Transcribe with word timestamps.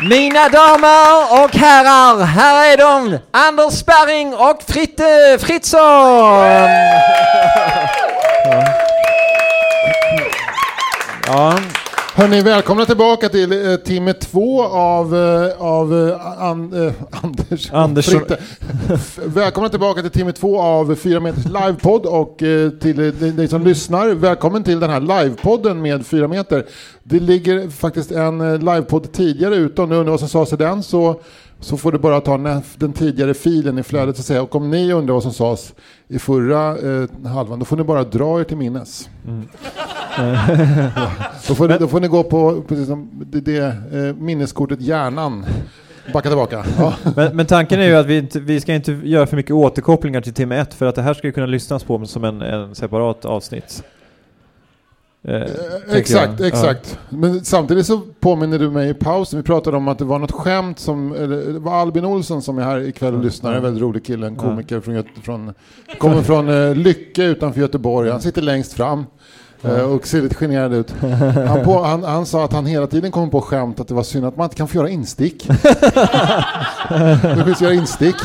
Mina 0.00 0.48
damer 0.48 1.44
och 1.44 1.54
herrar, 1.54 2.24
här 2.24 2.72
är 2.72 2.76
de! 2.76 3.18
Anders 3.30 3.74
Sparring 3.74 4.34
och 4.34 4.62
Fritte 4.68 5.38
Fritzson! 5.40 5.80
Ja. 11.26 11.58
Hörni, 12.16 12.40
välkomna 12.42 12.84
tillbaka 12.86 13.28
till 13.28 13.70
eh, 13.70 13.76
timme 13.76 14.12
två 14.12 14.62
av, 14.64 15.16
eh, 15.16 15.62
av 15.62 16.08
eh, 16.08 16.42
an, 16.42 16.86
eh, 16.86 16.92
Anders 17.22 17.70
och 17.70 17.78
Anders- 17.78 18.10
Fritte. 18.10 18.38
F- 18.94 19.18
välkomna 19.24 19.68
tillbaka 19.68 20.02
till 20.02 20.10
timme 20.10 20.32
två 20.32 20.60
av 20.60 20.94
Fyra 20.94 21.20
meters 21.20 21.44
livepodd 21.44 22.06
och 22.06 22.42
eh, 22.42 22.70
till 22.70 22.98
eh, 23.06 23.12
dig 23.12 23.30
dig 23.32 23.48
som 23.48 23.62
lyssnar, 23.64 24.08
välkommen 24.08 24.62
till 24.64 24.80
den 24.80 24.90
här 24.90 25.00
livepodden 25.00 25.82
med 25.82 26.06
Fyra 26.06 26.28
meter. 26.28 26.66
Det 27.02 27.20
ligger 27.20 27.68
faktiskt 27.70 28.12
en 28.12 28.40
eh, 28.40 28.58
livepodd 28.58 29.12
tidigare 29.12 29.54
ute 29.56 29.82
om 29.82 29.88
du 29.90 29.96
undrar 29.96 30.10
vad 30.10 30.20
som 30.20 30.28
sades 30.28 30.52
i 30.52 30.56
den 30.56 30.82
så 30.82 31.20
så 31.60 31.76
får 31.76 31.92
du 31.92 31.98
bara 31.98 32.20
ta 32.20 32.38
den 32.76 32.92
tidigare 32.92 33.34
filen 33.34 33.78
i 33.78 33.82
flödet 33.82 34.16
så 34.16 34.20
att 34.20 34.26
säga. 34.26 34.42
Och 34.42 34.54
om 34.54 34.70
ni 34.70 34.92
undrar 34.92 35.14
vad 35.14 35.22
som 35.22 35.32
sades 35.32 35.72
i 36.08 36.18
förra 36.18 36.78
eh, 36.78 37.08
halvan, 37.26 37.58
då 37.58 37.64
får 37.64 37.76
ni 37.76 37.84
bara 37.84 38.04
dra 38.04 38.40
er 38.40 38.44
till 38.44 38.56
minnes. 38.56 39.08
Då 41.48 41.54
får, 41.54 41.68
ni, 41.68 41.78
då 41.78 41.88
får 41.88 42.00
ni 42.00 42.08
gå 42.08 42.22
på 42.22 42.62
precis 42.68 42.86
som 42.86 43.10
det, 43.26 43.40
det 43.40 43.58
eh, 43.92 44.14
minneskortet 44.16 44.80
hjärnan. 44.80 45.44
Backa 46.12 46.28
tillbaka. 46.28 46.64
Ja. 46.78 46.94
Men, 47.16 47.36
men 47.36 47.46
tanken 47.46 47.80
är 47.80 47.86
ju 47.86 47.94
att 47.94 48.06
vi, 48.06 48.18
inte, 48.18 48.40
vi 48.40 48.60
ska 48.60 48.74
inte 48.74 48.92
göra 48.92 49.26
för 49.26 49.36
mycket 49.36 49.52
återkopplingar 49.52 50.20
till 50.20 50.34
timme 50.34 50.56
ett 50.56 50.74
för 50.74 50.86
att 50.86 50.94
det 50.94 51.02
här 51.02 51.14
ska 51.14 51.26
ju 51.26 51.32
kunna 51.32 51.46
lyssnas 51.46 51.84
på 51.84 52.06
som 52.06 52.24
en, 52.24 52.42
en 52.42 52.74
separat 52.74 53.24
avsnitt. 53.24 53.82
Eh, 55.28 55.42
exakt, 55.90 56.40
jag. 56.40 56.48
exakt. 56.48 56.98
Men 57.08 57.44
samtidigt 57.44 57.86
så 57.86 58.00
påminner 58.20 58.58
du 58.58 58.70
mig 58.70 58.90
i 58.90 58.94
pausen, 58.94 59.38
vi 59.38 59.42
pratade 59.42 59.76
om 59.76 59.88
att 59.88 59.98
det 59.98 60.04
var 60.04 60.18
något 60.18 60.32
skämt 60.32 60.78
som, 60.78 61.12
eller 61.12 61.52
det 61.52 61.58
var 61.58 61.72
Albin 61.74 62.04
Olsson 62.04 62.42
som 62.42 62.58
är 62.58 62.62
här 62.62 62.80
ikväll 62.80 63.14
och 63.14 63.24
lyssnar, 63.24 63.52
en 63.52 63.62
väldigt 63.62 63.82
rolig 63.82 64.04
kille, 64.04 64.26
en 64.26 64.36
komiker 64.36 64.80
från, 64.80 64.94
Göte, 64.94 65.20
från 65.22 65.54
kommer 65.98 66.22
från 66.22 66.48
eh, 66.48 66.74
Lycke 66.74 67.24
utanför 67.24 67.60
Göteborg, 67.60 68.10
han 68.10 68.20
sitter 68.20 68.42
längst 68.42 68.72
fram. 68.72 69.04
Eh, 69.62 69.80
Och 69.80 70.06
ser 70.06 70.22
lite 70.22 70.34
generad 70.34 70.72
ut. 70.74 70.94
Han, 71.48 71.64
på, 71.64 71.82
han, 71.82 72.04
han 72.04 72.26
sa 72.26 72.44
att 72.44 72.52
han 72.52 72.66
hela 72.66 72.86
tiden 72.86 73.10
kommer 73.12 73.26
på 73.28 73.40
skämt 73.40 73.80
att 73.80 73.88
det 73.88 73.94
var 73.94 74.02
synd 74.02 74.26
att 74.26 74.36
man 74.36 74.44
inte 74.44 74.56
kan 74.56 74.68
få 74.68 74.76
göra 74.76 74.88
instick. 74.88 75.48
det 77.22 77.42
finns 77.44 77.60
göra 77.62 77.72
instick. 77.74 78.16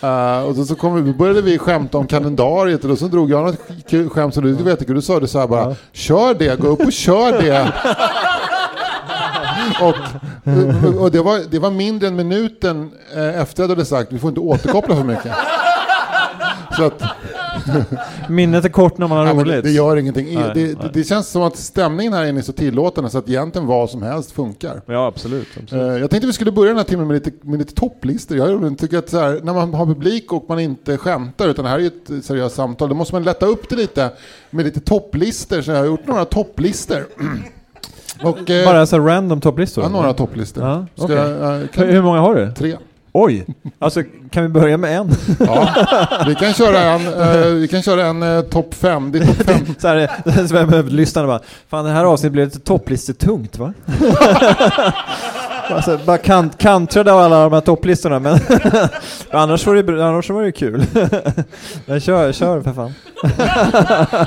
Eh, 0.00 0.42
och 0.42 0.54
då, 0.54 0.64
så 0.64 0.74
kom, 0.74 1.04
vi- 1.04 1.12
började 1.14 1.42
vi 1.42 1.58
skämta 1.58 1.98
om 1.98 2.06
kalendariet 2.06 2.84
och 2.84 2.98
så 2.98 3.06
drog 3.08 3.30
jag 3.30 3.44
något 3.46 3.56
kul 3.88 4.08
skämt 4.10 4.34
som 4.34 4.44
du 4.44 4.52
vet, 4.64 4.86
du 4.86 5.02
sa 5.02 5.20
det 5.20 5.28
så 5.28 5.38
här 5.38 5.46
bara, 5.46 5.74
kör 5.92 6.34
det, 6.34 6.60
gå 6.60 6.68
upp 6.68 6.80
och 6.80 6.92
kör 6.92 7.32
det. 7.42 7.72
och, 9.80 9.94
och 11.02 11.10
det, 11.10 11.22
var, 11.22 11.50
det 11.50 11.58
var 11.58 11.70
mindre 11.70 12.08
än 12.08 12.16
minuten 12.16 12.90
eh, 13.16 13.40
efter 13.40 13.62
att 13.62 13.68
jag 13.68 13.76
hade 13.76 13.84
sagt, 13.84 14.12
vi 14.12 14.18
får 14.18 14.28
inte 14.28 14.40
återkoppla 14.40 14.96
för 14.96 15.04
mycket. 15.04 15.32
Så 16.76 16.84
att, 16.84 17.02
Minnet 18.28 18.64
är 18.64 18.68
kort 18.68 18.98
när 18.98 19.06
man 19.08 19.26
har 19.26 19.34
roligt. 19.34 19.62
det 19.62 19.70
gör 19.70 19.96
ingenting. 19.96 20.34
Nej, 20.34 20.50
det, 20.54 20.78
nej. 20.78 20.90
det, 20.92 21.04
känns 21.04 21.28
som 21.28 21.42
att 21.42 21.56
stämningen 21.56 22.12
här 22.12 22.24
inne 22.24 22.40
är 22.40 22.42
så 22.42 22.52
tillåtande 22.52 23.10
så 23.10 23.18
att 23.18 23.28
egentligen 23.28 23.66
vad 23.66 23.90
som 23.90 24.02
helst 24.02 24.32
funkar. 24.32 24.82
Ja, 24.86 25.06
absolut. 25.06 25.48
absolut. 25.62 25.92
Eh, 25.92 26.00
Jag 26.00 26.10
tänkte 26.10 26.26
vi 26.26 26.32
skulle 26.32 26.52
börja 26.52 26.68
den 26.68 26.76
här 26.76 26.84
timmen 26.84 27.06
med 27.06 27.14
lite, 27.14 27.46
med 27.46 27.58
lite 27.58 27.74
topplistor. 27.74 28.36
Jag 28.36 28.78
tycker 28.78 28.98
att 28.98 29.10
så 29.10 29.18
här, 29.18 29.40
när 29.42 29.54
man 29.54 29.74
har 29.74 29.86
publik 29.86 30.32
och 30.32 30.44
man 30.48 30.60
inte 30.60 30.96
skämtar 30.96 31.48
utan 31.48 31.64
det 31.64 31.70
här 31.70 31.78
är 31.78 31.82
ju 31.82 31.86
ett 32.18 32.24
seriöst 32.24 32.56
samtal, 32.56 32.88
då 32.88 32.94
måste 32.94 33.14
man 33.14 33.22
lätta 33.22 33.46
upp 33.46 33.68
det 33.68 33.76
lite 33.76 34.10
med 34.50 34.64
lite 34.64 34.80
topplistor. 34.80 35.60
Så 35.60 35.70
jag 35.70 35.78
har 35.78 35.86
gjort 35.86 36.06
några 36.06 36.24
topplistor. 36.24 37.06
och, 38.22 38.50
eh, 38.50 38.64
Bara 38.64 38.86
så 38.86 38.96
här 38.96 39.02
random 39.02 39.40
topplistor? 39.40 39.84
ja, 39.84 39.90
några 39.90 40.12
topplistor. 40.12 40.64
Ja, 40.64 40.86
okej. 40.98 41.16
jag, 41.16 41.60
eh, 41.62 41.68
kan, 41.68 41.88
hur 41.88 42.02
många 42.02 42.20
har 42.20 42.34
du? 42.34 42.52
tre. 42.52 42.76
Oj! 43.20 43.46
Alltså, 43.78 44.02
kan 44.30 44.42
vi 44.42 44.48
börja 44.48 44.76
med 44.76 44.96
en? 44.96 45.10
Ja, 45.40 45.68
vi 46.26 46.34
kan 46.34 46.52
köra 46.52 46.80
en, 46.80 47.06
eh, 47.06 47.46
vi 47.46 47.68
kan 47.68 47.82
köra 47.82 48.06
en 48.06 48.22
eh, 48.22 48.40
topp 48.40 48.74
fem. 48.74 49.12
Det 49.12 49.18
är 49.18 49.26
topp 49.26 49.46
fem. 49.46 49.74
så 49.78 49.88
här, 49.88 49.96
här, 50.70 50.82
lyssnarna 50.82 51.28
bara, 51.28 51.40
fan 51.68 51.84
det 51.84 51.90
här 51.90 52.04
avsnittet 52.04 52.32
blev 52.32 52.44
lite 52.44 52.60
topplissetungt 52.60 53.58
va? 53.58 53.72
alltså, 55.70 55.98
bara 56.06 56.18
kant, 56.18 56.58
kantrade 56.58 57.12
av 57.12 57.18
alla 57.20 57.42
de 57.42 57.52
här 57.52 57.60
topplistorna, 57.60 58.18
men 58.18 58.38
annars, 59.30 59.66
var 59.66 59.74
det, 59.74 60.06
annars 60.06 60.30
var 60.30 60.42
det 60.42 60.52
kul. 60.52 60.84
men 61.86 62.00
kör, 62.00 62.32
kör 62.32 62.60
för 62.60 62.72
fan. 62.72 62.94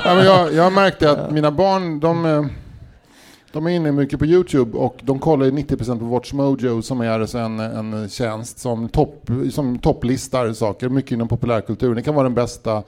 Ja, 0.04 0.14
men 0.14 0.24
jag, 0.24 0.54
jag 0.54 0.72
märkte 0.72 1.10
att 1.10 1.30
mina 1.30 1.50
barn, 1.50 2.00
de, 2.00 2.26
eh, 2.26 2.44
de 3.52 3.66
är 3.66 3.70
inne 3.70 3.92
mycket 3.92 4.18
på 4.18 4.26
Youtube 4.26 4.78
och 4.78 5.00
de 5.02 5.18
kollar 5.18 5.46
90% 5.46 5.98
på 5.98 6.04
WatchMojo 6.04 6.82
som 6.82 7.00
är 7.00 7.10
alltså 7.20 7.38
en, 7.38 7.60
en 7.60 8.08
tjänst 8.08 8.58
som, 8.58 8.88
topp, 8.88 9.30
som 9.50 9.78
topplistar 9.78 10.52
saker, 10.52 10.88
mycket 10.88 11.12
inom 11.12 11.28
populärkulturen. 11.28 11.96
Det 11.96 12.02
kan 12.02 12.14
vara 12.14 12.24
den 12.24 12.34
bästa 12.34 12.82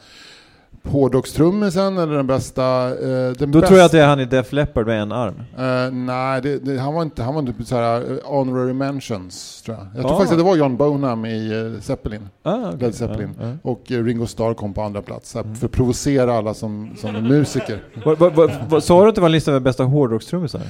hårdrockstrummisen 0.82 1.98
eller 1.98 2.16
den 2.16 2.26
bästa... 2.26 2.88
Eh, 2.88 3.32
den 3.32 3.34
Då 3.38 3.46
bästa, 3.46 3.66
tror 3.66 3.78
jag 3.78 3.86
att 3.86 3.92
det 3.92 4.00
är 4.00 4.06
han 4.06 4.20
i 4.20 4.24
Def 4.24 4.52
Leppard 4.52 4.86
med 4.86 5.02
en 5.02 5.12
arm. 5.12 5.34
Eh, 5.58 5.92
nej, 5.92 6.40
det, 6.42 6.58
det, 6.58 6.78
han 6.78 6.94
var 6.94 7.02
inte, 7.02 7.22
han 7.22 7.34
var 7.34 7.42
inte 7.42 7.64
så 7.64 7.76
här 7.76 8.00
eh, 8.00 8.16
honorary 8.24 8.72
mentions 8.72 9.62
tror 9.62 9.76
jag. 9.76 9.86
Jag 9.86 10.02
tror 10.02 10.12
Ah. 10.12 10.16
faktiskt 10.16 10.32
att 10.32 10.38
det 10.38 10.44
var 10.44 10.56
John 10.56 10.76
Bonham 10.76 11.26
i 11.26 11.54
uh, 11.54 11.80
Zeppelin. 11.80 12.28
Ah, 12.42 12.56
okej. 12.68 12.78
Led 12.80 12.94
Zeppelin. 12.94 13.34
Ja, 13.40 13.46
ja. 13.46 13.52
Och 13.62 13.92
eh, 13.92 14.04
Ringo 14.04 14.26
Starr 14.26 14.54
kom 14.54 14.74
på 14.74 14.82
andra 14.82 15.02
plats 15.02 15.34
här, 15.34 15.44
för 15.54 15.66
att 15.66 15.72
provocera 15.72 16.34
alla 16.34 16.54
som, 16.54 16.90
som 16.96 17.16
är 17.16 17.20
musiker. 17.20 17.82
Sa 18.80 19.02
du 19.02 19.08
att 19.08 19.14
det 19.14 19.20
var 19.20 19.28
en 19.28 19.32
lista 19.32 19.50
med 19.50 19.62
bästa 19.62 19.84
hårdrockstrummisar? 19.84 20.60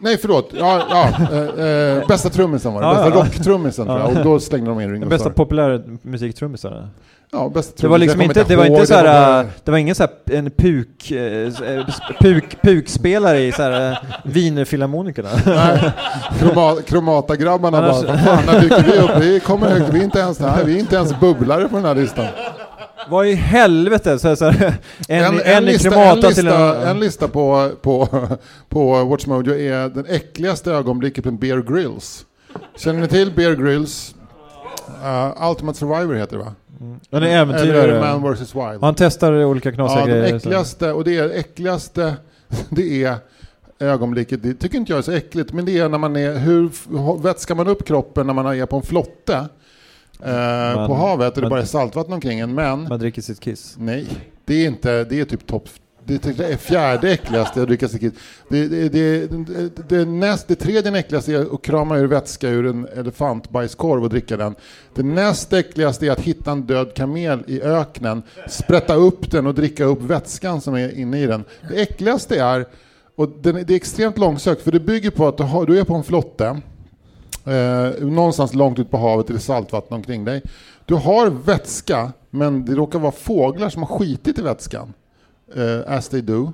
Nej, 0.00 0.18
förlåt. 0.18 0.50
Ja, 0.58 0.82
ja, 0.90 1.08
eh, 1.32 1.96
eh, 1.98 2.06
bästa 2.08 2.30
trummisen 2.30 2.74
var 2.74 2.80
det. 2.80 2.86
Ja, 2.86 2.94
bästa 2.94 3.08
ja. 3.08 3.24
rocktrummisen 3.24 3.86
tror 3.86 3.98
jag. 3.98 4.08
Och 4.08 4.24
då 4.24 4.40
slängde 4.40 4.70
de 4.70 4.80
in 4.80 4.90
Ringo 4.90 5.00
Den 5.00 5.08
bästa 5.08 5.24
Starr. 5.24 6.88
Ja, 7.32 7.48
bästa 7.54 7.72
Det 7.80 7.88
var 7.88 7.98
liksom 7.98 8.20
inte, 8.22 8.44
det 8.44 8.56
var 8.56 8.64
inte 8.64 8.86
så 8.86 8.94
här, 8.94 9.40
äh, 9.40 9.46
det 9.64 9.70
var 9.70 9.78
ingen 9.78 9.94
så 9.94 10.02
här 10.02 10.36
en 10.38 10.50
puk, 10.50 11.10
eh, 11.10 11.52
puk, 12.20 12.62
pukspelare 12.62 13.40
i 13.40 13.52
så 13.52 13.62
här 13.62 13.90
äh, 13.92 13.98
Wienerfilharmonikerna. 14.24 15.28
Kroma, 16.38 16.76
Kromata-grabbarna 16.86 17.78
Annars- 17.78 18.06
bara, 18.06 18.18
fan, 18.18 18.42
när 18.46 18.60
dyker 18.60 18.82
vi 18.82 18.98
upp? 18.98 19.10
Vi 19.20 19.40
kommer 19.40 19.68
högt, 19.68 19.94
vi 19.94 20.00
är 20.00 20.04
inte 20.04 20.18
ens, 20.18 20.40
nej, 20.40 20.64
vi 20.64 20.74
är 20.74 20.78
inte 20.80 20.96
ens 20.96 21.20
bubblare 21.20 21.68
på 21.68 21.76
den 21.76 21.84
här 21.84 21.94
listan. 21.94 22.26
Vad 23.08 23.26
i 23.26 23.34
helvete? 23.34 24.18
Så, 24.18 24.28
här- 24.28 24.34
så, 24.34 24.44
här, 24.44 24.74
en, 25.08 25.24
en, 25.24 25.40
en, 25.44 25.62
i 25.62 25.66
lista, 25.72 25.94
en, 25.94 26.16
lista, 26.20 26.30
till 26.30 26.48
en... 26.48 26.82
en 26.82 27.00
lista 27.00 27.28
på, 27.28 27.70
på, 27.82 28.08
på 28.68 29.04
WatchMojo 29.04 29.54
är 29.54 29.88
den 29.88 30.06
äckligaste 30.08 30.72
ögonblicket 30.72 31.24
med 31.24 31.38
Bear 31.38 31.58
Grylls. 31.58 32.24
Känner 32.76 33.00
ni 33.00 33.08
till 33.08 33.32
Bear 33.32 33.52
Grylls? 33.52 34.14
Uh, 35.04 35.48
Ultimate 35.50 35.78
Survivor 35.78 36.14
heter 36.14 36.36
det 36.36 36.42
va? 36.44 36.52
Han 36.78 37.00
är 37.10 37.16
Eller 37.16 37.26
äventyrare. 37.38 38.00
Man 38.00 38.32
vs 38.34 38.54
Wild. 38.54 38.80
Han 38.80 38.94
testar 38.94 39.44
olika 39.44 39.72
knasiga 39.72 40.00
Ja, 40.00 40.06
grejer. 40.06 40.36
äckligaste, 40.36 40.92
och 40.92 41.04
det 41.04 41.16
är 41.18 41.28
äckligaste, 41.30 42.16
det 42.70 43.04
är 43.04 43.14
ögonblicket, 43.78 44.42
det 44.42 44.54
tycker 44.54 44.78
inte 44.78 44.92
jag 44.92 44.98
är 44.98 45.02
så 45.02 45.12
äckligt, 45.12 45.52
men 45.52 45.64
det 45.64 45.78
är 45.78 45.88
när 45.88 45.98
man 45.98 46.16
är, 46.16 46.34
hur 46.38 46.70
vätskar 47.22 47.54
man 47.54 47.68
upp 47.68 47.86
kroppen 47.86 48.26
när 48.26 48.34
man 48.34 48.46
är 48.46 48.66
på 48.66 48.76
en 48.76 48.82
flotte 48.82 49.48
eh, 50.24 50.32
Man- 50.74 50.88
på 50.88 50.94
havet 50.94 51.36
och 51.36 51.42
det 51.42 51.48
bara 51.50 51.60
är 51.60 51.64
saltvatten 51.64 52.12
omkring 52.12 52.40
en, 52.40 52.54
men 52.54 52.88
Man 52.88 52.98
dricker 52.98 53.22
sitt 53.22 53.40
kiss. 53.40 53.74
nej, 53.78 54.06
det 54.44 54.54
är 54.64 54.66
inte, 54.66 55.04
det 55.04 55.20
är 55.20 55.24
typ 55.24 55.46
topp 55.46 55.68
det 56.08 56.18
typ 56.18 56.36
det 56.36 56.56
fjärde 56.56 57.12
äckligaste 57.12 57.62
att 57.62 57.68
dricka 57.68 57.88
sig. 57.88 58.10
Det, 58.48 58.68
det, 58.68 58.88
det, 58.88 59.26
det, 59.26 59.88
det, 59.88 60.04
näst, 60.04 60.48
det 60.48 60.54
tredje 60.54 60.98
äckligaste 60.98 61.32
är 61.32 61.54
att 61.54 61.62
krama 61.62 61.96
ur 61.96 62.06
vätska 62.06 62.48
ur 62.48 62.66
en 62.66 62.88
elefantbajskorv 62.96 64.04
och 64.04 64.10
dricka 64.10 64.36
den. 64.36 64.54
Det 64.94 65.02
näst 65.02 65.52
äckligaste 65.52 66.06
är 66.06 66.10
att 66.10 66.20
hitta 66.20 66.50
en 66.50 66.62
död 66.62 66.94
kamel 66.94 67.44
i 67.46 67.62
öknen, 67.62 68.22
sprätta 68.48 68.94
upp 68.94 69.30
den 69.30 69.46
och 69.46 69.54
dricka 69.54 69.84
upp 69.84 70.02
vätskan 70.02 70.60
som 70.60 70.74
är 70.74 70.98
inne 70.98 71.22
i 71.22 71.26
den. 71.26 71.44
Det 71.68 71.82
äckligaste 71.82 72.40
är, 72.40 72.66
och 73.16 73.28
den, 73.28 73.54
det 73.54 73.72
är 73.72 73.76
extremt 73.76 74.18
långsökt 74.18 74.62
för 74.62 74.72
det 74.72 74.80
bygger 74.80 75.10
på 75.10 75.28
att 75.28 75.36
du, 75.36 75.42
har, 75.42 75.66
du 75.66 75.80
är 75.80 75.84
på 75.84 75.94
en 75.94 76.04
flotte, 76.04 76.60
eh, 77.44 78.06
någonstans 78.06 78.54
långt 78.54 78.78
ut 78.78 78.90
på 78.90 78.96
havet, 78.96 79.30
eller 79.30 79.40
saltvatten 79.40 79.96
omkring 79.96 80.24
dig. 80.24 80.42
Du 80.84 80.94
har 80.94 81.30
vätska, 81.30 82.12
men 82.30 82.64
det 82.64 82.74
råkar 82.74 82.98
vara 82.98 83.12
fåglar 83.12 83.68
som 83.68 83.82
har 83.82 83.98
skitit 83.98 84.38
i 84.38 84.42
vätskan. 84.42 84.92
Eh, 85.56 85.96
as 85.96 86.08
they 86.08 86.20
do. 86.20 86.52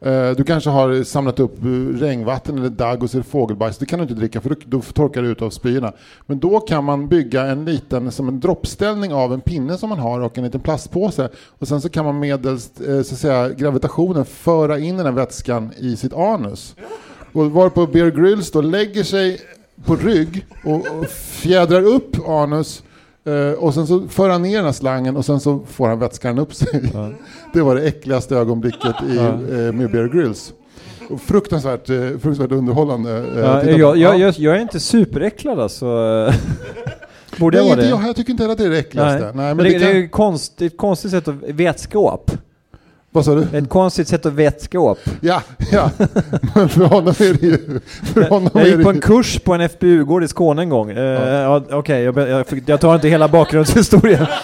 Eh, 0.00 0.30
du 0.30 0.44
kanske 0.44 0.70
har 0.70 1.04
samlat 1.04 1.40
upp 1.40 1.56
regnvatten 2.00 2.58
eller 2.58 2.68
dagg 2.68 3.02
och 3.02 3.10
fågelbajs. 3.26 3.78
Det 3.78 3.86
kan 3.86 3.98
du 3.98 4.02
inte 4.02 4.14
dricka 4.14 4.40
för 4.40 4.56
då, 4.64 4.80
torkar 4.80 5.22
det 5.22 5.28
ut 5.28 5.42
av 5.42 5.50
spyorna. 5.50 5.92
Men 6.26 6.38
då 6.38 6.60
kan 6.60 6.84
man 6.84 7.08
bygga 7.08 7.46
en 7.46 7.64
liten, 7.64 8.12
som 8.12 8.28
en 8.28 8.40
droppställning 8.40 9.14
av 9.14 9.32
en 9.32 9.40
pinne 9.40 9.78
som 9.78 9.88
man 9.88 9.98
har 9.98 10.20
och 10.20 10.38
en 10.38 10.44
liten 10.44 10.60
plastpåse. 10.60 11.28
Och 11.36 11.68
sen 11.68 11.80
så 11.80 11.88
kan 11.88 12.04
man 12.04 12.18
medelst 12.18 12.80
eh, 12.80 12.86
så 12.86 13.14
att 13.14 13.20
säga, 13.20 13.48
gravitationen 13.48 14.24
föra 14.24 14.78
in 14.78 14.96
den 14.96 15.06
här 15.06 15.12
vätskan 15.12 15.72
i 15.78 15.96
sitt 15.96 16.12
anus. 16.12 16.76
Och 17.32 17.50
varpå 17.50 17.86
Bear 17.86 18.10
Grylls 18.10 18.50
då 18.50 18.60
lägger 18.60 19.04
sig 19.04 19.40
på 19.84 19.96
rygg 19.96 20.46
och, 20.64 20.74
och 20.74 21.08
fjädrar 21.08 21.82
upp 21.82 22.28
anus 22.28 22.82
eh, 23.28 23.52
och 23.58 23.74
sen 23.74 23.86
så 23.86 24.08
för 24.08 24.28
han 24.28 24.42
ner 24.42 24.56
den 24.56 24.64
här 24.64 24.72
slangen 24.72 25.16
och 25.16 25.24
sen 25.24 25.40
så 25.40 25.60
får 25.70 25.88
han 25.88 25.98
vätskan 25.98 26.38
upp 26.38 26.54
sig. 26.54 26.90
Ja. 26.94 27.10
Det 27.52 27.62
var 27.62 27.74
det 27.74 27.82
äckligaste 27.82 28.36
ögonblicket 28.36 28.96
i, 29.10 29.16
Ja. 29.16 29.28
eh, 29.28 29.72
med 29.72 29.90
Bear 29.90 30.08
Grylls. 30.08 30.52
Fruktansvärt, 31.26 31.90
eh, 31.90 31.96
fruktansvärt 32.08 32.52
underhållande. 32.52 33.10
Ja, 33.36 33.64
jag, 33.64 33.78
jag, 33.78 33.96
Ja. 33.96 34.14
jag, 34.16 34.34
jag 34.38 34.56
är 34.56 34.60
inte 34.60 34.80
superäcklad 34.80 35.60
alltså. 35.60 35.86
Borde 37.38 37.56
jag 37.56 37.62
Nej, 37.64 37.70
vara 37.70 37.80
inte 37.80 37.96
det? 37.96 38.00
jag, 38.02 38.08
jag 38.08 38.16
tycker 38.16 38.30
inte 38.30 38.42
heller 38.42 38.52
att 38.52 38.58
det 38.58 38.64
är 38.64 38.70
det 38.70 38.78
äckligaste. 38.78 39.24
Nej. 39.24 39.32
men 39.34 39.56
men 39.56 39.56
det, 39.56 39.62
det 39.64 39.78
det 39.78 39.78
kan, 40.08 40.38
det 40.56 40.64
är 40.64 40.66
ett 40.66 40.76
konstigt 40.78 41.10
sätt 41.10 41.28
att 41.28 41.34
vetskap. 41.48 42.30
Vad 43.10 43.24
sa 43.24 43.34
du? 43.34 43.58
Ett 43.58 43.68
konstigt 43.68 44.08
sätt 44.08 44.26
att 44.26 44.32
vetskap. 44.32 44.98
Ja, 45.20 45.42
ja. 45.72 45.90
Men 46.54 46.68
för 46.68 46.84
honom 46.84 47.08
är 47.08 47.34
det 47.40 47.46
ju... 47.46 47.80
För 48.14 48.22
honom 48.22 48.50
Jag 48.54 48.62
är 48.62 48.66
gick 48.76 48.82
på 48.84 48.90
en 48.90 49.00
kurs 49.00 49.38
på 49.40 49.54
en 49.54 49.68
FBU-gård 49.68 50.24
i 50.24 50.28
Skåne 50.28 50.62
en 50.62 50.68
gång. 50.68 50.90
Ja. 50.90 51.62
Okej, 51.70 52.02
jag, 52.02 52.16
jag, 52.18 52.44
jag 52.66 52.80
tar 52.80 52.94
inte 52.94 53.08
hela 53.08 53.28
bakgrundshistorien. 53.28 54.26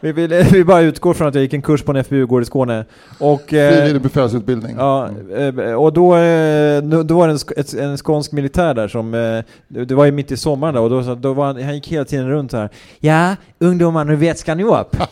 Vi, 0.00 0.12
vi, 0.12 0.26
vi 0.52 0.64
bara 0.64 0.80
utgår 0.80 1.14
från 1.14 1.28
att 1.28 1.34
jag 1.34 1.42
gick 1.42 1.52
en 1.52 1.62
kurs 1.62 1.82
på 1.82 1.92
en 1.92 2.04
FBU-gård 2.04 2.42
i 2.42 2.44
Skåne. 2.44 2.84
Och, 3.18 3.54
eh, 3.54 3.72
Frivillig 3.76 4.02
befälsutbildning. 4.02 4.76
Ja, 4.78 5.08
eh, 5.36 5.72
och 5.74 5.92
då, 5.92 6.10
då 7.02 7.14
var 7.18 7.28
det 7.28 7.82
en, 7.82 7.96
skånsk 7.96 8.32
militär 8.32 8.74
där 8.74 8.88
som, 8.88 9.10
det 9.68 9.94
var 9.94 10.04
ju 10.04 10.12
mitt 10.12 10.32
i 10.32 10.36
sommaren 10.36 10.74
då, 10.74 10.82
och 10.82 10.90
då, 10.90 11.02
så- 11.02 11.14
då 11.14 11.32
var 11.32 11.46
han, 11.46 11.62
han 11.62 11.74
gick 11.74 11.88
hela 11.88 12.04
tiden 12.04 12.28
runt 12.28 12.52
här. 12.52 12.68
Ja, 13.00 13.36
ungdomar 13.58 14.04
nu 14.04 14.16
vätskar 14.16 14.54
ni 14.54 14.64
upp. 14.64 14.96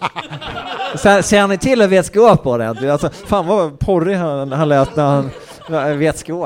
Så, 0.97 1.23
ser 1.23 1.47
ni 1.47 1.59
till 1.59 1.83
att 1.83 1.91
vätska 1.91 2.21
upp 2.21 2.47
ordentligt? 2.47 2.91
Alltså, 2.91 3.11
fan 3.11 3.47
vad 3.47 3.79
porrig 3.79 4.17
han, 4.17 4.53
han 4.53 4.69
lät 4.69 4.97
när 4.97 5.05
han 5.05 5.31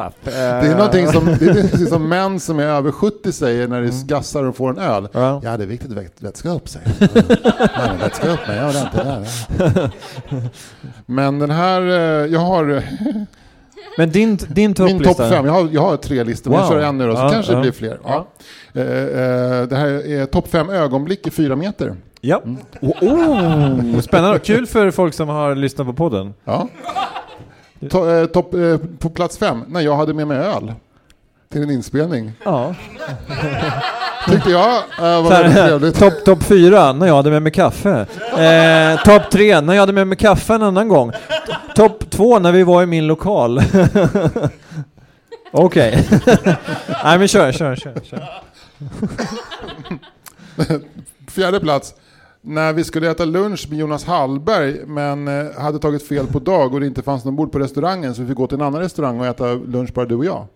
upp. 0.09 0.15
Det 0.25 0.31
är 0.37 0.77
någonting 0.77 1.09
som, 1.13 1.25
det 1.27 1.47
är 1.47 1.87
som 1.87 2.09
män 2.09 2.41
som 2.41 2.59
är 2.59 2.65
över 2.67 2.91
70 2.93 3.33
säger 3.33 3.69
när 3.69 3.83
det 3.83 4.07
gassar 4.07 4.45
och 4.45 4.57
får 4.57 4.71
en 4.71 4.79
öl. 4.79 5.09
Ja. 5.13 5.41
Ja, 5.45 5.57
det 5.57 5.65
är 5.65 5.69
viktigt 5.69 5.91
att 5.91 5.97
vät- 5.97 6.23
vätska 6.23 6.49
upp 6.51 6.69
sig. 6.69 6.83
Vätska 8.01 8.29
upp 8.31 8.49
mig, 8.49 8.65
ordentligt. 8.65 9.93
Men 11.07 11.39
den 11.39 11.51
här, 11.51 11.81
eh, 11.83 12.27
jag 12.33 12.41
har 12.41 12.83
Men 13.99 14.11
din, 14.11 14.37
din 14.37 14.47
min 14.57 14.75
topp 14.75 14.89
topplista? 14.89 15.29
fem, 15.31 15.47
jag 15.47 15.53
har, 15.53 15.69
jag 15.73 15.81
har 15.83 15.97
tre 15.97 16.25
listor, 16.25 16.51
men 16.51 16.61
jag 16.61 16.67
Wow. 16.67 16.73
kör 16.75 16.81
en 16.83 16.99
nu 16.99 17.07
då, 17.07 17.17
så 17.17 17.23
Ja, 17.23 17.31
kanske 17.31 17.53
det 17.53 17.57
ja. 17.57 17.63
blir 17.63 17.73
fler. 17.73 17.99
Ja. 18.05 18.27
Eh, 18.75 18.83
eh, 18.83 19.63
det 19.67 19.77
här 19.77 20.07
är 20.09 20.27
topp 20.27 20.49
fem 20.49 20.71
ögonblick 20.71 21.27
i 21.27 21.31
fyra 21.31 21.57
meter. 21.57 21.95
Ja. 22.21 22.43
Oh, 22.81 23.03
oh, 23.03 24.01
spännande. 24.01 24.39
Kul 24.39 24.67
för 24.67 24.91
folk 24.91 25.15
som 25.15 25.29
har 25.29 25.55
lyssnat 25.55 25.87
på 25.87 25.93
podden. 25.93 26.35
Ja. 26.45 26.69
To, 27.91 28.11
eh, 28.11 28.27
topp, 28.27 28.55
eh, 28.55 28.77
på 28.99 29.11
plats 29.11 29.39
fem, 29.39 29.65
när 29.69 29.81
jag 29.81 29.97
hade 29.97 30.15
med 30.15 30.27
mig 30.27 30.39
öl 30.39 30.73
till 31.53 31.63
en 31.63 31.71
inspelning. 31.71 32.33
Ja. 32.45 32.75
Tyckte 34.29 34.51
jag 34.51 34.77
eh, 34.77 35.23
var 35.23 35.31
väldigt 35.31 35.55
trevligt. 35.55 35.99
Topp 35.99 36.25
top 36.25 36.43
fyra, 36.43 36.93
när 36.93 37.07
jag 37.07 37.17
hade 37.17 37.31
med 37.31 37.43
mig 37.43 37.53
kaffe. 37.53 38.07
Eh, 38.39 39.03
Topp 39.03 39.31
tre, 39.31 39.61
när 39.61 39.75
jag 39.75 39.83
hade 39.83 39.93
med 39.93 40.07
mig 40.07 40.19
kaffe 40.19 40.55
en 40.55 40.62
annan 40.62 40.89
gång. 40.89 41.12
Topp 41.75 42.11
två, 42.11 42.39
när 42.39 42.53
vi 42.53 42.62
var 42.62 42.83
i 42.83 42.87
min 42.87 43.07
lokal. 43.07 43.61
Okej. 45.53 46.09
Nej 47.05 47.19
men 47.19 47.29
kör, 47.29 47.53
kör, 47.53 47.77
kör. 47.77 48.01
kör. 48.05 48.29
Fjärde 51.31 51.61
plats. 51.61 51.95
När 52.49 52.73
vi 52.73 52.85
skulle 52.85 53.11
äta 53.11 53.25
lunch 53.25 53.67
med 53.71 53.79
Jonas 53.79 54.05
Hallberg 54.05 54.87
men 54.87 55.29
eh, 55.29 55.53
hade 55.59 55.79
tagit 55.79 56.03
fel 56.03 56.27
på 56.27 56.39
dag 56.39 56.75
och 56.75 56.81
det 56.81 56.87
inte 56.87 57.03
fanns 57.03 57.25
någon 57.25 57.37
bord 57.37 57.53
på 57.53 57.59
restaurangen 57.59 58.15
så 58.15 58.23
vi 58.23 58.29
fick 58.29 58.37
gå 58.37 58.47
till 58.47 58.59
en 58.59 58.67
annan 58.67 58.81
restaurang 58.81 59.21
och 59.21 59.27
äta 59.27 59.55
lunch 59.55 59.93
bara 59.95 60.07
du 60.07 60.15
och 60.15 60.25
jag. 60.25 60.47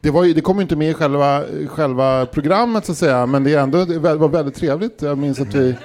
Det, 0.00 0.10
var 0.10 0.24
ju, 0.24 0.34
det 0.34 0.40
kom 0.40 0.56
ju 0.56 0.62
inte 0.62 0.76
med 0.76 0.90
i 0.90 0.94
själva, 0.94 1.42
själva 1.68 2.26
programmet 2.26 2.86
så 2.86 2.92
att 2.92 2.98
säga 2.98 3.26
men 3.26 3.44
det, 3.44 3.54
är 3.54 3.60
ändå, 3.60 3.84
det 3.84 3.98
var 3.98 4.28
väldigt 4.28 4.54
trevligt. 4.54 5.02
Jag 5.02 5.18
minns 5.18 5.40
att 5.40 5.54
vi, 5.54 5.76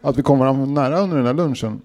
att 0.00 0.18
vi 0.18 0.22
kom 0.22 0.38
varandra 0.38 0.82
nära 0.82 1.00
under 1.00 1.16
den 1.16 1.26
här 1.26 1.34
lunchen. 1.34 1.80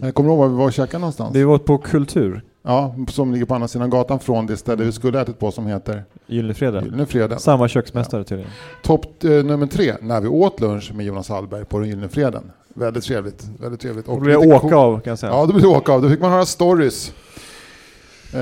Jag 0.00 0.14
kommer 0.14 0.30
ihåg 0.30 0.38
var 0.38 0.48
vi 0.48 0.54
var 0.54 0.64
och 0.64 0.72
käkade 0.72 0.98
någonstans. 0.98 1.36
Vi 1.36 1.44
var 1.44 1.58
på 1.58 1.78
Kultur, 1.78 2.42
Ja, 2.68 2.94
som 3.08 3.32
ligger 3.32 3.46
på 3.46 3.54
andra 3.54 3.68
sidan 3.68 3.90
gatan 3.90 4.18
från 4.18 4.46
det 4.46 4.56
ställe 4.56 4.84
vi 4.84 4.92
skulle 4.92 5.20
ätit 5.20 5.38
på 5.38 5.50
som 5.50 5.66
heter 5.66 6.04
Gyllene 6.26 7.06
Fredag. 7.06 7.38
Samma 7.38 7.68
köksmästare 7.68 8.24
tydligen. 8.24 8.50
Topp 8.82 9.24
eh, 9.24 9.30
nummer 9.30 9.66
tre, 9.66 9.94
när 10.00 10.20
vi 10.20 10.28
åt 10.28 10.60
lunch 10.60 10.92
med 10.94 11.06
Jonas 11.06 11.28
Hallberg 11.28 11.64
på 11.64 11.78
den 11.78 11.88
Gyllene 11.88 12.08
Freden. 12.08 12.42
Väldigt 12.74 13.04
trevligt. 13.04 13.46
Väldigt 13.60 13.80
trevligt. 13.80 14.08
Och 14.08 14.20
blev 14.20 14.40
lite 14.40 14.54
åka 14.54 14.68
cool- 14.68 14.74
av 14.74 15.00
kan 15.00 15.10
jag 15.10 15.18
säga. 15.18 15.32
Ja, 15.32 15.46
det 15.46 15.52
blev 15.52 15.66
åka 15.70 15.92
av. 15.92 16.02
Då 16.02 16.08
fick 16.08 16.20
man 16.20 16.30
höra 16.32 16.46
stories. 16.46 17.12
Eh, 18.32 18.40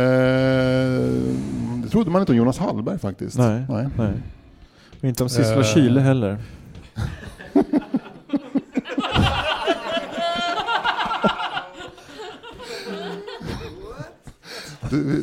det 1.82 1.88
trodde 1.90 2.10
man 2.10 2.20
inte 2.22 2.32
om 2.32 2.38
Jonas 2.38 2.58
Hallberg 2.58 2.98
faktiskt. 2.98 3.38
Nej. 3.38 3.62
Nej. 3.68 3.86
Nej. 3.98 4.10
Inte 5.00 5.22
om 5.22 5.28
Sissela 5.28 5.60
Eh. 5.60 5.66
Kyle 5.66 5.98
heller. 6.00 6.38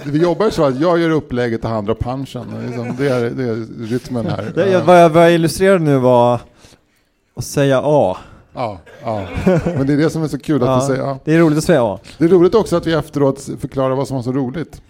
Vi, 0.06 0.20
jobbar 0.22 0.46
ju 0.46 0.52
så 0.52 0.64
att 0.64 0.80
jag 0.80 1.00
gör 1.00 1.10
upplägget 1.10 1.64
och 1.64 1.70
han 1.70 1.86
drar 1.86 1.96
punchen. 1.96 2.46
Det 2.52 2.58
är, 2.64 2.68
liksom, 2.68 2.96
det 2.98 3.44
är, 3.44 3.86
rytmen 3.88 4.26
här. 4.26 4.52
Det, 4.56 4.70
jag, 4.70 4.82
vad, 4.82 5.02
jag, 5.02 5.10
vad 5.10 5.24
jag 5.24 5.34
illustrerade 5.34 5.80
nu 5.84 5.98
var 5.98 6.40
att 7.36 7.44
säga 7.44 7.82
A. 7.84 8.18
Ja, 8.54 8.80
ja. 9.04 9.28
Men 9.66 9.88
det 9.88 9.94
är 9.94 9.98
det 9.98 10.10
som 10.10 10.24
är 10.24 10.28
så 10.28 10.40
kul 10.40 10.64
att 10.64 10.70
Ja. 10.70 10.76
du 10.76 10.82
säger 10.82 11.02
ja. 11.04 11.20
Det 11.26 11.34
är 11.34 11.40
roligt 11.40 11.58
att 11.58 11.64
säga 11.64 11.84
A. 11.84 12.00
Det 12.18 12.26
är 12.26 12.30
roligt 12.30 12.56
också 12.56 12.76
att 12.76 12.88
vi 12.88 12.94
efteråt 12.94 13.50
förklarar 13.60 13.96
vad 13.96 14.08
som 14.08 14.16
var 14.16 14.24
så 14.24 14.32
roligt. 14.32 14.82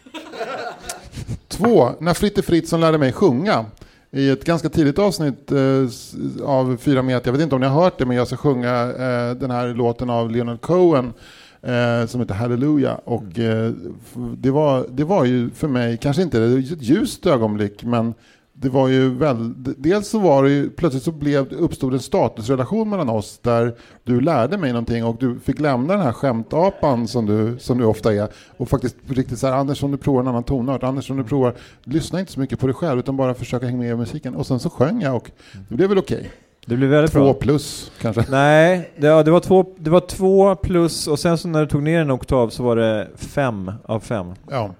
Två, 1.48 1.90
när 2.00 2.14
Fritte 2.14 2.42
Fritzson 2.42 2.82
lärde 2.82 2.98
mig 2.98 3.14
sjunga. 3.14 3.66
I 4.14 4.30
ett 4.30 4.44
ganska 4.46 4.70
tidigt 4.70 5.00
avsnitt 5.00 5.52
eh, 5.52 6.46
av 6.46 6.78
Fyra 6.78 7.02
meter, 7.02 7.28
jag 7.28 7.34
vet 7.34 7.42
inte 7.42 7.56
om 7.56 7.62
ni 7.62 7.68
har 7.68 7.84
hört 7.84 7.98
det, 7.98 8.06
men 8.06 8.18
jag 8.18 8.28
ska 8.28 8.38
sjunga 8.38 8.82
eh, 8.82 9.36
den 9.36 9.52
här 9.52 9.68
låten 9.74 10.10
av 10.10 10.32
Leonard 10.32 10.62
Cohen 10.62 11.14
eh, 11.62 12.06
som 12.08 12.22
heter 12.22 12.34
Hallelujah. 12.36 12.98
Och 13.04 13.40
eh, 13.40 13.72
f- 14.02 14.16
det, 14.38 14.52
var, 14.52 14.86
det 14.90 15.04
var 15.04 15.26
ju 15.26 15.50
för 15.50 15.68
mig, 15.68 15.98
kanske 15.98 16.22
inte 16.22 16.44
ett 16.44 16.82
ljust 16.82 17.26
ögonblick, 17.26 17.84
men 17.84 18.14
det 18.54 18.70
var 18.70 18.88
ju 18.88 19.10
väl, 19.10 19.54
dels 19.78 20.08
så 20.08 20.20
var 20.20 20.44
det 20.44 20.50
ju, 20.50 20.70
plötsligt 20.70 21.04
så 21.04 21.12
blev, 21.12 21.54
uppstod 21.54 21.94
en 21.94 22.00
statusrelation 22.00 22.90
mellan 22.90 23.10
oss 23.10 23.40
där 23.44 23.76
du 24.04 24.22
lärde 24.22 24.58
mig 24.58 24.72
någonting 24.72 25.06
och 25.06 25.18
du 25.20 25.40
fick 25.40 25.60
lämna 25.60 25.94
den 25.94 26.02
här 26.04 26.12
skämtapan 26.12 27.08
som 27.08 27.26
du, 27.26 27.56
som 27.60 27.78
du 27.78 27.84
ofta 27.86 28.14
är 28.14 28.28
och 28.58 28.70
faktiskt 28.70 28.96
riktigt 29.08 29.40
så 29.40 29.48
här, 29.48 29.54
Anders 29.54 29.84
om 29.84 29.92
du 29.92 29.98
provar 29.98 30.22
en 30.22 30.28
annan 30.28 30.44
tonart, 30.44 30.84
Anders 30.84 31.10
om 31.12 31.18
du 31.18 31.24
provar, 31.24 31.54
lyssna 31.84 32.20
inte 32.20 32.32
så 32.32 32.40
mycket 32.40 32.60
på 32.60 32.68
dig 32.68 32.74
själv 32.74 33.00
utan 33.00 33.18
bara 33.18 33.34
försöka 33.34 33.66
hänga 33.66 33.78
med 33.78 33.92
i 33.92 33.96
musiken 33.96 34.36
och 34.36 34.48
sen 34.48 34.60
så 34.60 34.70
sjöng 34.70 35.02
jag 35.02 35.16
och 35.16 35.32
det 35.70 35.76
blev 35.76 35.90
väl 35.90 35.98
okej. 35.98 36.32
Det 36.66 36.76
blir 36.76 36.88
väldigt 36.88 37.12
Två 37.12 37.20
bra. 37.24 37.34
plus 37.34 37.92
kanske. 38.02 38.26
Nej, 38.30 38.92
det, 38.98 39.08
ja, 39.08 39.24
det, 39.24 39.32
var 39.32 39.40
två, 39.40 39.66
det 39.78 39.90
var 39.90 40.00
två 40.00 40.56
plus 40.56 41.08
och 41.08 41.20
sen 41.20 41.38
så 41.38 41.48
när 41.48 41.60
du 41.62 41.68
tog 41.68 41.84
ner 41.84 42.02
en 42.02 42.12
oktav 42.12 42.50
så 42.50 42.64
var 42.64 42.76
det 42.76 43.08
fem 43.16 43.72
av 43.86 44.00
fem. 44.00 44.34
Ja. 44.50 44.76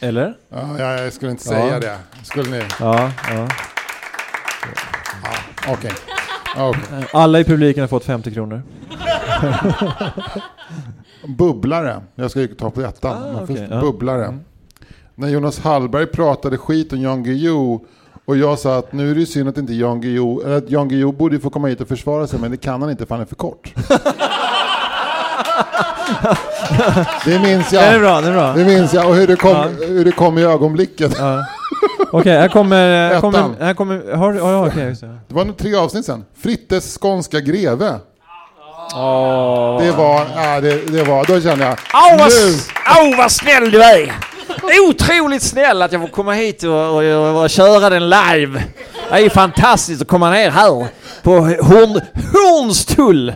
Eller? 0.00 0.34
Ja, 0.48 0.78
jag, 0.78 1.12
skulle 1.12 1.30
inte 1.30 1.44
Ja. 1.54 1.60
säga 1.60 1.80
det. 1.80 1.98
Skulle 2.22 2.50
ni? 2.50 2.62
Ja, 2.80 3.10
ja. 3.30 3.48
Okej. 5.68 5.92
Ja, 6.56 6.68
okej. 6.68 7.06
Alla 7.12 7.40
i 7.40 7.44
publiken 7.44 7.80
har 7.80 7.88
fått 7.88 8.04
50 8.04 8.34
kronor. 8.34 8.62
Bubblare. 11.38 12.02
Jag 12.14 12.30
ska 12.30 12.40
ju 12.40 12.48
ta 12.54 12.70
på 12.70 12.80
ettan. 12.80 13.36
Ah, 13.36 13.46
ja. 13.70 13.80
Bubblare. 13.80 14.24
Mm. 14.24 14.40
När 15.14 15.28
Jonas 15.28 15.58
Hallberg 15.58 16.06
pratade 16.06 16.58
skit 16.58 16.92
om 16.92 17.00
Jan 17.00 17.22
Guillou 17.24 17.86
och 18.26 18.36
jag 18.36 18.58
sa 18.58 18.76
att 18.78 18.92
nu 18.92 19.10
är 19.10 19.14
det 19.14 19.20
ju 19.20 19.26
synd 19.26 19.48
att 19.48 19.58
inte 19.58 19.74
Jan 19.74 20.00
Guillou, 20.00 20.42
eller 20.46 20.56
att 20.56 20.70
Jan 20.70 20.88
Guillou 20.88 21.12
borde 21.12 21.34
ju 21.34 21.40
få 21.40 21.50
komma 21.50 21.68
hit 21.68 21.80
och 21.80 21.88
försvara 21.88 22.26
sig 22.26 22.38
men 22.40 22.50
det 22.50 22.56
kan 22.56 22.82
han 22.82 22.90
inte 22.90 23.06
för 23.06 23.14
han 23.14 23.22
är 23.22 23.26
för 23.26 23.34
kort. 23.36 23.74
det 27.24 27.38
minns 27.38 27.70
Det 27.70 27.76
är 27.78 27.92
jag. 27.92 28.00
bra, 28.00 28.20
det 28.20 28.28
är 28.28 28.32
bra. 28.32 28.52
Det 28.52 28.64
minns 28.64 28.94
jag 28.94 29.08
och 29.08 29.14
hur 29.14 29.26
det 29.26 29.36
kom, 29.36 29.50
Ja. 29.50 29.68
hur 29.86 30.04
det 30.04 30.12
kom 30.12 30.38
i 30.38 30.44
ögonblicket. 30.44 31.16
Ja. 31.18 31.44
Okej, 32.12 32.38
här 32.38 32.48
kommer... 32.48 33.10
Här 33.14 33.20
kommer, 33.20 33.54
här 33.60 33.74
kommer 33.74 34.14
har, 34.16 34.66
okej, 34.68 34.84
just 34.88 35.00
det. 35.00 35.18
Var 35.28 35.44
nog 35.44 35.56
tre 35.56 35.74
avsnitt 35.74 36.04
sen. 36.06 36.24
Frittes 36.42 36.98
skånska 37.00 37.40
greve. 37.40 37.94
Åh. 38.94 39.82
Det 39.82 39.90
var, 39.92 40.26
ja, 40.36 40.60
det, 40.60 40.92
det 40.92 41.02
var, 41.04 41.24
då 41.24 41.40
kände 41.40 41.64
jag, 41.64 41.78
Åh 41.94 42.18
vad, 42.18 42.30
åh, 43.12 43.18
vad 43.18 43.32
snäll 43.32 43.70
du 43.70 43.82
är! 43.82 44.14
Otroligt 44.88 45.42
snäll 45.42 45.82
att 45.82 45.92
jag 45.92 46.00
får 46.00 46.08
komma 46.08 46.32
hit 46.32 46.62
och, 46.62 46.70
och, 46.70 47.02
och, 47.02 47.42
och 47.42 47.50
köra 47.50 47.90
den 47.90 48.08
live. 48.10 48.62
Det 49.08 49.14
är 49.14 49.18
ju 49.18 49.30
fantastiskt 49.30 50.02
att 50.02 50.08
komma 50.08 50.30
ner 50.30 50.50
här. 50.50 50.86
på 51.22 51.32
Horn, 51.40 52.00
Hornstull. 52.32 53.34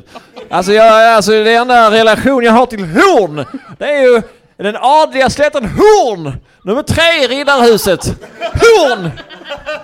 Alltså, 0.51 0.73
jag, 0.73 1.15
alltså 1.15 1.31
det 1.31 1.55
enda 1.55 1.91
relation 1.91 2.45
jag 2.45 2.53
har 2.53 2.67
till 2.67 2.85
Horn, 2.85 3.45
det 3.79 3.85
är 3.85 4.03
ju 4.03 4.23
den 4.57 4.77
adliga 4.77 5.31
slätten 5.31 5.65
Horn! 5.65 6.33
Nummer 6.65 6.83
tre 6.83 7.25
i 7.25 7.27
Riddarhuset. 7.27 8.05
Horn! 8.41 9.11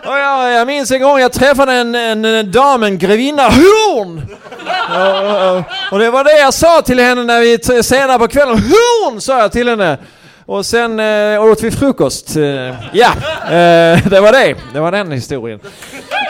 Och 0.07 0.19
jag, 0.19 0.53
jag 0.53 0.67
minns 0.67 0.91
en 0.91 1.03
gång 1.03 1.19
jag 1.19 1.33
träffade 1.33 1.73
en, 1.73 1.95
en, 1.95 2.25
en 2.25 2.53
dam, 2.53 2.83
en 2.83 2.99
grevinna 2.99 3.43
Horn! 3.43 4.37
Och, 4.91 5.57
och, 5.57 5.65
och 5.93 5.99
det 5.99 6.11
var 6.11 6.25
det 6.25 6.39
jag 6.39 6.55
sa 6.55 6.83
till 6.83 6.99
henne 6.99 7.23
när 7.23 7.41
vi 7.41 7.83
senare 7.83 8.19
på 8.19 8.29
kvällen. 8.29 8.59
Horn! 8.59 9.21
sa 9.21 9.39
jag 9.39 9.53
till 9.53 9.69
henne. 9.69 9.99
Och 10.47 10.67
sen 10.67 11.01
eh, 11.01 11.43
åt 11.45 11.63
vi 11.63 11.71
frukost. 11.71 12.37
Eh, 12.37 12.43
ja, 12.93 13.11
eh, 13.45 14.09
det 14.09 14.21
var 14.21 14.33
det. 14.33 14.55
Det 14.73 14.81
var 14.81 14.93
den 14.93 15.13
historien. 15.13 15.61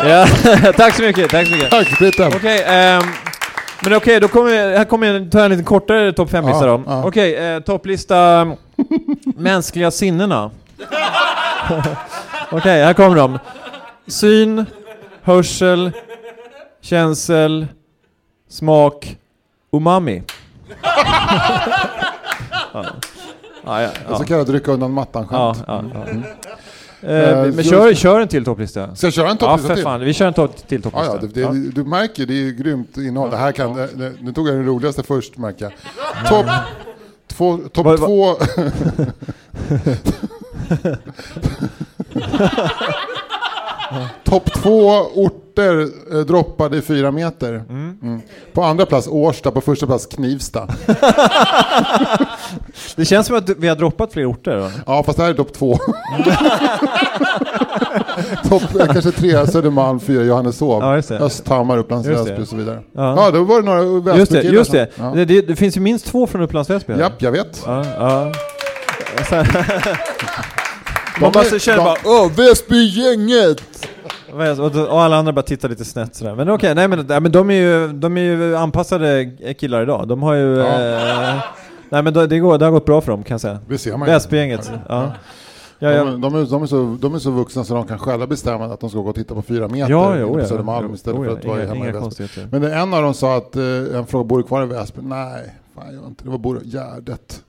Ja, 0.04 0.26
tack 0.76 0.94
så 0.94 1.02
mycket, 1.02 1.30
tack 1.30 1.46
så 1.46 1.52
mycket. 1.52 1.70
Tack 1.70 1.98
Britten. 1.98 2.32
Okej, 2.36 2.62
ehm, 2.66 3.02
men 3.80 3.94
okej, 3.94 4.20
då 4.20 4.28
kommer, 4.28 4.76
här 4.76 4.84
kommer 4.84 5.06
jag 5.06 5.30
ta 5.32 5.44
en 5.44 5.50
lite 5.50 5.62
kortare 5.62 6.12
topp 6.12 6.30
5-lista 6.30 6.66
Ja, 6.66 6.72
då. 6.72 6.82
ja. 6.86 7.04
Okej, 7.04 7.36
eh, 7.36 7.60
topplista 7.60 8.46
mänskliga 9.36 9.90
sinnena. 9.90 10.50
okej, 12.50 12.84
här 12.84 12.94
kommer 12.94 13.16
de. 13.16 13.38
Syn, 14.06 14.66
hörsel, 15.22 15.90
känsel, 16.82 17.66
smak, 18.50 19.16
umami. 19.72 20.22
ja. 22.72 22.84
Ja, 23.66 23.82
ja, 23.82 23.88
Så 24.08 24.22
ja. 24.22 24.24
kallad 24.24 24.48
rycka 24.48 24.72
undan 24.72 24.92
mattan-skämt. 24.92 25.32
Ja, 25.40 25.54
ja, 25.66 25.84
ja. 25.94 26.06
Eh, 26.10 27.28
Eh, 27.30 27.36
men 27.44 27.54
så- 27.64 27.70
kör, 27.70 27.94
kör 27.94 28.20
en 28.20 28.28
till 28.28 28.44
topplista. 28.44 28.96
Ska 28.96 29.06
jag 29.06 29.14
köra 29.14 29.30
en 29.30 29.36
Ja, 29.40 29.46
topplista 29.46 29.68
för 29.68 29.74
till? 29.74 29.84
fan. 29.84 30.00
Vi 30.00 30.12
kör 30.12 30.26
en 30.26 30.32
topp 30.34 30.68
till 30.68 30.80
Ja, 30.84 30.90
topplista. 30.90 31.14
ja, 31.14 31.20
det, 31.20 31.26
det, 31.26 31.40
Ja. 31.40 31.72
Du 31.74 31.84
märker, 31.84 32.26
det 32.26 32.34
är 32.48 32.50
grymt 32.50 32.96
innehåll. 32.96 33.30
Det 33.30 33.36
här 33.36 33.52
kan, 33.52 33.74
det, 33.74 33.86
det, 33.94 34.12
nu 34.20 34.32
tog 34.32 34.48
jag 34.48 34.54
den 34.54 34.66
roligaste 34.66 35.02
först 35.02 35.36
märker 35.36 35.64
jag. 35.64 35.72
Topp 36.28 36.46
två, 37.28 37.50
Vad- 37.52 37.72
topp 37.72 38.40
Topp 44.24 44.52
två 44.52 44.90
orter 45.14 45.88
eh, 46.12 46.18
droppade 46.18 46.76
i 46.76 46.82
fyra 46.82 47.10
meter. 47.10 47.64
Mm. 47.68 48.20
På 48.52 48.62
andra 48.62 48.86
plats 48.86 49.08
Årsta, 49.08 49.50
på 49.50 49.60
första 49.60 49.86
plats 49.86 50.06
Knivsta. 50.06 50.68
Det 52.96 53.04
känns 53.04 53.26
som 53.26 53.36
att 53.36 53.48
vi 53.48 53.68
har 53.68 53.76
droppat 53.76 54.12
fler 54.12 54.30
orter. 54.30 54.56
Då. 54.56 54.70
Ja, 54.86 55.02
fast 55.02 55.18
det 55.18 55.24
här 55.24 55.30
är 55.30 55.34
topp 55.34 55.52
två. 55.52 55.76
topp 58.48 58.74
eh, 58.80 58.86
kanske 58.92 59.10
tre, 59.10 59.46
Södermalm, 59.46 60.00
fyra, 60.00 60.22
Johanneshov, 60.22 60.82
Ja. 60.82 61.16
Östhammar, 61.16 61.78
Upplands. 61.78 62.08
Väsby 62.08 62.42
och 62.42 62.48
så 62.48 62.56
vidare. 62.56 62.80
Ja. 62.92 63.24
Ja, 63.24 63.30
då 63.30 63.44
var 63.44 63.62
det 63.62 63.66
några 63.66 64.16
Just 64.16 64.32
det, 64.32 64.42
just 64.42 64.72
det. 64.72 64.88
Ja. 64.94 65.04
Det, 65.14 65.24
det. 65.24 65.42
Det 65.42 65.56
finns 65.56 65.76
ju 65.76 65.80
minst 65.80 66.06
två 66.06 66.26
från 66.26 66.42
Upplands 66.42 66.70
Väsby. 66.70 66.92
Japp, 66.98 67.22
jag 67.22 67.32
vet. 67.32 67.62
Ja, 67.66 67.84
ja. 67.98 68.32
Man 71.20 71.32
bara 71.32 71.44
känner 71.58 71.84
bara 71.84 71.96
Åh, 72.04 72.32
Väsbygänget! 72.36 73.62
och, 74.90 75.02
alla 75.02 75.16
andra 75.16 75.32
bara 75.32 75.42
tittar 75.42 75.68
lite 75.68 75.84
snett 75.84 76.14
sådär. 76.14 76.34
Men 76.34 76.50
okej, 76.50 76.74
nej 76.74 76.88
men, 76.88 77.06
nej, 77.08 77.20
men 77.20 77.32
de, 77.32 77.50
är 77.50 77.54
ju, 77.54 77.92
de 77.92 78.16
är 78.16 78.22
ju 78.22 78.56
anpassade 78.56 79.30
killar 79.58 79.82
idag. 79.82 80.08
De 80.08 80.22
har 80.22 80.34
ju... 80.34 80.56
Ja. 80.56 80.82
Eh, 81.34 81.40
nej 81.88 82.02
men 82.02 82.14
det, 82.14 82.38
går, 82.38 82.58
det 82.58 82.64
har 82.64 82.72
gått 82.72 82.84
bra 82.84 83.00
för 83.00 83.12
dem 83.12 83.22
kan 83.22 83.34
jag 83.34 83.40
säga. 83.40 83.58
Det 83.68 83.78
ser 83.78 83.96
man. 83.96 84.08
Väsbygänget. 84.08 84.70
Ja. 84.88 85.12
Ja, 85.78 85.90
ja. 85.92 86.04
De, 86.04 86.20
de, 86.20 86.34
är, 86.34 86.50
de, 86.50 86.62
är 86.62 86.66
så, 86.66 86.96
de 87.00 87.14
är 87.14 87.18
så 87.18 87.30
vuxna 87.30 87.64
så 87.64 87.74
de 87.74 87.86
kan 87.86 87.98
själva 87.98 88.26
bestämma 88.26 88.64
att 88.64 88.80
de 88.80 88.90
ska 88.90 88.98
gå 88.98 89.08
och 89.08 89.14
titta 89.14 89.34
på 89.34 89.42
fyra 89.42 89.68
meter 89.68 89.90
Ja, 89.90 90.16
jo, 90.18 90.32
på 90.34 90.40
ja. 90.40 90.46
Södermalm 90.46 90.94
istället 90.94 91.18
jo, 91.18 91.24
för 91.24 91.30
ja. 91.30 91.38
att 91.38 91.44
vara 91.44 91.58
Inga- 91.62 91.68
hemma 91.74 91.88
i 91.88 91.92
Väsby. 91.92 92.40
Men 92.50 92.64
en 92.64 92.94
av 92.94 93.02
dem 93.02 93.14
sa 93.14 93.36
att, 93.36 93.56
eh, 93.56 93.62
en 93.94 94.06
fråga, 94.06 94.24
bor 94.24 94.38
du 94.38 94.44
kvar 94.44 94.62
i 94.62 94.66
Väsby? 94.66 95.00
Nej, 95.02 95.54
fan 95.74 95.94
jag 95.94 96.06
inte 96.06 96.24
det. 96.24 96.30
var 96.30 96.38
bor 96.38 96.60
Gärdet. 96.64 97.42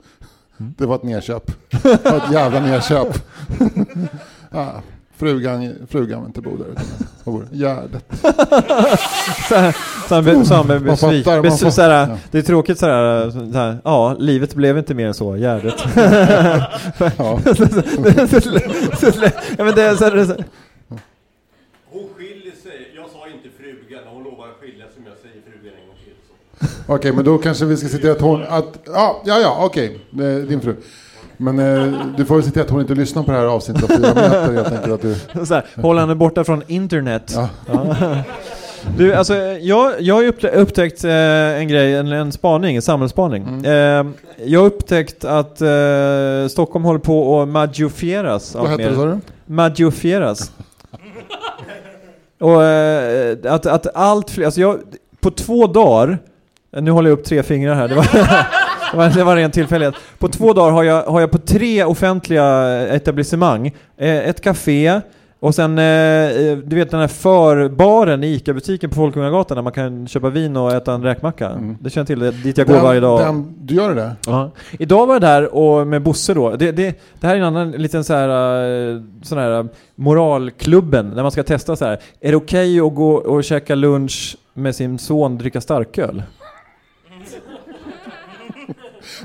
Mm. 0.60 0.74
Det 0.78 0.86
var 0.86 0.96
ett 0.96 1.02
nedköp. 1.02 1.52
Det 1.82 2.04
var 2.04 2.16
ett 2.16 2.32
jävla 2.32 2.60
nedköp. 2.60 3.08
ja, 4.50 4.82
frugan, 5.16 5.74
frugan 5.88 6.26
inte 6.26 6.40
bo 6.40 6.56
där. 6.56 6.66
utan 6.66 6.84
bor? 7.24 7.48
Gärdet. 7.52 8.04
Det 12.30 12.38
är 12.38 12.42
tråkigt 12.42 12.78
sådär, 12.78 13.30
sådär, 13.30 13.78
ja, 13.84 14.16
livet 14.18 14.54
blev 14.54 14.78
inte 14.78 14.94
mer 14.94 15.06
än 15.06 15.14
så, 15.14 15.36
Gärdet. 15.36 15.74
Ja. 15.96 16.70
ja, 17.18 17.38
men 19.64 19.74
det 19.74 19.82
är 19.82 19.96
så 19.96 20.04
här, 20.04 20.14
det 20.14 20.20
är 20.20 20.26
så 20.26 20.32
här, 20.32 20.44
Hon 21.90 22.08
skiljer 22.16 22.52
sig. 22.62 22.92
Jag 22.96 23.10
sa 23.10 23.28
inte 23.28 23.48
frugan. 23.58 24.00
Hon 24.06 24.24
lovar 24.24 24.48
att 24.48 24.56
skilja 24.60 24.84
sig 24.84 24.94
om 24.96 25.04
jag 25.06 25.16
säger 25.16 25.42
frugan 25.50 25.78
en 25.80 25.86
gång 25.86 25.96
Okej, 26.88 27.12
men 27.12 27.24
då 27.24 27.38
kanske 27.38 27.64
vi 27.64 27.76
ska 27.76 27.88
se 27.88 27.98
till 27.98 28.10
att 28.10 28.20
hon... 28.20 28.42
Att, 28.48 28.64
ja, 28.86 29.22
ja, 29.24 29.38
ja 29.40 29.56
okej. 29.64 29.98
Eh, 30.12 30.18
Din 30.48 30.60
fru. 30.60 30.76
Men 31.36 31.58
eh, 31.58 31.92
du 32.16 32.24
får 32.24 32.34
väl 32.34 32.44
se 32.44 32.50
till 32.50 32.62
att 32.62 32.70
hon 32.70 32.80
inte 32.80 32.94
lyssnar 32.94 33.22
på 33.22 33.30
det 33.32 33.38
här 33.38 33.44
avsnittet 33.46 33.84
av 33.84 33.88
fyra 33.96 34.70
meter. 34.70 34.94
Att 34.94 35.02
du, 35.02 35.14
så 35.46 35.54
här, 35.54 35.64
hålla 35.82 36.00
henne 36.00 36.14
borta 36.14 36.44
från 36.44 36.62
internet. 36.66 37.34
ja. 37.36 37.48
Du, 38.98 39.14
alltså, 39.14 39.34
jag, 39.36 39.92
jag 40.00 40.14
har 40.14 40.22
ju 40.22 40.30
upptä- 40.30 40.54
upptäckt 40.54 41.04
eh, 41.04 41.12
en 41.60 41.68
grej, 41.68 41.94
en, 41.94 42.12
en 42.12 42.32
spaning, 42.32 42.76
en 42.76 42.82
samhällsspaning. 42.82 43.42
Mm. 43.42 43.64
Eh, 43.64 44.12
jag 44.46 44.60
har 44.60 44.66
upptäckt 44.66 45.24
att 45.24 45.60
eh, 45.60 46.48
Stockholm 46.50 46.84
håller 46.84 46.98
på 46.98 47.42
att 47.42 47.48
magifieras 47.48 48.54
Vad 48.54 48.70
mer. 48.78 48.88
det 48.90 48.94
sa 48.96 49.04
du? 49.04 49.18
Magifieras. 49.46 50.52
Och 52.40 52.64
eh, 52.64 53.36
att, 53.54 53.66
att 53.66 53.86
allt 53.96 54.30
fler, 54.30 54.44
alltså 54.44 54.60
jag, 54.60 54.78
på 55.20 55.30
två 55.30 55.66
dagar, 55.66 56.18
nu 56.72 56.90
håller 56.90 57.10
jag 57.10 57.18
upp 57.18 57.24
tre 57.24 57.42
fingrar 57.42 57.74
här, 57.74 57.88
det 57.88 57.94
var, 57.94 58.02
det 58.92 58.96
var, 58.96 59.08
det 59.08 59.24
var 59.24 59.32
en 59.32 59.38
ren 59.38 59.50
tillfällighet. 59.50 59.94
På 60.18 60.28
två 60.28 60.52
dagar 60.52 60.72
har 60.72 60.82
jag, 60.82 61.02
har 61.02 61.20
jag 61.20 61.30
på 61.30 61.38
tre 61.38 61.84
offentliga 61.84 62.68
etablissemang, 62.88 63.66
eh, 63.96 64.28
ett 64.28 64.40
café, 64.40 65.00
och 65.40 65.54
sen, 65.54 65.78
eh, 65.78 66.56
du 66.64 66.76
vet 66.76 66.90
den 66.90 67.00
här 67.00 67.08
förbaren 67.08 68.24
i 68.24 68.26
ICA-butiken 68.26 68.90
på 68.90 68.96
Folkungagatan 68.96 69.56
där 69.56 69.62
man 69.62 69.72
kan 69.72 70.08
köpa 70.08 70.28
vin 70.30 70.56
och 70.56 70.72
äta 70.72 70.92
en 70.92 71.02
räkmacka. 71.02 71.48
Mm. 71.50 71.76
Det 71.80 71.90
känner 71.90 72.02
jag 72.02 72.06
till, 72.06 72.18
det, 72.18 72.30
dit 72.30 72.58
jag 72.58 72.66
går 72.66 72.74
Den- 72.74 72.84
varje 72.84 73.00
dag. 73.00 73.20
Den, 73.20 73.54
du 73.60 73.74
gör 73.74 73.94
det? 73.94 74.16
Ja. 74.26 74.50
Idag 74.78 75.06
var 75.06 75.14
jag 75.14 75.22
där 75.22 75.54
och 75.54 75.86
med 75.86 76.02
Bosse 76.02 76.34
då. 76.34 76.50
Det, 76.56 76.72
det, 76.72 77.00
det 77.20 77.26
här 77.26 77.34
är 77.34 77.38
en 77.38 77.44
annan 77.44 77.70
liten 77.70 78.04
så 78.04 78.14
här, 78.14 78.28
eh, 78.90 79.00
sån 79.22 79.38
här 79.38 79.58
eh, 79.58 79.64
moralklubben 79.94 81.14
där 81.14 81.22
man 81.22 81.32
ska 81.32 81.42
testa 81.42 81.76
så 81.76 81.84
här. 81.84 81.98
Är 82.20 82.30
det 82.30 82.36
okej 82.36 82.80
att 82.80 82.94
gå 82.94 83.14
och 83.14 83.44
käka 83.44 83.74
lunch 83.74 84.36
med 84.54 84.74
sin 84.74 84.98
son 84.98 85.32
och 85.32 85.38
dricka 85.38 85.60
starköl? 85.60 86.22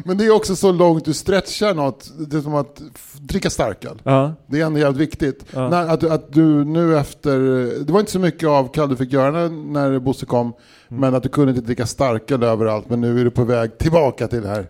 Men 0.05 0.17
det 0.17 0.25
är 0.25 0.35
också 0.35 0.55
så 0.55 0.71
långt 0.71 1.05
du 1.05 1.13
stretchar 1.13 1.73
något. 1.73 2.11
Det 2.17 2.37
är 2.37 2.41
som 2.41 2.55
att 2.55 2.81
dricka 3.19 3.49
starköl. 3.49 4.01
Ja. 4.03 4.33
Det 4.47 4.61
är 4.61 4.65
ändå 4.65 4.79
jävligt 4.79 5.01
viktigt. 5.01 5.45
Ja. 5.53 5.69
När, 5.69 5.87
att, 5.87 6.03
att 6.03 6.33
du 6.33 6.65
nu 6.65 6.97
efter... 6.97 7.39
Det 7.85 7.93
var 7.93 7.99
inte 7.99 8.11
så 8.11 8.19
mycket 8.19 8.49
av 8.49 8.73
kall 8.73 8.89
du 8.89 8.95
fick 8.95 9.13
göra 9.13 9.31
när, 9.31 9.49
när 9.49 9.99
Bosse 9.99 10.25
kom. 10.25 10.41
Mm. 10.41 11.01
Men 11.01 11.15
att 11.15 11.23
du 11.23 11.29
kunde 11.29 11.49
inte 11.49 11.65
dricka 11.65 11.85
starköl 11.85 12.43
överallt. 12.43 12.89
Men 12.89 13.01
nu 13.01 13.19
är 13.19 13.23
du 13.23 13.31
på 13.31 13.43
väg 13.43 13.77
tillbaka 13.77 14.27
till 14.27 14.41
det 14.41 14.47
här. 14.47 14.67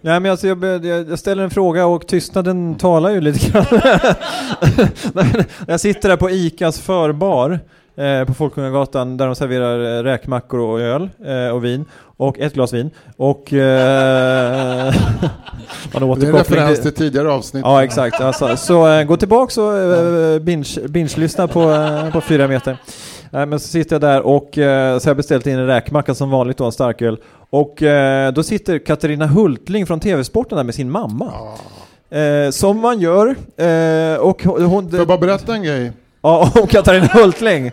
Nej 0.00 0.20
men 0.20 0.30
alltså 0.30 0.48
jag, 0.48 0.84
jag, 0.84 1.18
ställer 1.18 1.42
en 1.42 1.50
fråga 1.50 1.86
och 1.86 2.06
tystnaden 2.06 2.74
talar 2.74 3.10
ju 3.10 3.20
lite 3.20 3.50
grann. 3.50 3.64
Jag 5.66 5.80
sitter 5.80 6.08
där 6.08 6.16
på 6.16 6.30
ICAs 6.30 6.80
förbar 6.80 7.60
eh, 7.96 8.24
på 8.24 8.34
Folkungagatan 8.34 9.16
där 9.16 9.26
de 9.26 9.34
serverar 9.34 9.98
eh, 9.98 10.02
räkmackor 10.02 10.60
och 10.60 10.80
öl 10.80 11.10
eh, 11.26 11.54
och 11.54 11.64
vin 11.64 11.84
och 12.16 12.38
ett 12.38 12.54
glas 12.54 12.72
vin 12.72 12.90
och 13.16 13.52
eh, 13.52 14.94
man 15.92 16.18
Det 16.20 16.26
är 16.26 16.30
en 16.30 16.36
referens 16.36 16.80
till- 16.82 16.94
tidigare 16.94 17.32
avsnitt. 17.32 17.62
Ja 17.66 17.84
exakt, 17.84 18.20
alltså, 18.20 18.56
så 18.56 19.04
gå 19.08 19.16
tillbaks 19.16 19.58
och 19.58 19.72
binge, 20.40 20.88
binge-lyssna 20.88 21.48
på, 21.48 21.62
äh, 21.70 22.12
på 22.12 22.20
fyra 22.20 22.48
meter. 22.48 22.76
Men 23.30 23.60
så 23.60 23.68
sitter 23.68 23.94
jag 23.94 24.00
där 24.00 24.20
och 24.22 24.48
så 24.54 24.60
har 24.62 25.00
jag 25.06 25.16
beställt 25.16 25.46
in 25.46 25.58
en 25.58 25.66
räkmacka 25.66 26.14
som 26.14 26.30
vanligt 26.30 26.56
då, 26.58 26.64
en 26.64 26.72
starköl. 26.72 27.18
Och 27.50 27.82
då 28.34 28.42
sitter 28.42 28.78
Katarina 28.78 29.26
Hultling 29.26 29.86
från 29.86 30.00
TV-sporten 30.00 30.56
där 30.56 30.64
med 30.64 30.74
sin 30.74 30.90
mamma. 30.90 31.32
Eh, 32.10 32.50
som 32.50 32.80
man 32.80 33.00
gör. 33.00 33.26
Eh, 33.56 34.16
och 34.18 34.44
hon 34.44 34.90
Får 34.90 34.98
jag 34.98 35.08
bara 35.08 35.18
berätta 35.18 35.54
en 35.54 35.62
grej? 35.62 35.92
Ja, 36.24 36.52
och 36.62 36.70
Katarina 36.70 37.06
Hultling. 37.12 37.66
Eh, 37.66 37.72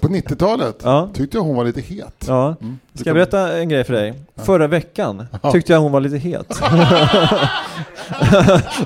på 0.00 0.08
90-talet 0.08 0.76
Ja. 0.84 1.08
tyckte 1.14 1.36
jag 1.36 1.44
hon 1.44 1.56
var 1.56 1.64
lite 1.64 1.80
het. 1.80 2.24
Ja. 2.28 2.56
Mm. 2.60 2.78
Ska 2.94 3.08
jag 3.08 3.14
berätta 3.14 3.58
en 3.58 3.68
grej 3.68 3.84
för 3.84 3.92
dig? 3.94 4.14
Förra 4.36 4.66
veckan 4.66 5.26
Ja. 5.42 5.52
tyckte 5.52 5.72
jag 5.72 5.80
hon 5.80 5.92
var 5.92 6.00
lite 6.00 6.16
het. 6.16 6.56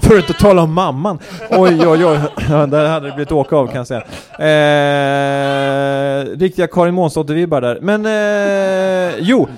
för 0.03 0.19
att 0.19 0.29
inte 0.29 0.33
tala 0.33 0.63
om 0.63 0.73
mamman. 0.73 1.19
Oj, 1.51 1.87
oj, 1.89 2.05
oj. 2.05 2.19
Ja, 2.51 2.67
där 2.67 2.89
hade 2.89 3.07
det 3.07 3.13
blivit 3.13 3.33
åka 3.33 3.57
av 3.57 3.67
kan 3.67 3.77
jag 3.77 3.87
säga. 3.87 4.03
Eh, 4.39 6.25
riktiga 6.39 6.67
Karin 6.67 6.95
Månsdotter-vibbar 6.95 7.61
där. 7.61 7.79
Men, 7.81 8.07
eh, 8.07 9.15
jo. 9.21 9.49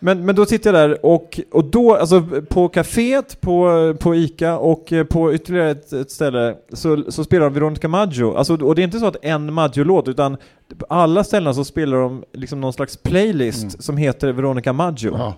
Men, 0.00 0.26
men 0.26 0.34
då 0.34 0.46
sitter 0.46 0.72
jag 0.72 0.90
där 0.90 1.06
och, 1.06 1.40
och 1.52 1.64
då, 1.64 1.94
alltså 1.96 2.22
på 2.50 2.68
kaféet, 2.68 3.40
på, 3.40 3.94
på 4.00 4.14
Ica 4.14 4.58
och 4.58 4.92
eh, 4.92 5.04
på 5.04 5.34
ytterligare 5.34 5.70
ett, 5.70 5.92
ett 5.92 6.10
ställe 6.10 6.54
så, 6.72 7.04
så 7.08 7.24
spelar 7.24 7.44
de 7.44 7.54
Veronica 7.54 7.88
Maggio. 7.88 8.34
Alltså, 8.36 8.54
och 8.64 8.74
det 8.74 8.82
är 8.82 8.84
inte 8.84 8.98
så 8.98 9.06
att 9.06 9.16
en 9.22 9.52
Maggio-låt, 9.54 10.08
utan 10.08 10.36
på 10.78 10.86
alla 10.88 11.24
ställen 11.24 11.54
så 11.54 11.64
spelar 11.64 11.96
de 11.96 12.24
liksom 12.32 12.60
någon 12.60 12.72
slags 12.72 12.96
playlist 12.96 13.62
Mm. 13.62 13.70
som 13.70 13.96
heter 13.96 14.32
Veronica 14.32 14.72
Maggio. 14.72 15.18
Ja. 15.18 15.34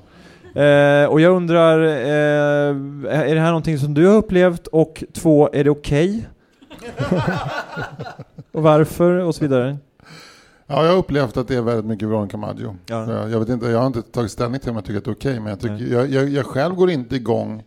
Eh, 0.62 1.06
och 1.06 1.20
jag 1.20 1.36
undrar, 1.36 1.82
eh, 1.82 3.20
är 3.30 3.34
det 3.34 3.40
här 3.40 3.46
någonting 3.46 3.78
som 3.78 3.94
du 3.94 4.06
har 4.06 4.16
upplevt? 4.16 4.66
Och 4.66 5.04
två, 5.12 5.48
är 5.52 5.64
det 5.64 5.70
okej? 5.70 6.26
och 8.52 8.62
varför? 8.62 9.10
Och 9.10 9.34
så 9.34 9.44
vidare. 9.44 9.76
Ja, 10.72 10.84
jag 10.84 10.90
har 10.92 10.98
upplevt 10.98 11.36
att 11.36 11.48
det 11.48 11.56
är 11.56 11.62
väldigt 11.62 11.84
mycket 11.84 12.08
Veronica 12.08 12.36
Maggio. 12.36 12.76
Ja. 12.86 13.28
Jag, 13.28 13.38
vet 13.40 13.48
inte, 13.48 13.66
jag 13.66 13.78
har 13.78 13.86
inte 13.86 14.02
tagit 14.02 14.30
ställning 14.30 14.60
till 14.60 14.70
om 14.70 14.76
jag 14.76 14.84
tycker 14.84 14.98
att 14.98 15.04
det 15.04 15.10
är 15.10 15.14
okej, 15.14 15.40
men 15.40 15.46
jag, 15.46 15.60
tycker, 15.60 15.92
jag, 15.92 16.10
jag, 16.10 16.28
jag 16.28 16.46
själv 16.46 16.74
går 16.74 16.90
inte 16.90 17.16
igång 17.16 17.62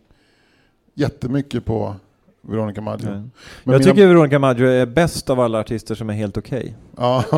jättemycket 0.94 1.64
på 1.64 1.94
Veronica 2.42 2.80
Maggio. 2.80 3.06
Jag 3.08 3.30
mina- 3.64 3.78
tycker 3.78 4.06
Veronica 4.06 4.38
Maggio 4.38 4.66
är 4.66 4.86
bäst 4.86 5.30
av 5.30 5.40
alla 5.40 5.60
artister 5.60 5.94
som 5.94 6.10
är 6.10 6.14
helt 6.14 6.36
okej. 6.36 6.76
Ja. 6.96 7.24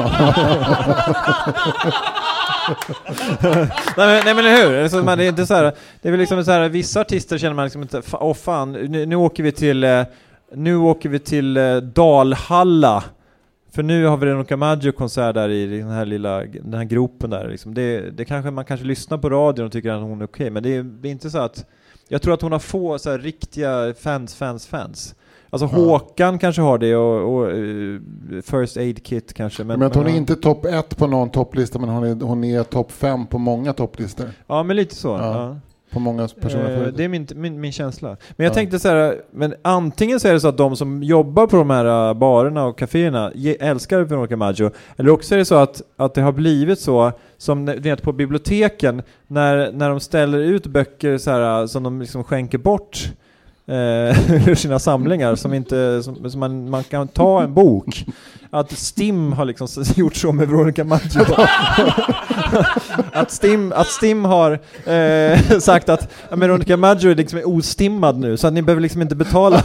nej, 3.97 4.35
men, 4.35 4.45
nej 4.45 4.63
hur? 4.63 4.83
Alltså, 4.83 5.03
man, 5.03 5.19
det 5.19 5.25
är 5.25 5.29
inte 5.29 5.47
så 5.47 5.55
här, 5.55 5.63
det 6.03 6.09
är 6.09 6.11
väl 6.11 6.21
liksom 6.21 6.45
så 6.45 6.51
här, 6.51 6.69
vissa 6.69 7.01
artister 7.01 7.39
känner 7.39 7.55
man 7.55 7.65
liksom 7.65 7.83
inte, 7.83 8.03
åh 8.13 8.35
fan, 8.35 8.73
nu, 8.73 9.07
nu 9.07 9.17
åker 9.17 9.43
vi 9.43 9.53
till, 9.53 9.85
eh, 9.85 10.03
nu 10.55 10.77
åker 10.77 11.09
vi 11.09 11.19
till 11.19 11.57
eh, 11.57 11.77
Dalhalla. 11.77 13.05
För 13.71 13.83
nu 13.83 14.07
har 14.07 14.17
vi 14.17 14.27
Veronica 14.27 14.57
Maggio 14.57 14.93
konsert 14.93 15.35
där 15.35 15.49
i 15.49 15.79
den 15.79 15.91
här 15.91 16.05
lilla, 16.07 16.45
den 16.45 16.75
här 16.75 16.85
gropen 16.85 17.31
där 17.31 17.49
liksom. 17.49 17.75
det, 17.75 18.01
det 18.01 18.25
kanske, 18.25 18.51
man 18.51 18.65
kanske 18.65 18.87
lyssnar 18.87 19.19
på 19.19 19.31
radion 19.31 19.67
och 19.67 19.73
tycker 19.73 19.91
att 19.91 20.03
hon 20.03 20.21
är 20.21 20.25
okej, 20.25 20.51
men 20.51 20.63
det 20.63 20.77
är, 20.77 20.83
det 20.83 21.09
är 21.09 21.13
inte 21.13 21.31
så 21.31 21.39
att, 21.39 21.65
jag 22.09 22.23
tror 22.23 22.35
att 22.35 22.43
hon 22.43 22.53
har 22.53 22.59
få 22.59 22.99
så 22.99 23.11
här 23.11 23.19
riktiga 23.19 23.95
fans, 23.95 24.35
fans, 24.35 24.67
fans. 24.67 25.15
Alltså 25.51 25.69
Ja. 25.73 25.79
Håkan 25.79 26.39
kanske 26.39 26.63
har 26.63 26.79
det 26.79 26.97
och, 26.97 27.35
och 27.35 27.51
eh, 27.51 28.01
First 28.43 28.77
Aid 28.77 29.05
Kit 29.05 29.35
kanske. 29.35 29.65
Men, 29.65 29.79
Men 29.79 29.93
hon 29.93 30.07
är 30.07 30.11
ja. 30.11 30.17
inte 30.17 30.37
topp 30.37 30.65
ett 30.65 30.97
på 30.97 31.07
någon 31.07 31.31
topplista, 31.31 31.79
men 31.79 31.89
hon 31.89 32.05
är, 32.05 32.15
hon 32.15 32.45
är 32.45 32.63
topp 32.63 32.93
fem 32.93 33.27
på 33.27 33.39
många 33.39 33.73
topplistor. 33.73 34.27
Ja 34.47 34.63
men 34.63 34.77
lite 34.77 34.95
så. 34.95 35.09
Ja. 35.09 35.57
På 35.92 36.00
många 36.00 36.28
personer. 36.40 36.87
Eh, 36.87 36.92
det 36.92 37.04
är 37.04 37.09
min, 37.09 37.26
min, 37.35 37.61
min 37.61 37.73
känsla. 37.73 38.09
Men 38.09 38.45
jag 38.45 38.50
Ja. 38.50 38.54
tänkte 38.54 38.78
så 38.78 38.88
här, 38.88 39.16
men 39.30 39.54
antingen 39.62 40.21
så 40.21 40.28
är 40.28 40.33
det 40.33 40.40
så 40.40 40.49
att 40.49 40.57
de 40.57 40.76
som 40.76 41.02
jobbar 41.02 41.47
på 41.47 41.57
de 41.57 41.71
här 41.71 42.09
äh, 42.09 42.14
barerna 42.14 42.64
och 42.64 42.78
kaféerna 42.78 43.33
älskar 43.61 44.00
Veronica 44.00 44.37
Maggio, 44.37 44.71
eller 44.97 45.11
också 45.11 45.35
är 45.35 45.38
det 45.38 45.45
så 45.45 45.54
att, 45.54 45.83
att 45.97 46.14
det 46.14 46.21
har 46.23 46.33
blivit 46.33 46.80
så, 46.80 47.12
som 47.38 47.64
vet 47.66 48.02
på 48.02 48.12
biblioteken, 48.12 49.02
när, 49.26 49.73
när 49.73 49.88
de 49.90 50.00
ställer 50.00 50.38
ut 50.38 50.66
böcker 50.66 51.18
så 51.18 51.30
här, 51.30 51.61
äh, 51.61 51.66
som 51.66 51.83
de 51.83 52.00
liksom 52.00 52.25
skänker 52.25 52.59
bort 52.59 53.11
eh, 53.66 53.75
ur 54.49 54.54
sina 54.54 54.78
samlingar, 54.78 55.35
som, 55.35 55.54
inte, 55.54 56.02
som, 56.02 56.30
som 56.30 56.40
man, 56.40 56.71
man 56.71 56.85
kan 56.85 57.09
ta 57.09 57.42
en 57.42 57.54
bok. 57.54 58.04
Att 58.50 58.73
Stim 58.78 59.33
har 59.33 59.45
liksom 59.45 59.69
gjort 59.97 60.17
så 60.17 60.33
med 60.33 60.49
Veronica 60.49 60.85
Maggio. 60.85 61.21
att, 63.12 63.31
Stim, 63.31 63.73
att 63.73 63.87
Stim 63.87 64.25
har 64.25 64.52
eh, 64.93 65.38
sagt 65.61 65.88
att 65.88 66.09
Veronica 66.31 66.76
Maggio 66.76 67.11
är 67.11 67.14
liksom 67.14 67.40
ostimmad 67.45 68.19
nu, 68.19 68.37
så 68.37 68.47
att 68.47 68.52
ni 68.52 68.62
behöver 68.62 68.83
liksom 68.83 69.02
inte 69.02 69.14
betala, 69.14 69.62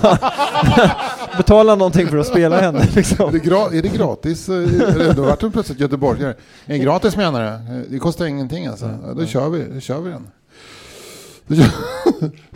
betala 1.38 1.76
någonting 1.76 2.08
för 2.08 2.18
att 2.18 2.28
spela 2.28 2.62
henne. 2.62 2.80
Är 2.80 2.96
Liksom. 2.96 3.32
det, 3.32 3.38
gra- 3.40 3.74
är 3.78 3.82
det 3.82 3.90
gratis? 3.98 4.50
Eh, 4.50 5.16
Då 5.16 5.22
vart 5.22 5.42
hon 5.42 5.52
plötsligt 5.52 5.80
göteborgare. 5.80 6.30
Är 6.66 6.74
det 6.74 6.78
gratis 6.80 7.16
menar 7.18 7.42
du? 7.42 7.48
Eh, 7.48 7.82
Det 7.90 8.00
kostar 8.00 8.26
ingenting 8.26 8.66
alltså. 8.68 8.86
Ja, 9.08 9.14
då 9.14 9.26
kör 9.26 9.50
vi, 9.50 9.66
då 9.74 9.80
kör 9.80 10.00
vi 10.02 10.10
den. 10.10 10.28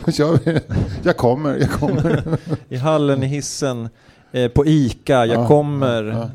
Då 0.04 0.12
kör 0.12 0.38
vi. 0.44 0.60
Jag 1.02 1.16
kommer, 1.16 1.56
jag 1.56 1.70
kommer. 1.70 2.38
I 2.68 2.76
hallen, 2.76 3.22
i 3.22 3.26
hissen, 3.26 3.88
eh, 4.32 4.48
på 4.48 4.66
ICA, 4.66 5.26
jag 5.26 5.40
Ja, 5.42 5.46
kommer, 5.46 6.02
ja, 6.04 6.30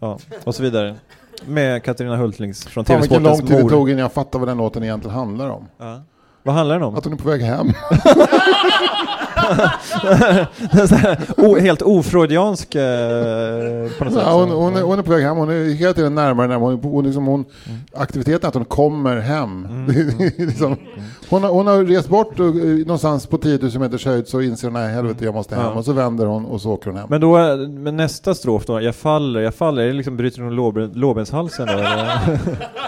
ja, 0.00 0.18
och 0.44 0.54
så 0.54 0.62
vidare. 0.62 0.94
Med 1.46 1.82
Katarina 1.82 2.16
Hultlings 2.16 2.64
från 2.66 2.84
Fan 2.84 3.00
vilken 3.00 3.22
lång 3.22 3.32
TV-sportens 3.32 3.48
tid 3.50 3.58
det 3.58 3.62
mor. 3.62 3.70
tog 3.70 3.90
innan 3.90 4.02
jag 4.02 4.12
fattade 4.12 4.38
vad 4.38 4.48
den 4.48 4.58
låten 4.58 4.82
egentligen 4.84 5.16
handlar 5.16 5.50
om. 5.50 5.66
Vad 6.42 6.54
handlar 6.54 6.78
den 6.78 6.88
om? 6.88 6.94
Att 6.96 7.04
hon 7.04 7.12
är 7.12 7.16
på 7.16 7.28
väg 7.28 7.40
hem. 7.42 7.66
O, 11.36 11.58
helt 11.58 11.82
ofreudiansk 11.82 12.74
eh, 12.74 12.82
på 13.98 14.04
något 14.04 14.14
sätt. 14.14 14.22
Ja, 14.26 14.32
hon, 14.32 14.50
hon, 14.50 14.76
är, 14.76 14.82
hon 14.82 14.98
är 14.98 15.02
på 15.02 15.10
väg 15.10 15.24
hem, 15.24 15.36
hon 15.36 15.50
är 15.50 15.74
hela 15.74 15.92
tiden 15.92 16.14
närmare, 16.14 16.46
närmare. 16.46 16.74
Hon, 16.82 16.92
hon, 16.92 17.04
liksom, 17.04 17.26
hon, 17.26 17.44
Mm. 17.66 17.80
aktiviteten 17.94 18.48
att 18.48 18.54
hon 18.54 18.64
kommer 18.64 19.16
hem. 19.16 19.68
Det 19.88 20.00
är 20.00 20.46
liksom, 20.46 20.76
hon, 21.30 21.42
har, 21.42 21.50
hon 21.50 21.66
har 21.66 21.84
rest 21.84 22.08
bort 22.08 22.40
och, 22.40 22.46
eh, 22.46 22.52
någonstans 22.62 23.26
på 23.26 23.38
10 23.38 23.58
000 23.62 23.78
meters 23.78 24.06
höjd 24.06 24.28
så 24.28 24.40
inser 24.40 24.66
hon 24.68 24.72
nej 24.74 24.92
helvete 24.94 25.24
jag 25.24 25.34
måste 25.34 25.54
hem. 25.54 25.64
Ja. 25.64 25.70
Och 25.72 25.84
så 25.84 25.92
vänder 25.92 26.26
hon 26.26 26.44
och 26.46 26.60
så 26.60 26.70
åker 26.70 26.90
hon 26.90 26.98
hem. 26.98 27.06
Men 27.10 27.20
då, 27.20 27.56
men 27.68 27.96
nästa 27.96 28.34
strof 28.34 28.66
då, 28.66 28.80
jag 28.80 28.94
faller, 28.94 29.40
jag 29.40 29.54
faller, 29.54 29.82
är 29.82 29.86
det 29.86 29.92
liksom 29.92 30.16
bryter 30.16 30.42
hon 30.42 30.52
lårben- 30.52 30.90
lårbenshalsen 30.94 31.66
då 31.66 31.72
eller? 31.72 32.20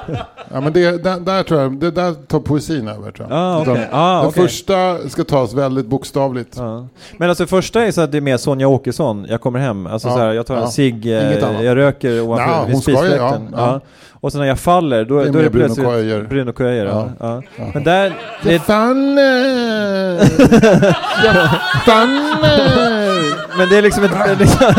Ja, 0.55 0.61
men 0.61 0.73
det, 0.73 1.05
där, 1.05 1.21
där 1.21 1.43
tror 1.43 1.61
jag, 1.61 1.73
det 1.81 1.91
där 1.91 2.13
tar 2.15 2.41
poesin 2.41 2.89
över 2.89 3.11
tror 3.13 3.29
jag. 3.31 3.39
Ah. 3.39 3.63
Utan 3.63 3.79
Ah, 3.93 4.19
Den 4.19 4.29
okej. 4.29 4.43
första 4.43 5.09
ska 5.09 5.25
tas 5.25 5.55
väldigt 5.55 5.87
bokstavligt. 5.87 6.55
Ja. 6.57 6.87
Men 7.17 7.29
alltså 7.29 7.47
första 7.47 7.83
är 7.87 7.91
så 7.91 8.01
att 8.01 8.13
det 8.13 8.17
är 8.19 8.23
mer 8.23 8.37
Sonja 8.37 8.69
Åkesson, 8.69 9.27
jag 9.29 9.41
kommer 9.41 9.59
hem. 9.59 9.87
Alltså 9.87 10.09
Ja, 10.09 10.15
så 10.15 10.21
här, 10.21 10.33
jag 10.33 10.47
tar 10.47 10.57
en 10.57 10.69
cigg, 10.69 11.07
jag 11.07 11.77
röker 11.77 12.21
ovanför 12.21 12.45
Ja, 12.47 12.65
vid 12.69 12.77
spisfläkten. 12.83 13.49
ja, 13.53 13.59
ja. 13.73 13.81
Ja. 14.23 14.27
Och 14.27 14.33
sen 14.33 14.41
när 14.41 14.49
jag 14.49 14.59
faller, 14.59 15.05
då, 15.05 15.19
Det 15.19 15.29
är 15.29 15.33
då 15.33 15.39
är 15.39 15.43
det 15.43 15.51
Bruno 15.51 15.75
plötsligt. 15.75 16.29
Bruno 16.29 16.53
Köijer. 16.53 16.87
Ja. 16.87 17.11
Ja. 17.21 17.43
Ja. 17.57 17.71
Men 17.75 17.85
där, 17.85 18.13
det, 18.43 18.59
faller! 18.59 20.19
Faller! 21.85 23.59
men 23.59 23.69
det 23.69 23.79
är 23.79 23.83
liksom 23.83 24.05
ett, 24.05 24.11
det 24.11 24.31
är 24.31 24.37
liksom, 24.37 24.75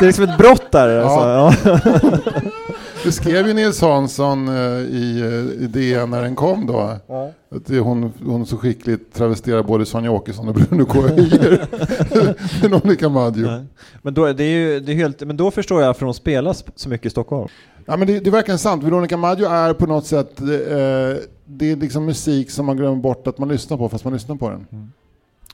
liksom 0.06 0.24
ett 0.24 0.38
brott 0.38 0.70
där. 0.70 0.98
Alltså. 0.98 1.28
Ja. 1.64 1.80
Det 3.04 3.12
skrev 3.12 3.46
ju 3.46 3.54
Nils 3.54 3.80
Hansson 3.80 4.48
eh, 4.48 4.54
i, 4.80 5.20
eh, 5.20 5.62
i 5.64 5.66
DN 5.66 6.10
när 6.10 6.22
den 6.22 6.34
kom 6.34 6.66
då. 6.66 6.78
Att 7.50 7.66
det, 7.66 7.78
hon, 7.78 8.12
hon 8.26 8.46
så 8.46 8.56
skickligt 8.56 9.14
travesterar 9.14 9.62
både 9.62 9.86
Sonja 9.86 10.10
Åkesson 10.10 10.48
och 10.48 10.54
Bruno 10.54 10.92
Köijer. 10.92 11.66
Veronica 12.62 13.08
Maggio. 13.08 13.66
Men 14.02 14.14
då, 14.14 14.32
det 14.32 14.44
är 14.44 14.48
ju, 14.48 14.80
det 14.80 14.92
är 14.92 14.96
helt, 14.96 15.20
men 15.20 15.36
då 15.36 15.50
förstår 15.50 15.82
jag 15.82 15.96
för 15.96 16.06
hon 16.06 16.14
spelas 16.14 16.64
så 16.74 16.88
mycket 16.88 17.06
i 17.06 17.10
Stockholm. 17.10 17.48
Ja, 17.86 17.96
men 17.96 18.06
det, 18.06 18.20
det 18.20 18.26
är 18.26 18.32
verkligen 18.32 18.58
sant. 18.58 18.82
Veronica 18.84 19.16
Maggio 19.16 19.46
är 19.48 19.74
på 19.74 19.86
något 19.86 20.06
sätt, 20.06 20.40
eh, 20.40 20.46
det 21.46 21.70
är 21.72 21.76
liksom 21.76 22.04
musik 22.04 22.50
som 22.50 22.66
man 22.66 22.76
glömmer 22.76 22.96
bort 22.96 23.26
att 23.26 23.38
man 23.38 23.48
lyssnar 23.48 23.76
på 23.76 23.88
fast 23.88 24.04
man 24.04 24.12
lyssnar 24.12 24.36
på 24.36 24.50
den. 24.50 24.66
Mm. 24.72 24.92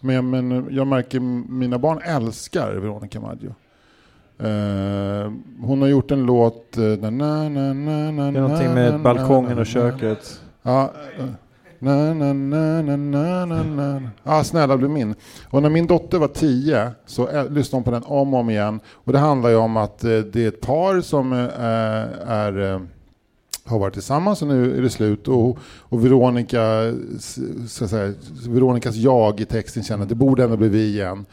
Men, 0.01 0.15
jag- 0.15 0.25
men 0.25 0.67
jag 0.71 0.87
märker 0.87 1.21
mina 1.51 1.79
barn 1.79 2.01
älskar 2.05 2.73
Veronica 2.75 3.21
Maggio. 3.21 3.55
Eh, 4.39 5.33
hon 5.63 5.81
har 5.81 5.89
gjort 5.89 6.11
en 6.11 6.23
låt... 6.27 6.77
eh, 6.77 6.83
na, 6.85 7.11
na, 7.11 7.49
na, 7.49 7.73
na, 7.75 8.11
na, 8.11 8.31
Det 8.31 8.39
är 8.39 8.43
någonting 8.43 8.75
med 8.75 9.01
balkongen 9.01 9.59
och 9.59 9.67
köket. 9.67 10.41
Ja. 10.63 10.91
Eh, 11.81 11.87
Na, 11.87 12.15
na, 12.15 12.33
na, 12.33 12.83
na, 12.83 12.97
na, 12.97 13.45
na, 13.47 13.63
na. 13.63 14.11
Ja, 14.23 14.45
snälla 14.45 14.77
bli 14.77 14.89
min. 14.89 15.15
Och 15.51 15.63
när 15.63 15.71
min 15.71 15.87
dotter 15.87 16.19
var 16.19 16.29
tio 16.29 16.91
så 17.07 17.49
lyssnade 17.51 17.77
hon 17.77 17.85
på 17.85 17.91
den 17.91 18.03
om 18.03 18.35
och 18.35 18.41
om 18.41 18.51
igen. 18.51 18.81
Och 18.91 19.13
det 19.13 19.19
handlar 19.19 19.51
ju 19.51 19.57
om 19.57 19.77
att 19.77 20.05
eh, 20.05 20.19
det 20.19 20.45
är 20.45 20.49
ett 20.49 20.61
par 20.61 21.01
som 21.01 21.33
eh, 21.33 21.39
är, 22.31 22.73
eh, 22.73 22.81
har 23.65 23.79
varit 23.79 23.95
tillsammans 23.95 24.43
och 24.43 24.49
nu 24.49 24.79
är 24.79 24.83
det 24.83 24.91
slut. 24.91 25.29
Och, 25.29 25.59
och 25.79 26.05
Veronica, 26.05 26.93
så 27.69 27.89
säga, 27.89 28.15
Veronicas 28.49 28.97
jag 28.97 29.41
i 29.41 29.45
texten 29.45 29.83
känner 29.83 30.03
att 30.03 30.09
det 30.09 30.15
borde 30.15 30.45
ändå 30.45 30.57
bli 30.57 30.69
vi 30.69 30.89
igen. 30.89 31.27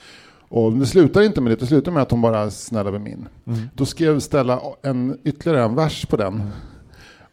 Och 0.49 0.71
det 0.71 0.85
slutar 0.85 1.21
inte 1.21 1.41
med 1.41 1.51
det, 1.51 1.55
det 1.55 1.65
slutar 1.65 1.91
med 1.91 2.03
att 2.03 2.11
hon 2.11 2.21
bara 2.21 2.51
snälla 2.51 2.91
bli 2.91 2.99
min. 2.99 3.27
Mm. 3.47 3.59
Då 3.75 3.85
skrev 3.85 4.19
Stella 4.19 4.61
en, 4.81 5.17
ytterligare 5.23 5.63
en 5.63 5.75
vers 5.75 6.05
på 6.05 6.17
den. 6.17 6.43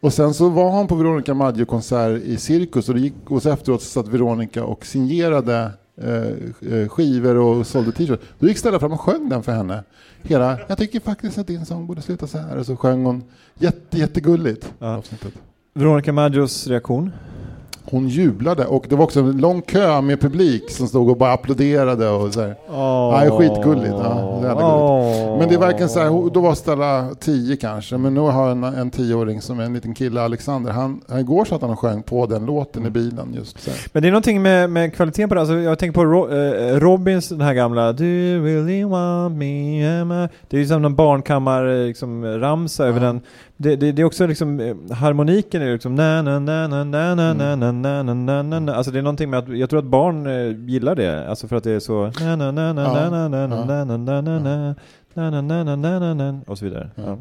Och 0.05 0.13
sen 0.13 0.33
så 0.33 0.49
var 0.49 0.71
han 0.71 0.87
på 0.87 0.95
Veronica 0.95 1.33
Maggio-konsert 1.33 2.21
i 2.23 2.37
Cirkus 2.37 2.89
och, 2.89 2.95
det 2.95 3.01
gick, 3.01 3.31
och 3.31 3.41
så 3.43 3.49
efteråt 3.49 3.81
så 3.81 3.87
satt 3.87 4.07
Veronica 4.07 4.63
och 4.63 4.85
signerade 4.85 5.71
eh, 6.01 6.73
eh, 6.73 6.87
skivor 6.87 7.37
och 7.37 7.67
sålde 7.67 7.91
t-shirts. 7.91 8.23
Då 8.39 8.47
gick 8.47 8.57
Stella 8.57 8.79
fram 8.79 8.93
och 8.93 9.01
sjöng 9.01 9.29
den 9.29 9.43
för 9.43 9.51
henne. 9.51 9.83
Hela, 10.23 10.59
jag 10.67 10.77
tycker 10.77 10.99
faktiskt 10.99 11.37
att 11.37 11.47
din 11.47 11.65
sång 11.65 11.87
borde 11.87 12.01
sluta 12.01 12.27
så 12.27 12.37
här. 12.37 12.57
Och 12.57 12.65
så 12.65 12.75
sjöng 12.75 13.05
hon 13.05 13.23
jätte, 13.59 13.97
jättegulligt. 13.97 14.73
Ja. 14.79 15.03
Veronica 15.73 16.13
Maggios 16.13 16.67
reaktion? 16.67 17.11
Hon 17.95 18.07
jublade 18.07 18.65
och 18.65 18.85
det 18.89 18.95
var 18.95 19.03
också 19.03 19.19
en 19.19 19.37
lång 19.37 19.61
kö 19.61 20.01
med 20.01 20.21
publik 20.21 20.71
som 20.71 20.87
stod 20.87 21.09
och 21.09 21.17
bara 21.17 21.33
applåderade 21.33 22.09
och 22.09 22.33
så 22.33 22.41
här. 22.41 22.55
Åh. 22.69 23.25
Ja, 23.25 23.37
skitgulligt. 23.37 23.87
Ja, 23.87 24.39
det 24.41 24.47
gulligt. 24.47 25.39
Men 25.39 25.49
det 25.49 25.55
är 25.55 25.59
verkligen 25.59 25.89
så 25.89 25.99
här, 25.99 26.29
då 26.29 26.39
var 26.39 26.55
Stella 26.55 27.07
10 27.19 27.57
kanske, 27.57 27.97
men 27.97 28.13
nu 28.13 28.19
har 28.19 28.49
en, 28.49 28.63
en 28.63 28.91
tioåring 28.91 29.41
som 29.41 29.59
är 29.59 29.63
en 29.63 29.73
liten 29.73 29.93
kille, 29.93 30.21
Alexander, 30.21 30.71
han, 30.71 31.01
han 31.09 31.19
igår 31.19 31.45
satt 31.45 31.61
han 31.61 31.71
och 31.71 31.79
sjöng 31.79 32.03
på 32.03 32.25
den 32.25 32.45
låten 32.45 32.85
i 32.85 32.89
bilen 32.89 33.33
just 33.33 33.63
så 33.63 33.71
här. 33.71 33.79
Men 33.93 34.01
det 34.01 34.09
är 34.09 34.11
någonting 34.11 34.41
med, 34.41 34.69
med 34.69 34.93
kvaliteten 34.93 35.29
på 35.29 35.35
det. 35.35 35.41
Alltså, 35.41 35.55
jag 35.55 35.79
tänker 35.79 35.93
på 35.93 36.05
Ro, 36.05 36.29
eh, 36.31 36.79
Robins, 36.79 37.29
den 37.29 37.41
här 37.41 37.53
gamla 37.53 37.93
Do 37.93 38.03
you 38.03 38.45
really 38.45 38.83
want 38.83 39.35
me? 39.35 39.87
am 40.01 40.11
I-" 40.11 40.27
Det 40.49 40.57
är 40.57 40.61
ju 40.61 40.67
som 40.67 40.81
någon 40.81 40.95
barnkammar 40.95 41.87
liksom, 41.87 42.25
ramsa 42.25 42.85
över 42.85 42.99
den. 42.99 43.21
Det, 43.57 43.75
det, 43.75 43.91
det 43.91 44.01
är 44.01 44.05
också 44.05 44.27
liksom, 44.27 44.59
eh, 44.59 44.75
harmoniken 44.95 45.61
är 45.61 45.73
liksom 45.73 45.95
na 45.95 46.21
na 46.21 46.39
na 46.39 46.67
na 46.67 46.83
na 46.83 47.15
na 47.15 47.33
na 47.33 47.55
na 47.55 47.71
na 47.71 48.03
na 48.03 48.13
na 48.13 48.41
na 48.43 48.59
na 48.59 48.73
Alltså 48.75 48.91
det 48.91 48.99
är 48.99 49.03
någonting 49.03 49.29
med 49.29 49.39
att, 49.39 49.57
jag 49.57 49.69
tror 49.69 49.79
att 49.79 49.85
barn 49.85 50.27
eh, 50.27 50.69
gillar 50.69 50.95
det. 50.95 51.29
Alltså 51.29 51.47
för 51.47 51.55
att 51.55 51.63
det 51.63 51.71
är 51.71 51.79
så 51.79 52.11
na 52.19 52.35
na 52.35 52.51
na 52.51 52.73
na 52.73 53.09
na 53.09 53.27
na 53.29 53.47
na 53.47 53.47
na 53.47 53.85
na 53.85 53.85
na 53.85 54.21
na 54.21 54.39
na 54.39 54.75
na 55.13 55.29
na 55.29 55.41
na 55.41 55.63
na 55.63 55.75
na 55.75 55.99
na 55.99 56.13
na 56.13 56.39
och 56.47 56.57
så 56.57 56.65
vidare. 56.65 56.89
Ja. 56.95 57.17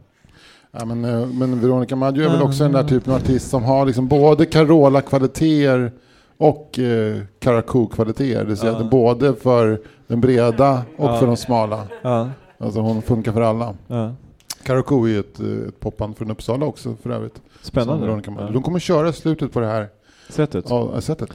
Ja, 0.78 0.84
men, 0.84 1.04
eh, 1.04 1.26
men 1.26 1.60
Veronica 1.60 1.96
Maggio 1.96 2.24
är 2.24 2.28
väl 2.28 2.42
också 2.42 2.62
den 2.64 2.72
där 2.72 2.84
typen 2.84 3.12
av 3.12 3.18
artist 3.20 3.50
som 3.50 3.62
har 3.64 3.86
liksom 3.86 4.08
både 4.08 4.46
Carola-kvaliteter 4.46 5.92
och 6.38 6.78
eh, 6.78 7.16
Karakou-kvaliteter. 7.40 8.38
Det 8.38 8.44
vill 8.44 8.56
säga 8.56 8.76
Ja. 8.80 8.84
både 8.90 9.34
för 9.34 9.80
den 10.06 10.20
breda 10.20 10.82
och 10.96 11.10
Ja. 11.10 11.16
för 11.18 11.26
de 11.26 11.36
smala. 11.36 11.82
Ja. 12.02 12.28
Alltså 12.58 12.80
hon 12.80 13.02
funkar 13.02 13.32
för 13.32 13.40
alla. 13.40 13.74
Ja. 13.86 14.12
Karakou 14.64 15.08
är 15.08 15.20
ett, 15.20 15.40
eh, 15.40 15.68
ett 15.68 15.80
popband 15.80 16.16
från 16.16 16.30
Uppsala 16.30 16.66
också 16.66 16.96
för 17.02 17.10
övrigt. 17.10 17.42
Spännande. 17.62 18.22
Ja. 18.26 18.50
De 18.52 18.62
kommer 18.62 18.78
köra 18.78 19.12
slutet 19.12 19.52
på 19.52 19.60
det 19.60 19.66
här 19.66 19.88
Sättet. 20.28 20.64
ja, 20.68 21.00
sättet. 21.00 21.30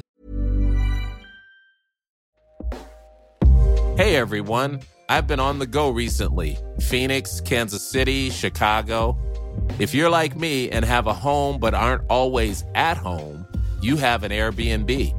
Hey 3.97 4.15
everyone, 4.15 4.79
I've 5.09 5.27
been 5.27 5.39
on 5.39 5.59
the 5.59 5.65
go 5.65 5.91
recently 5.97 6.55
Phoenix, 6.89 7.41
Kansas 7.41 7.91
City, 7.91 8.29
Chicago. 8.29 9.17
If 9.79 9.93
you're 9.93 10.09
like 10.09 10.39
me 10.39 10.69
and 10.71 10.85
have 10.85 11.09
a 11.09 11.13
home 11.13 11.59
but 11.59 11.73
aren't 11.73 12.09
always 12.09 12.63
at 12.75 12.97
home, 12.97 13.45
you 13.81 13.97
have 13.97 14.23
an 14.25 14.31
Airbnb. 14.31 15.18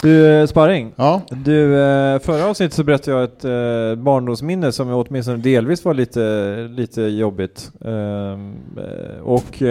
Du, 0.00 0.26
eh, 0.26 0.46
Sparring. 0.46 0.92
Ja, 0.96 1.22
Du, 1.30 1.74
eh, 1.82 2.18
förra 2.18 2.46
avsnittet 2.46 2.74
så 2.74 2.84
berättade 2.84 3.16
jag 3.16 3.24
ett 3.24 3.44
eh, 3.44 4.02
barndomsminne 4.02 4.72
som 4.72 4.90
åtminstone 4.90 5.36
delvis 5.38 5.84
var 5.84 5.94
lite, 5.94 6.68
lite 6.70 7.02
jobbigt. 7.02 7.70
Ehm, 7.84 8.54
eh, 8.76 9.22
och 9.22 9.62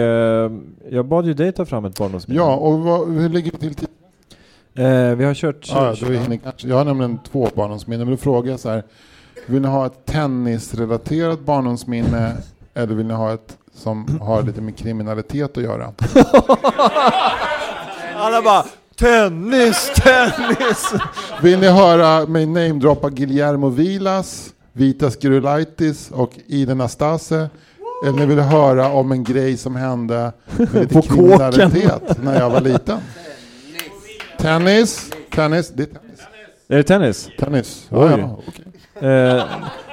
jag 0.90 1.06
bad 1.06 1.26
ju 1.26 1.34
dig 1.34 1.52
ta 1.52 1.64
fram 1.64 1.84
ett 1.84 1.98
barndomsminne. 1.98 2.40
ja 2.40 2.54
och 2.56 2.78
vad, 2.78 3.08
hur 3.12 3.28
ligger 3.28 3.50
det 3.50 3.58
till? 3.58 3.88
vi 5.16 5.24
har 5.24 5.34
kört... 5.34 5.68
ja, 5.68 5.94
då 6.00 6.06
hinner. 6.06 6.38
Jag 6.56 6.76
har 6.76 6.84
nämligen 6.84 7.18
två 7.32 7.48
barndomsminnen, 7.54 8.06
men 8.06 8.16
då 8.16 8.22
frågar 8.22 8.50
jag 8.50 8.60
så 8.60 8.68
här. 8.70 8.82
Vill 9.46 9.62
ni 9.62 9.68
ha 9.68 9.86
ett 9.86 10.06
tennisrelaterat 10.06 11.40
barndomsminne 11.40 12.32
eller 12.74 12.94
vill 12.94 13.06
ni 13.06 13.14
ha 13.14 13.34
ett 13.34 13.58
som 13.74 14.18
har 14.20 14.42
lite 14.42 14.60
med 14.60 14.76
kriminalitet 14.76 15.56
att 15.58 15.62
göra? 15.62 15.84
Alla 18.16 18.42
bara 18.42 18.64
tennis, 18.98 19.90
tennis! 19.94 20.92
Vill 21.42 21.58
ni 21.58 21.66
höra 21.68 22.26
mig 22.26 22.46
namedroppa 22.46 23.10
Guillermo 23.10 23.68
Vilas, 23.68 24.50
Vitas 24.72 25.16
Gerulaitis 25.22 26.10
och 26.10 26.32
Iden 26.46 26.78
Nastase? 26.78 27.48
Eller 28.06 28.18
ni 28.18 28.26
vill 28.26 28.40
höra 28.40 28.88
om 28.88 29.12
en 29.12 29.24
grej 29.24 29.56
som 29.56 29.76
hände 29.76 30.32
med 30.56 30.74
lite 30.74 30.94
På 30.94 31.02
kåken. 31.02 31.52
kriminalitet 31.52 32.22
när 32.22 32.40
jag 32.40 32.50
var 32.50 32.60
liten? 32.60 32.98
Tennis, 34.38 35.10
tennis, 35.34 35.68
det 35.74 35.82
är 35.82 35.86
tennis. 35.86 36.20
Är 36.68 36.76
det 36.76 36.82
tennis? 36.82 37.28
Tennis. 37.38 37.86
Oj. 37.90 38.10
Ja, 38.10 38.18
ja, 38.18 38.38
okej. 38.48 38.64
Eh, 39.00 39.44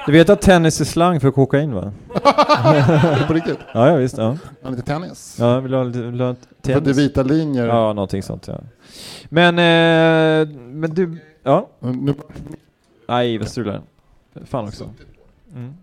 du 0.06 0.12
vet 0.12 0.30
att 0.30 0.40
tennis 0.42 0.80
är 0.80 0.84
slang 0.84 1.20
för 1.20 1.30
kokain 1.30 1.74
va? 1.74 1.92
På 3.26 3.32
riktigt? 3.34 3.58
Ja, 3.74 3.88
ja 3.88 3.96
visst. 3.96 4.18
Ja, 4.18 4.36
Ja, 4.62 4.70
lite 4.70 4.82
tennis. 4.82 5.36
ja 5.40 5.60
vill 5.60 5.70
du 5.70 5.76
ha 5.76 5.84
lite 5.84 5.98
vill 6.02 6.18
du 6.18 6.24
ha 6.24 6.34
För 6.34 6.40
att 6.40 6.62
det 6.62 6.72
tennis? 6.80 6.98
vita 6.98 7.22
linjer. 7.22 7.66
Ja, 7.66 7.92
någonting 7.92 8.22
sånt 8.22 8.48
ja. 8.48 8.60
Men, 9.28 9.58
eh, 9.58 10.48
men 10.56 10.94
du... 10.94 11.18
Ja? 11.42 11.68
Nu, 11.80 12.14
Nej, 13.08 13.38
vad 13.38 13.48
strular. 13.48 13.80
Fan 14.44 14.64
också. 14.68 14.84
Mm. 15.54 15.74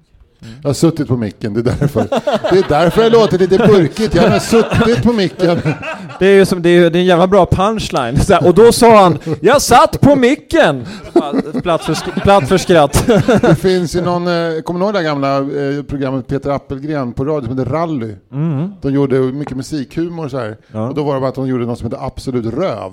Jag 0.62 0.70
har 0.70 0.74
suttit 0.74 1.08
på 1.08 1.18
micken, 1.18 1.54
det 1.54 1.60
är 1.60 1.64
därför. 1.64 2.08
Det 2.52 2.58
är 2.60 2.70
därför 2.70 3.02
jag 3.04 3.12
låter 3.12 3.38
lite 3.38 3.58
burkigt. 3.58 4.16
Jag 4.16 4.30
har 4.30 4.40
suttit 4.40 5.04
på 5.04 5.14
micken. 5.14 5.60
Det 6.20 6.28
är 6.28 6.36
ju 6.36 6.46
som, 6.46 6.62
det 6.62 6.70
är, 6.70 6.90
det 6.90 6.98
är 6.98 7.02
en 7.02 7.06
jävla 7.06 7.28
bra 7.28 7.46
punchline. 7.46 8.18
Och 8.42 8.54
då 8.54 8.72
sa 8.72 9.04
han 9.04 9.20
Jag 9.42 9.62
satt 9.62 10.02
på 10.02 10.16
micken! 10.16 10.86
Platt 11.64 11.84
för, 11.84 12.20
platt 12.20 12.48
för 12.48 12.58
skratt. 12.58 13.08
Det 13.42 13.56
finns 13.56 13.96
ju 13.96 14.02
någon, 14.02 14.28
eh, 14.28 14.62
kommer 14.62 14.80
du 14.80 14.86
ihåg 14.86 14.94
det 14.94 15.04
gamla 15.04 15.38
eh, 15.38 15.84
programmet 15.88 16.28
Peter 16.28 16.50
Appelgren 16.50 17.14
på 17.14 17.26
radio 17.26 17.48
som 17.48 17.58
heter 17.58 17.72
Rally? 17.72 18.16
Mm. 18.32 18.72
De 18.82 18.94
gjorde 18.94 19.20
mycket 19.20 19.58
musikhumor 19.58 20.30
så 20.30 20.38
här. 20.38 20.58
Ja. 20.72 20.88
Och 20.88 20.96
då 20.96 21.04
var 21.04 21.14
det 21.14 21.20
bara 21.20 21.30
att 21.30 21.36
de 21.36 21.48
gjorde 21.48 21.66
något 21.66 21.80
som 21.80 21.92
heter 21.92 22.06
Absolut 22.06 22.54
Röv. 22.54 22.92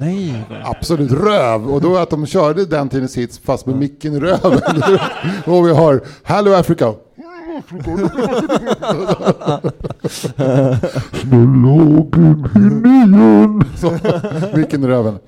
Nej. 0.00 0.44
Absolut 0.64 1.12
Röv! 1.12 1.70
Och 1.70 1.80
då 1.80 1.96
att 1.96 2.10
de 2.10 2.26
körde 2.26 2.66
den 2.66 2.88
tidens 2.88 3.16
hits 3.16 3.38
fast 3.38 3.66
med 3.66 3.76
micken 3.76 4.14
i 4.14 4.20
röven. 4.20 4.82
och 5.44 5.66
vi 5.66 5.72
har 5.72 6.00
Hello 6.22 6.52
Africa. 6.52 6.94
Så, 13.76 13.92
micken 14.56 14.84
i 14.84 14.86
röven. 14.86 15.18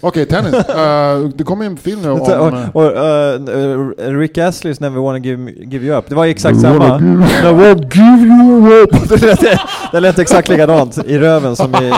Okej, 0.00 0.26
tennis. 0.26 0.54
Eh, 0.54 1.18
det 1.34 1.44
kommer 1.44 1.66
en 1.66 1.76
film 1.76 2.02
nu 2.02 2.10
om... 2.10 2.20
Och, 2.20 2.28
och, 2.72 2.96
eh, 2.96 4.18
Rick 4.18 4.38
Astley's 4.38 4.80
Never 4.80 5.00
Wanna 5.00 5.18
Give, 5.18 5.52
give 5.52 5.86
You 5.86 5.98
Up, 5.98 6.08
det 6.08 6.14
var 6.14 6.24
ju 6.24 6.30
exakt 6.30 6.60
samma. 6.60 6.98
Never 6.98 7.52
wanna 7.52 7.80
give 7.92 8.26
you 8.26 8.82
up. 8.82 8.90
det, 9.08 9.22
lät, 9.22 9.60
det 9.92 10.00
lät 10.00 10.18
exakt 10.18 10.48
likadant 10.48 10.98
i 11.06 11.18
röven 11.18 11.56
som 11.56 11.74
i... 11.74 11.90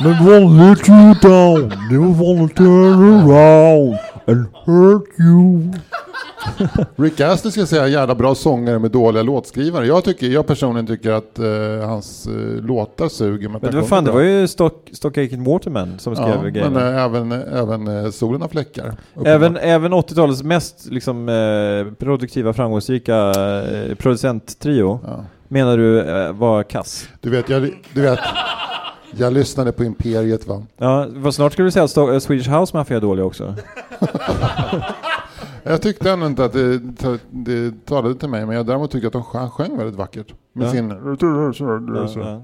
Never 0.00 0.40
wanna 0.40 0.70
let 0.70 0.88
you 0.88 1.14
down, 1.22 1.68
never 1.90 2.24
wanna 2.24 2.48
turn 2.48 3.30
around 3.30 3.98
and 4.26 4.46
hurt 4.66 5.08
you. 5.18 5.72
Rick 6.96 7.20
Astley 7.20 7.50
ska 7.52 7.60
jag 7.60 7.68
säga 7.68 7.88
jävla 7.88 8.14
bra 8.14 8.34
sångare 8.34 8.78
med 8.78 8.90
dåliga 8.90 9.22
låtskrivare. 9.22 9.86
Jag, 9.86 10.04
tycker, 10.04 10.26
jag 10.26 10.46
personligen 10.46 10.86
tycker 10.86 11.10
att 11.12 11.38
eh, 11.38 11.88
hans 11.88 12.26
eh, 12.26 12.32
låtar 12.62 13.08
suger. 13.08 13.48
Men, 13.48 13.60
Men 13.62 13.70
det 13.70 13.80
var 13.80 13.86
fan, 13.86 14.04
det 14.04 14.10
var 14.10 14.20
ju 14.20 14.48
Stock, 14.48 14.90
Stock 14.92 15.18
Aitken 15.18 15.44
Waterman 15.44 15.98
som 15.98 16.16
skrev 16.16 16.28
ja, 16.28 16.42
grejerna. 16.42 16.80
Men 16.80 16.94
äh, 16.94 17.04
även, 17.04 17.32
även 17.32 18.04
äh, 18.04 18.10
Solen 18.10 18.42
har 18.42 18.48
fläckar. 18.48 18.92
Även, 19.24 19.56
även 19.56 19.92
80-talets 19.94 20.42
mest 20.42 20.86
liksom, 20.90 21.28
eh, 21.28 21.94
produktiva, 21.94 22.52
framgångsrika 22.52 23.16
eh, 23.30 23.94
producenttrio 23.94 25.00
Ja. 25.06 25.24
menar 25.48 25.76
du 25.76 26.00
eh, 26.00 26.32
var 26.32 26.62
kass? 26.62 27.08
Du 27.20 27.30
vet, 27.30 27.48
jag, 27.48 27.70
du 27.92 28.00
vet, 28.00 28.18
jag 29.16 29.32
lyssnade 29.32 29.72
på 29.72 29.84
Imperiet 29.84 30.46
va. 30.46 30.62
Ja, 30.76 31.06
snart 31.32 31.52
skulle 31.52 31.68
du 31.68 31.72
säga 31.72 31.84
att 31.84 31.96
eh, 31.96 32.18
Swedish 32.18 32.50
House 32.50 32.76
Mafia 32.76 32.96
är 32.96 33.00
dåliga 33.00 33.24
också. 33.24 33.54
Jag 35.62 35.82
tyckte 35.82 36.10
ändå 36.10 36.26
inte 36.26 36.44
att 36.44 36.52
det, 36.52 36.78
det 37.30 37.86
talade 37.86 38.14
till 38.14 38.28
mig, 38.28 38.46
men 38.46 38.56
jag 38.56 38.66
däremot 38.66 38.90
tycker 38.90 39.06
att 39.06 39.12
de 39.12 39.22
sjöng, 39.24 39.48
sjöng 39.50 39.76
väldigt 39.76 39.96
vackert. 39.96 40.34
Med 40.52 40.66
Ja. 40.66 40.70
sin... 40.70 40.90
Ja, 41.20 42.08
ja. 42.16 42.42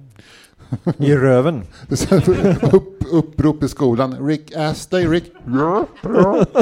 I 0.99 1.17
röven. 1.17 1.63
Upp, 2.73 3.05
upprop 3.13 3.63
i 3.63 3.69
skolan. 3.69 4.27
Rick 4.27 4.57
Astley, 4.57 5.07
Rick... 5.07 5.33
Ja, 5.47 5.87
ja. 6.03 6.45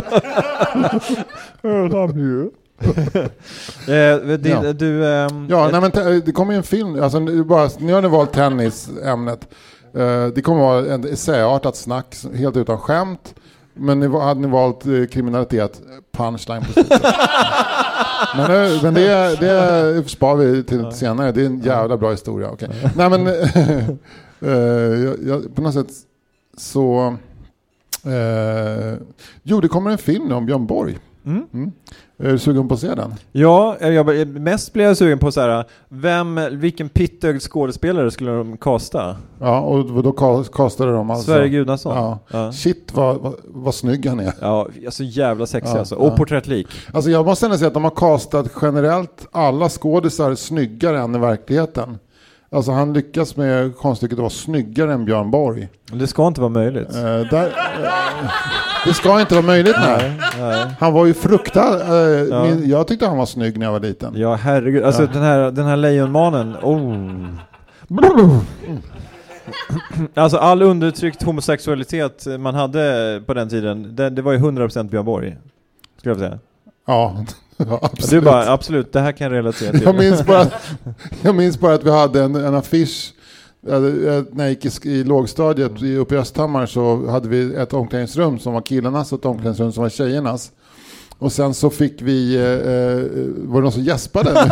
Eh, 3.88 4.16
det, 4.38 4.48
Ja. 4.48 4.72
Du, 4.72 5.06
ehm, 5.08 5.46
Ja, 5.50 5.66
ett- 5.66 5.72
nej, 5.72 5.80
men 5.80 5.90
te- 5.90 6.20
det 6.20 6.32
kommer 6.32 6.52
ju 6.52 6.56
en 6.56 6.62
film, 6.62 7.02
alltså, 7.02 7.18
nu, 7.18 7.44
bara, 7.44 7.68
nu 7.78 7.92
har 7.92 8.02
ni 8.02 8.08
valt 8.08 8.32
tennisämnet. 8.32 9.48
Uh, 9.96 10.26
det 10.26 10.42
kommer 10.42 10.60
vara 10.60 10.86
en 10.94 11.04
essäartat 11.04 11.76
snack, 11.76 12.16
helt 12.34 12.56
utan 12.56 12.78
skämt. 12.78 13.34
Men 13.74 14.00
ni, 14.00 14.08
hade 14.08 14.40
ni 14.40 14.46
valt 14.46 14.86
eh, 14.86 15.04
kriminalitet, 15.04 15.82
punchline 16.12 16.62
på. 16.62 16.82
Men, 18.36 18.50
eh, 18.50 18.82
men 18.82 18.94
det, 18.94 19.40
det 19.40 20.08
spar 20.08 20.36
vi 20.36 20.64
till 20.64 20.92
senare. 20.92 21.32
Det 21.32 21.42
är 21.42 21.46
en 21.46 21.60
jävla 21.60 21.96
bra 21.96 22.10
historia. 22.10 22.50
Okay. 22.50 22.68
Nej, 22.96 23.10
men, 23.10 23.26
eh, 24.40 25.04
jag, 25.04 25.16
jag, 25.26 25.54
på 25.54 25.62
något 25.62 25.74
sätt 25.74 25.90
så... 26.56 27.16
Eh, 28.04 28.98
jo, 29.42 29.60
det 29.60 29.68
kommer 29.68 29.90
en 29.90 29.98
film 29.98 30.32
om 30.32 30.46
Björn 30.46 30.66
Borg. 30.66 30.98
Mm. 31.26 31.46
Mm. 31.52 31.72
Är 32.18 32.28
du 32.32 32.38
sugen 32.38 32.68
på 32.68 32.74
att 32.74 32.80
se 32.80 32.94
den? 32.94 33.14
Ja, 33.32 33.76
jag, 33.80 34.26
mest 34.28 34.72
blev 34.72 34.86
jag 34.86 34.96
sugen 34.96 35.18
på 35.18 35.32
så 35.32 35.40
här, 35.40 35.64
vem, 35.88 36.40
vilken 36.50 36.88
pittögd 36.88 37.42
skådespelare 37.42 38.10
skulle 38.10 38.30
de 38.30 38.56
kasta? 38.56 39.16
Ja, 39.40 39.60
och 39.60 40.02
då 40.02 40.12
ka- 40.12 40.52
castade 40.52 40.92
de 40.92 41.10
alltså... 41.10 41.24
Sverre 41.24 41.48
Gudnason? 41.48 41.96
Ja. 41.96 42.18
Ja. 42.30 42.52
Shit 42.52 42.90
vad, 42.94 43.16
vad, 43.16 43.34
vad 43.44 43.74
snygg 43.74 44.06
han 44.06 44.20
är. 44.20 44.32
Ja, 44.40 44.68
alltså 44.86 45.02
jävla 45.04 45.46
sexig 45.46 45.74
Ja, 45.74 45.78
alltså. 45.78 45.94
Och 45.94 46.12
ja. 46.12 46.16
porträttlik. 46.16 46.68
Alltså 46.92 47.10
jag 47.10 47.26
måste 47.26 47.46
ändå 47.46 47.58
säga 47.58 47.68
att 47.68 47.74
de 47.74 47.84
har 47.84 47.90
castat 47.90 48.50
generellt 48.62 49.26
alla 49.32 49.68
skådisar 49.68 50.34
snyggare 50.34 51.00
än 51.00 51.14
i 51.14 51.18
verkligheten. 51.18 51.98
Alltså 52.50 52.72
han 52.72 52.92
lyckas 52.92 53.36
med 53.36 53.76
konststycket 53.76 54.14
att 54.14 54.18
vara 54.20 54.30
snyggare 54.30 54.92
än 54.92 55.04
Björn 55.04 55.30
Borg. 55.30 55.68
Det 55.92 56.06
ska 56.06 56.26
inte 56.26 56.40
vara 56.40 56.50
möjligt. 56.50 56.94
Eh, 56.94 57.02
där, 57.02 57.46
eh, 57.46 58.30
det 58.86 58.94
ska 58.94 59.20
inte 59.20 59.34
vara 59.34 59.46
möjligt. 59.46 59.76
Nej. 59.80 60.12
Han 60.80 60.92
var 60.92 61.06
ju 61.06 61.14
fruktansvärt... 61.14 61.88
Eh, 61.88 62.28
Ja. 62.30 62.44
min- 62.44 62.68
Jag 62.70 62.86
tyckte 62.88 63.06
han 63.06 63.18
var 63.18 63.26
snygg 63.26 63.58
när 63.58 63.66
jag 63.66 63.72
var 63.72 63.80
liten. 63.80 64.12
Ja, 64.16 64.34
herregud. 64.34 64.84
Alltså 64.84 65.02
Ja. 65.02 65.08
den 65.12 65.22
här, 65.22 65.50
den 65.50 65.66
här 65.66 65.76
lejonmanen, 65.76 66.56
oh. 66.62 67.28
Alltså 70.14 70.36
all 70.36 70.62
undertryckt 70.62 71.22
homosexualitet 71.22 72.26
man 72.38 72.54
hade 72.54 73.22
på 73.26 73.34
den 73.34 73.48
tiden, 73.48 73.96
det, 73.96 74.10
det 74.10 74.22
var 74.22 74.32
ju 74.32 74.38
100% 74.38 74.90
Björn 74.90 75.04
Borg. 75.04 75.36
Skulle 75.98 76.12
jag 76.14 76.18
säga. 76.18 76.38
Ja, 76.86 77.24
ja 77.56 77.64
Du 77.66 77.78
absolut. 77.82 78.24
bara, 78.24 78.52
absolut, 78.52 78.92
det 78.92 79.00
här 79.00 79.12
kan 79.12 79.24
jag 79.24 79.32
relatera 79.38 79.70
till. 79.72 79.82
Jag 79.82 79.94
minns 79.98 80.26
bara, 80.26 80.46
jag 81.22 81.34
minns 81.34 81.60
bara 81.60 81.74
att 81.74 81.84
vi 81.84 81.90
hade 81.90 82.22
en, 82.22 82.34
en 82.36 82.54
affisch 82.54 83.12
När 83.66 84.44
jag 84.44 84.50
gick 84.50 84.86
i, 84.86 85.04
lågstadiet 85.04 85.82
i- 85.82 85.96
uppe 85.96 86.14
i 86.14 86.18
Östhammar 86.18 86.66
så 86.66 87.06
hade 87.10 87.28
vi 87.28 87.54
ett 87.54 87.72
omklädningsrum 87.72 88.38
som 88.38 88.52
var 88.52 88.60
killarnas 88.60 89.12
och 89.12 89.18
ett 89.18 89.24
omklädningsrum 89.24 89.72
som 89.72 89.82
var 89.82 89.90
tjejernas. 89.90 90.50
Och 91.18 91.32
sen 91.32 91.54
så 91.54 91.70
fick 91.70 92.02
vi, 92.02 92.34
eh, 92.36 92.42
eh, 92.42 93.48
var 93.48 93.60
det 93.60 93.62
någon 93.62 93.72
som 93.72 93.82
gäspade? 93.82 94.30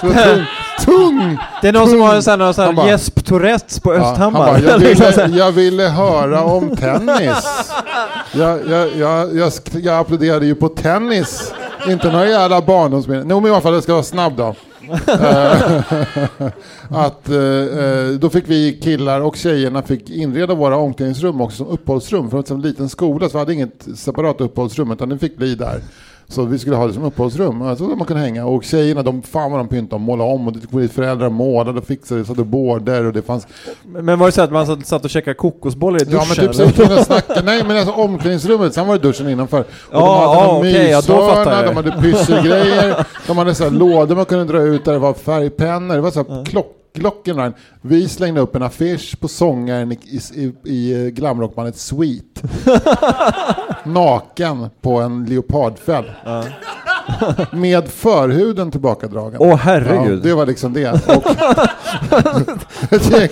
Tung, 0.00 0.44
tung! 0.84 1.38
Det 1.62 1.68
är 1.68 1.72
någon 1.72 1.88
som 1.88 2.00
har 2.00 2.14
en 2.14 2.22
sån 2.22 2.30
här, 2.30 2.38
någon 2.38 2.54
sån 2.54 2.64
Han 2.64 2.74
här 2.76 2.82
bara- 2.82 2.90
Jesp 2.90 3.24
Tourettes 3.24 3.80
på 3.80 3.94
Ja, 3.94 4.00
Östhammar. 4.12 4.38
bara, 4.46 4.58
jag, 4.60 4.78
ville, 4.78 5.38
jag 5.38 5.52
ville 5.52 5.82
höra 5.88 6.42
om 6.44 6.76
tennis. 6.76 7.70
Jag, 8.32 8.58
jag, 8.68 8.88
jag, 8.98 9.36
jag, 9.36 9.52
jag 9.82 9.98
applåderade 10.00 10.46
ju 10.46 10.54
på 10.54 10.68
tennis. 10.68 11.52
Inte 11.88 12.12
några 12.12 12.26
jävla 12.28 12.60
barndomsminnen. 12.62 13.28
No, 13.28 13.40
men 13.40 13.46
i 13.46 13.50
alla 13.50 13.60
fall, 13.60 13.74
jag 13.74 13.82
ska 13.82 13.92
vara 13.92 14.02
snabb 14.02 14.36
då. 14.36 14.54
Eh, 14.90 15.82
att 16.88 17.28
eh, 17.28 18.18
då 18.20 18.30
fick 18.30 18.48
vi 18.48 18.80
killar 18.82 19.20
och 19.20 19.36
tjejerna 19.36 19.82
fick 19.82 20.10
inreda 20.10 20.54
våra 20.54 20.76
omklädningsrum 20.76 21.40
också 21.40 21.56
som 21.56 21.66
uppehållsrum. 21.66 22.30
För 22.30 22.36
det 22.36 22.50
var 22.50 22.56
en 22.56 22.62
liten 22.62 22.88
skola 22.88 23.28
så 23.28 23.32
vi 23.32 23.38
hade 23.38 23.54
inget 23.54 23.88
separat 23.94 24.40
uppehållsrum 24.40 24.90
utan 24.92 25.08
det 25.08 25.18
fick 25.18 25.36
bli 25.36 25.54
där. 25.54 25.80
Så 26.30 26.44
vi 26.44 26.58
skulle 26.58 26.76
ha 26.76 26.86
det 26.86 26.92
som 26.92 27.04
uppehållsrum, 27.04 27.62
alltså 27.62 27.86
där 27.86 27.96
man 27.96 28.06
kunde 28.06 28.22
hänga. 28.22 28.46
Och 28.46 28.64
tjejerna, 28.64 29.02
de, 29.02 29.22
fan 29.22 29.50
vad 29.50 29.60
de 29.60 29.68
pyntade 29.68 29.94
och 29.94 30.00
målade 30.00 30.30
om. 30.32 30.46
Och 30.46 30.52
det 30.52 30.66
kom 30.66 30.80
dit 30.80 30.92
föräldrar 30.92 31.28
målade 31.30 31.78
och 31.78 31.86
fixade, 31.86 32.24
satte 32.24 32.44
border 32.44 33.04
och 33.06 33.12
det 33.12 33.22
fanns 33.22 33.46
Men 33.84 34.18
var 34.18 34.26
det 34.26 34.32
så 34.32 34.42
att 34.42 34.52
man 34.52 34.84
satt- 34.84 35.04
och 35.04 35.10
käkade 35.10 35.34
kokosbollar 35.34 36.02
i 36.02 36.04
duschen? 36.04 36.18
Ja 36.20 36.24
men 36.46 36.70
typ 36.70 36.76
så 36.88 37.04
snackade. 37.04 37.42
Nej 37.42 37.64
men 37.66 37.76
alltså 37.76 37.92
omklädningsrummet, 37.94 38.74
sen 38.74 38.86
var 38.86 38.94
det 38.98 39.08
duschen 39.08 39.28
innanför. 39.28 39.60
Och 39.60 39.66
Ja, 39.92 40.34
de 40.46 40.56
hade 40.56 40.70
ja, 40.70 40.88
ja, 40.88 41.00
då 41.06 41.14
myshörna, 41.26 41.52
jag. 41.56 41.66
de 41.66 41.76
hade 41.76 42.02
pysselgrejer, 42.02 43.06
de 43.26 43.38
hade 43.38 43.54
så 43.54 43.64
här 43.64 43.70
lådor 43.70 44.16
man 44.16 44.24
kunde 44.24 44.44
dra 44.44 44.62
ut 44.62 44.84
där 44.84 44.92
det 44.92 44.98
var 44.98 45.14
färgpennor, 45.14 45.94
det 45.94 46.00
var 46.00 46.10
så 46.10 46.18
här 46.28 46.44
klock, 46.44 46.66
klockan 46.94 47.54
Vi 47.82 48.08
slängde 48.08 48.40
upp 48.40 48.56
en 48.56 48.62
affisch 48.62 49.20
på 49.20 49.28
sångaren 49.28 49.92
i, 49.92 50.20
i, 50.34 50.52
i, 50.64 51.10
glamrockbandet 51.10 51.76
Sweet. 51.76 52.42
Naken 53.84 54.70
på 54.80 55.00
en 55.00 55.24
leopardfäll. 55.24 56.04
Med 57.52 57.88
förhuden 57.88 58.70
tillbakadragen. 58.70 59.36
Åh 59.40 59.56
herregud. 59.56 60.18
Ja, 60.18 60.22
det 60.28 60.34
var 60.34 60.46
liksom 60.46 60.72
det. 60.72 60.90
Och 61.08 61.26
ett 62.94 63.10
gäng, 63.12 63.28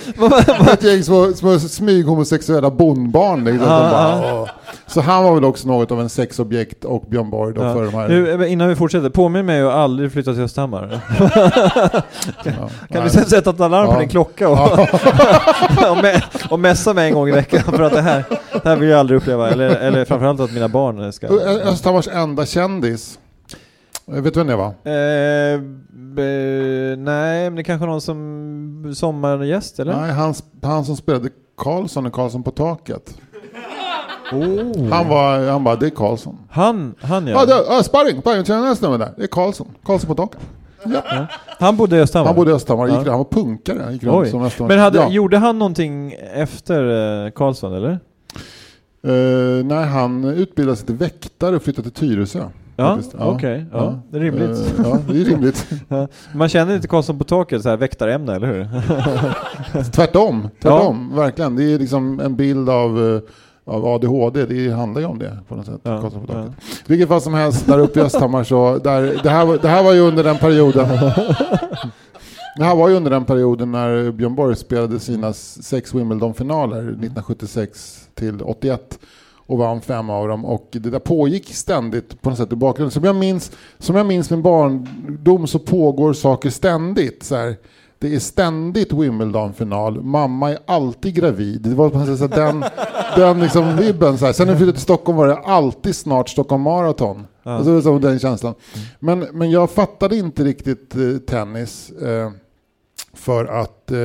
ett 0.73 0.83
gäng 0.85 1.03
små, 1.03 1.33
små 1.33 1.59
smyghomosexuella 1.59 2.71
bondbarn. 2.71 3.45
Liksom, 3.45 3.67
som 3.67 3.73
Ja, 3.77 3.91
bara, 3.91 4.35
åh. 4.41 4.49
Så 4.87 5.01
han 5.01 5.25
var 5.25 5.35
väl 5.35 5.45
också 5.45 5.69
något 5.69 5.91
av 5.93 6.01
en 6.01 6.09
sexobjekt 6.09 6.85
och 6.85 7.05
Björn 7.11 7.31
Borg 7.31 7.55
då 7.55 7.63
Ja. 7.63 7.75
för 7.75 7.85
de 7.85 7.95
här... 7.95 8.09
Nu, 8.09 8.49
innan 8.49 8.69
vi 8.69 8.77
fortsätter, 8.77 9.09
påminn 9.11 9.47
mig 9.47 9.63
att 9.63 9.73
aldrig 9.73 10.13
flytta 10.13 10.33
till 10.33 10.43
Östhammar. 10.43 11.01
ja, 11.19 11.31
Kan 12.45 12.71
nej. 12.91 13.03
du 13.03 13.11
sätta 13.11 13.51
ett 13.51 13.61
alarm 13.61 13.87
på 13.87 13.93
Ja. 13.93 13.99
din 13.99 14.09
klocka 14.09 14.49
och, 14.49 14.79
och, 15.91 15.97
me, 16.03 16.21
och 16.51 16.61
messa 16.61 16.95
mig 16.95 17.09
en 17.09 17.15
gång 17.15 17.29
i 17.29 17.33
veckan 17.33 17.63
för 17.63 17.83
att 17.83 17.93
det 17.93 18.01
här, 18.03 18.25
det 18.63 18.69
här 18.69 18.77
vill 18.77 18.89
jag 18.89 19.01
aldrig 19.01 19.17
uppleva. 19.21 19.51
Eller, 19.51 19.69
eller 19.69 20.05
framförallt 20.05 20.41
att 20.41 20.53
mina 20.53 20.69
barn 20.69 21.13
ska... 21.13 21.27
Ö- 21.27 21.61
Östhammars 21.65 22.09
enda 22.09 22.47
kändis. 22.47 23.19
Eh, 24.13 24.21
Vet 24.23 24.35
du 24.35 24.41
vem 24.41 24.47
det 24.47 24.57
var? 24.57 24.67
Eh, 24.67 25.61
be, 25.91 26.23
nej, 26.99 27.45
men 27.51 27.55
det 27.55 27.61
är 27.61 27.65
kanske 27.65 27.87
någon 27.87 28.01
som 28.01 28.93
sommargäst 28.97 29.81
eller? 29.81 29.97
Nej, 29.97 30.11
han, 30.13 30.35
han 30.63 30.85
som 30.85 30.97
spelade 30.97 31.29
Karlsson 31.57 32.07
i 32.07 32.11
Karlsson 32.11 32.43
på 32.43 32.51
taket. 32.51 33.15
Oh. 34.33 34.89
Han 34.91 35.09
var, 35.09 35.51
han 35.51 35.65
bara, 35.65 35.77
det 35.77 35.87
är 35.87 35.91
Karlsson. 35.91 36.39
Han, 36.51 36.95
han 37.01 37.27
Ja, 37.27 37.33
ja. 37.41 37.47
det, 37.47 37.65
ja 37.69 37.83
sparring, 37.83 38.21
sparring, 38.21 38.45
tjena 38.45 38.61
nästa 38.63 38.87
nummer 38.87 38.99
där. 39.07 39.13
Det 39.17 39.23
är 39.23 39.27
Karlsson. 39.27 39.67
Karlsson 39.85 40.09
på 40.09 40.15
taket. 40.15 40.41
Ja. 40.85 41.27
Han 41.59 41.77
bodde 41.77 41.97
i 41.97 42.01
Östhammar? 42.01 42.27
Han 42.27 42.37
bodde 42.37 42.51
i 42.51 42.55
Östhammar, 42.55 42.89
Ja. 42.89 42.95
han 42.95 43.05
var 43.19 43.25
punkare. 43.25 43.81
Han 43.85 43.93
gick 43.93 44.03
runt 44.03 44.29
som 44.29 44.43
Östhammar. 44.43 44.69
Men 44.69 44.79
hade, 44.79 44.99
ja. 44.99 45.09
gjorde 45.11 45.39
han 45.39 45.59
någonting 45.59 46.15
efter 46.35 47.25
eh, 47.27 47.31
Karlsson 47.31 47.75
eller? 47.75 47.91
Eh, 49.03 49.65
nej, 49.65 49.85
han 49.87 50.25
utbildade 50.25 50.77
sig 50.77 50.87
till 50.87 50.95
väktare 50.95 51.57
och 51.57 51.63
flyttade 51.63 51.91
till 51.91 52.09
Tyresö. 52.09 52.45
Ja, 52.81 52.99
okej. 53.19 53.67
Ja, 53.73 54.01
det 54.11 54.17
är 54.17 54.21
rimligt. 54.21 54.51
Eh, 54.59 54.85
ja, 54.85 54.99
det 55.09 55.21
är 55.21 55.25
rimligt. 55.25 55.67
Ja. 55.89 56.09
Man 56.35 56.49
känner 56.49 56.75
inte 56.75 56.89
Karlsson 56.89 57.19
på 57.19 57.25
taket 57.25 57.63
så 57.63 57.69
här 57.69 57.77
väktarämne, 57.77 58.35
eller 58.35 58.47
hur? 58.47 58.69
tvärtom, 59.93 60.49
tvärtom. 60.63 61.17
Verkligen. 61.17 61.57
Det 61.57 61.65
är 61.75 61.79
liksom 61.79 62.21
en 62.21 62.37
bild 62.37 62.71
av, 62.71 63.15
eh, 63.15 63.21
av 63.75 63.87
ADHD. 63.87 64.47
Det 64.47 64.71
handlar 64.71 65.01
ju 65.01 65.07
om 65.07 65.19
det 65.19 65.39
på 65.49 65.55
något 65.55 65.67
sätt. 65.67 65.81
Ja, 65.83 66.01
på 66.01 66.11
ja. 66.29 66.35
taket. 66.35 66.53
Vilket 66.87 67.09
fall 67.09 67.21
som 67.21 67.35
helst, 67.35 67.67
där 67.67 67.79
uppe 67.79 68.01
i 68.01 68.03
Östhammar 68.03 68.45
så, 68.45 68.79
där, 68.79 69.21
det, 69.23 69.31
här, 69.31 69.47
var- 69.47 69.59
det 69.59 69.69
här 69.69 69.85
var 69.85 69.93
ju 69.93 70.01
under 70.01 70.25
den 70.25 70.37
perioden. 70.39 70.89
Det 72.59 72.65
här 72.65 72.77
var 72.77 72.89
ju 72.89 72.97
under 72.97 73.11
den 73.11 73.25
perioden 73.25 73.73
när 73.73 74.11
Björn 74.11 74.35
Borg 74.35 74.57
spelade 74.57 75.01
sina 75.01 75.33
sex 75.33 75.95
Wimbledon-finaler 75.95 76.79
1976 76.79 78.09
till 78.15 78.43
81 78.43 78.99
och 79.49 79.59
vann 79.59 79.81
fem 79.81 80.11
av 80.11 80.29
dem 80.29 80.45
och 80.45 80.69
det 80.71 80.91
där 80.91 80.99
pågick 80.99 81.55
ständigt 81.55 82.23
på 82.23 82.31
något 82.31 82.39
sätt 82.39 82.53
i 82.53 82.57
bakgrunden. 82.57 82.91
Som 82.91 83.05
jag 83.05 83.17
minns, 83.17 83.53
som 83.79 83.97
jag 83.97 84.07
minns 84.07 84.31
min 84.31 84.43
barndom 84.43 85.47
så 85.47 85.59
pågår 85.59 86.13
saker 86.13 86.51
ständigt. 86.51 87.23
Så 87.23 87.37
här. 87.37 87.57
Det 87.99 88.15
är 88.15 88.19
ständigt 88.19 88.93
Wimbledon-final, 88.93 90.03
mamma 90.03 90.51
är 90.51 90.59
alltid 90.67 91.15
gravid. 91.15 91.61
Det 91.61 91.75
var 91.75 91.91
på 91.91 91.99
något 91.99 92.19
sätt 92.19 92.19
så 92.19 92.41
här 92.41 92.47
den, 92.47 92.65
den 93.17 93.41
liksom 93.41 93.77
vibben. 93.77 94.19
Så 94.19 94.27
här. 94.27 94.33
Sen 94.33 94.47
när 94.47 94.55
vi 94.55 94.59
flyttade 94.59 94.77
till 94.77 94.83
Stockholm 94.83 95.19
var 95.19 95.27
det 95.27 95.37
alltid 95.37 95.97
snart 95.97 96.29
Stockholm 96.29 96.63
Marathon. 96.63 97.27
Ja. 97.43 97.51
Alltså, 97.51 97.83
så 97.83 97.99
den 97.99 98.19
känslan. 98.19 98.55
Men, 98.99 99.19
men 99.33 99.51
jag 99.51 99.71
fattade 99.71 100.17
inte 100.17 100.45
riktigt 100.45 100.97
eh, 100.97 101.19
tennis. 101.27 101.91
Eh, 101.91 102.31
för 103.15 103.45
att 103.45 103.91
eh, 103.91 103.99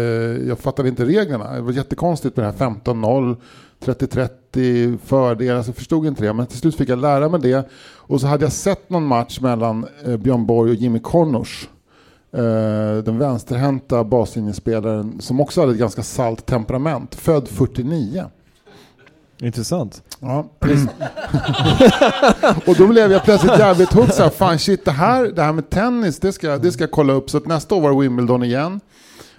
jag 0.47 0.59
fattade 0.59 0.89
inte 0.89 1.05
reglerna. 1.05 1.53
Det 1.53 1.61
var 1.61 1.71
jättekonstigt 1.71 2.37
med 2.37 2.45
det 2.45 2.51
här 2.51 2.69
15-0, 2.83 3.35
30-30, 3.83 4.97
fördel. 5.05 5.55
Alltså 5.55 5.69
jag 5.69 5.75
förstod 5.75 6.05
inte 6.05 6.23
det. 6.23 6.33
Men 6.33 6.45
till 6.45 6.59
slut 6.59 6.75
fick 6.75 6.89
jag 6.89 6.99
lära 6.99 7.29
mig 7.29 7.39
det. 7.39 7.69
Och 7.95 8.21
så 8.21 8.27
hade 8.27 8.45
jag 8.45 8.51
sett 8.51 8.89
någon 8.89 9.05
match 9.05 9.39
mellan 9.39 9.87
eh, 10.05 10.17
Björn 10.17 10.45
Borg 10.45 10.71
och 10.71 10.75
Jimmy 10.75 10.99
Connors. 10.99 11.67
Eh, 12.31 13.03
den 13.03 13.17
vänsterhänta 13.19 14.03
baslinjespelaren 14.03 15.21
som 15.21 15.41
också 15.41 15.61
hade 15.61 15.73
ett 15.73 15.79
ganska 15.79 16.03
salt 16.03 16.45
temperament. 16.45 17.15
Född 17.15 17.47
49. 17.47 18.25
Intressant. 19.41 20.01
Ja. 20.19 20.45
och 22.65 22.75
då 22.77 22.87
blev 22.87 23.11
jag 23.11 23.23
plötsligt 23.23 23.59
jävligt 23.59 23.93
hooked. 23.93 24.33
Fan 24.33 24.59
shit, 24.59 24.85
det 24.85 24.91
här, 24.91 25.25
det 25.25 25.43
här 25.43 25.53
med 25.53 25.69
tennis, 25.69 26.19
det 26.19 26.33
ska, 26.33 26.57
det 26.57 26.71
ska 26.71 26.83
jag 26.83 26.91
kolla 26.91 27.13
upp. 27.13 27.29
Så 27.29 27.39
nästa 27.39 27.75
år 27.75 27.81
var 27.81 27.91
det 27.91 27.99
Wimbledon 27.99 28.43
igen. 28.43 28.79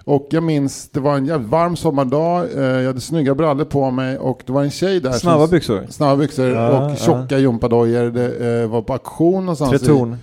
Och 0.04 0.26
jag 0.30 0.42
minns, 0.42 0.88
det 0.88 1.00
var 1.00 1.16
en 1.16 1.26
jävligt 1.26 1.48
varm 1.50 1.76
sommardag. 1.76 2.46
Eh, 2.56 2.62
jag 2.62 2.86
hade 2.86 3.00
snygga 3.00 3.34
brallor 3.34 3.64
på 3.64 3.90
mig 3.90 4.18
och 4.18 4.42
det 4.46 4.52
var 4.52 4.62
en 4.62 4.70
tjej 4.70 5.00
där. 5.00 5.12
Snabba 5.12 5.46
som, 5.46 5.50
byxor. 5.50 5.86
Snabba 5.90 6.16
byxor 6.16 6.46
Ja, 6.48 6.90
och 6.92 6.98
tjocka 6.98 7.38
gympadojor. 7.38 8.10
Det 8.10 8.60
eh, 8.62 8.70
var 8.70 8.82
på 8.82 8.92
auktion 8.92 9.44
någonstans. 9.44 9.72
i- 9.74 9.78
Tretorn. 9.78 10.16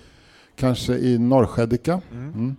kanske 0.55 0.93
i 0.93 1.17
Norrskedika. 1.17 2.01
Mm. 2.11 2.55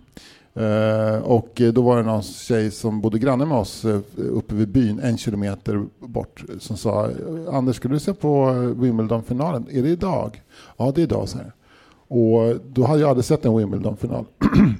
Eh, 0.55 1.17
och 1.23 1.61
eh, 1.61 1.73
då 1.73 1.81
var 1.81 1.97
det 1.97 2.03
någon 2.03 2.23
tjej 2.23 2.71
som 2.71 3.01
bodde 3.01 3.19
granne 3.19 3.45
med 3.45 3.57
oss 3.57 3.85
uppe 4.17 4.55
vid 4.55 4.67
byn, 4.69 4.99
en 4.99 5.17
kilometer 5.17 5.85
bort, 5.99 6.43
som 6.59 6.77
sa 6.77 7.09
Anders, 7.51 7.75
skulle 7.75 7.95
du 7.95 7.99
se 7.99 8.13
på 8.13 8.51
Wimbledon-finalen? 8.77 9.65
Är 9.71 9.81
det 9.81 9.89
idag? 9.89 10.41
Ja, 10.77 10.91
det 10.95 11.01
är 11.01 11.03
idag, 11.03 11.29
så 11.29 11.37
här. 11.37 11.51
Och 12.07 12.55
då 12.73 12.85
hade 12.85 12.99
jag 13.01 13.09
aldrig 13.09 13.25
sett 13.25 13.45
en 13.45 13.57
Wimbledon-final. 13.57 14.25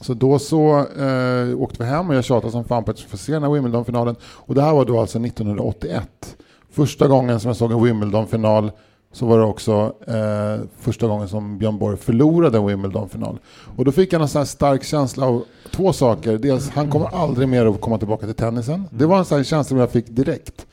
så 0.00 0.14
då 0.14 0.38
så 0.38 0.78
eh, 0.78 1.60
åkte 1.60 1.82
vi 1.82 1.88
hem 1.88 2.08
och 2.08 2.14
jag 2.14 2.24
tjatade 2.24 2.52
som 2.52 2.64
fan 2.64 2.84
på 2.84 2.90
att 2.90 3.00
få 3.00 3.16
se 3.16 3.32
den 3.32 3.42
här 3.42 3.50
Wimbledon-finalen. 3.50 4.16
Och 4.22 4.54
det 4.54 4.62
här 4.62 4.74
var 4.74 4.84
då 4.84 5.00
alltså 5.00 5.18
1981. 5.18 6.36
Första 6.70 7.06
gången 7.06 7.40
som 7.40 7.48
jag 7.48 7.56
såg 7.56 7.72
en 7.72 7.84
Wimbledon-final 7.84 8.70
så 9.12 9.26
var 9.26 9.38
det 9.38 9.44
också 9.44 9.94
eh, 10.06 10.66
första 10.78 11.06
gången 11.06 11.28
som 11.28 11.58
Björn 11.58 11.78
Borg 11.78 11.96
förlorade 11.96 12.58
en 12.58 12.66
Wimbledon-final. 12.66 13.38
Och 13.76 13.84
då 13.84 13.92
fick 13.92 14.12
jag 14.12 14.22
en 14.22 14.28
sån 14.28 14.40
här 14.40 14.46
stark 14.46 14.84
känsla 14.84 15.26
av 15.26 15.44
två 15.70 15.92
saker. 15.92 16.38
Dels, 16.38 16.70
han 16.70 16.90
kommer 16.90 17.06
aldrig 17.06 17.48
mer 17.48 17.66
att 17.66 17.80
komma 17.80 17.98
tillbaka 17.98 18.26
till 18.26 18.34
tennisen. 18.34 18.84
Det 18.90 19.06
var 19.06 19.18
en 19.18 19.24
sån 19.24 19.36
här 19.36 19.44
känsla 19.44 19.68
som 19.68 19.78
jag 19.78 19.90
fick 19.90 20.08
direkt. 20.08 20.66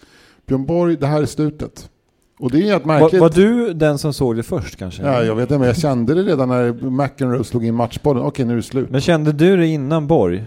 Björn 0.45 0.65
Borg, 0.65 0.95
det 0.95 1.07
här 1.07 1.21
är 1.21 1.25
slutet. 1.25 1.89
Och 2.39 2.51
det 2.51 2.69
är 2.69 2.79
Var, 2.79 2.85
märkligt. 2.85 3.21
var 3.21 3.29
du 3.29 3.73
den 3.73 3.97
som 3.97 4.13
såg 4.13 4.35
det 4.35 4.43
först 4.43 4.75
kanske? 4.75 5.03
Ja, 5.03 5.23
jag 5.23 5.35
vet 5.35 5.43
inte, 5.43 5.57
men 5.59 5.67
jag 5.67 5.77
kände 5.77 6.13
det 6.13 6.23
redan 6.23 6.49
när 6.49 6.89
McEnroe 6.89 7.43
slog 7.43 7.65
in 7.65 7.75
matchbollen. 7.75 8.23
Okej, 8.23 8.45
nu 8.45 8.53
är 8.53 8.57
det 8.57 8.63
slut. 8.63 8.89
Men 8.89 9.01
kände 9.01 9.31
du 9.31 9.57
det 9.57 9.67
innan 9.67 10.07
Borg? 10.07 10.43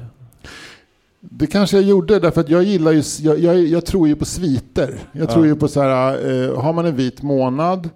Det 1.20 1.46
kanske 1.46 1.76
jag 1.76 1.86
gjorde, 1.86 2.18
därför 2.18 2.40
att 2.40 2.48
jag 2.48 2.62
gillar 2.62 2.92
ju, 2.92 3.02
jag, 3.20 3.38
jag, 3.38 3.58
jag 3.58 3.86
tror 3.86 4.08
ju 4.08 4.16
på 4.16 4.24
sviter. 4.24 4.94
Jag 5.12 5.30
tror 5.30 5.46
ju 5.46 5.54
på 5.56 5.68
så 5.68 5.80
här, 5.82 6.12
eh, 6.12 6.60
har 6.60 6.72
man 6.72 6.86
en 6.86 6.96
vit 6.96 7.22
månad 7.22 7.88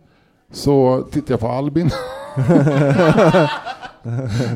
så 0.52 1.06
tittar 1.12 1.32
jag 1.32 1.40
på 1.40 1.48
Albin. 1.48 1.90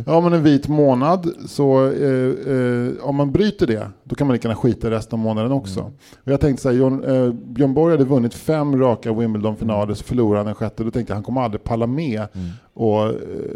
har 0.06 0.22
man 0.22 0.32
en 0.32 0.42
vit 0.42 0.68
månad 0.68 1.28
så 1.48 1.84
eh, 1.84 2.54
eh, 2.54 2.92
om 3.00 3.16
man 3.16 3.32
bryter 3.32 3.66
det, 3.66 3.90
då 4.04 4.14
kan 4.14 4.26
man 4.26 4.34
lika 4.34 4.48
gärna 4.48 4.60
skita 4.60 4.90
resten 4.90 5.18
av 5.18 5.24
månaden 5.24 5.52
också. 5.52 5.80
Mm. 5.80 5.92
Och 6.24 6.32
jag 6.32 6.40
tänkte 6.40 6.62
så 6.62 6.68
här, 6.68 6.76
John, 6.76 7.04
eh, 7.04 7.32
Björn 7.32 7.74
Borg 7.74 7.92
hade 7.92 8.04
vunnit 8.04 8.34
fem 8.34 8.80
raka 8.80 9.12
Wimbledon-finaler, 9.12 9.94
så 9.94 10.04
förlorade 10.04 10.38
han 10.38 10.46
den 10.46 10.54
sjätte. 10.54 10.84
Då 10.84 10.90
tänkte 10.90 11.10
jag 11.10 11.16
han 11.16 11.24
kommer 11.24 11.40
aldrig 11.40 11.64
palla 11.64 11.86
med. 11.86 12.26
Mm. 12.32 12.48
Och, 12.74 13.04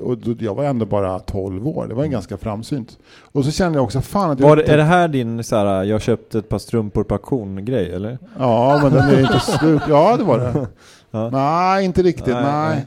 och 0.03 0.19
då, 0.19 0.35
jag 0.39 0.55
var 0.55 0.65
ändå 0.65 0.87
bara 0.87 1.19
12 1.19 1.69
år, 1.69 1.87
det 1.89 1.95
var 1.95 2.05
en 2.05 2.11
ganska 2.11 2.37
framsynt. 2.37 2.99
Och 3.33 3.45
så 3.45 3.51
kände 3.51 3.79
jag 3.79 3.85
också, 3.85 4.01
fan 4.01 4.31
att 4.31 4.41
jag... 4.41 4.49
Var 4.49 4.57
det, 4.57 4.63
är 4.63 4.77
det 4.77 4.83
här 4.83 5.09
din 5.09 5.45
så 5.45 5.57
här, 5.57 5.85
jag 5.85 6.03
köpte 6.03 6.39
ett 6.39 6.49
par 6.49 6.59
strumpor 6.59 7.05
på 7.05 7.15
auktion-grej 7.15 7.93
eller? 7.93 8.19
Ja, 8.39 8.81
men 8.83 8.93
den 8.93 9.09
är 9.09 9.21
inte 9.21 9.41
slut. 9.41 9.83
Ja, 9.89 10.17
det 10.17 10.25
var 10.25 10.39
det. 10.39 10.67
Ja. 11.13 11.31
Nej, 11.31 11.85
inte 11.85 12.03
riktigt. 12.03 12.35
Nej, 12.35 12.43
Nej. 12.43 12.75
nej. 12.75 12.87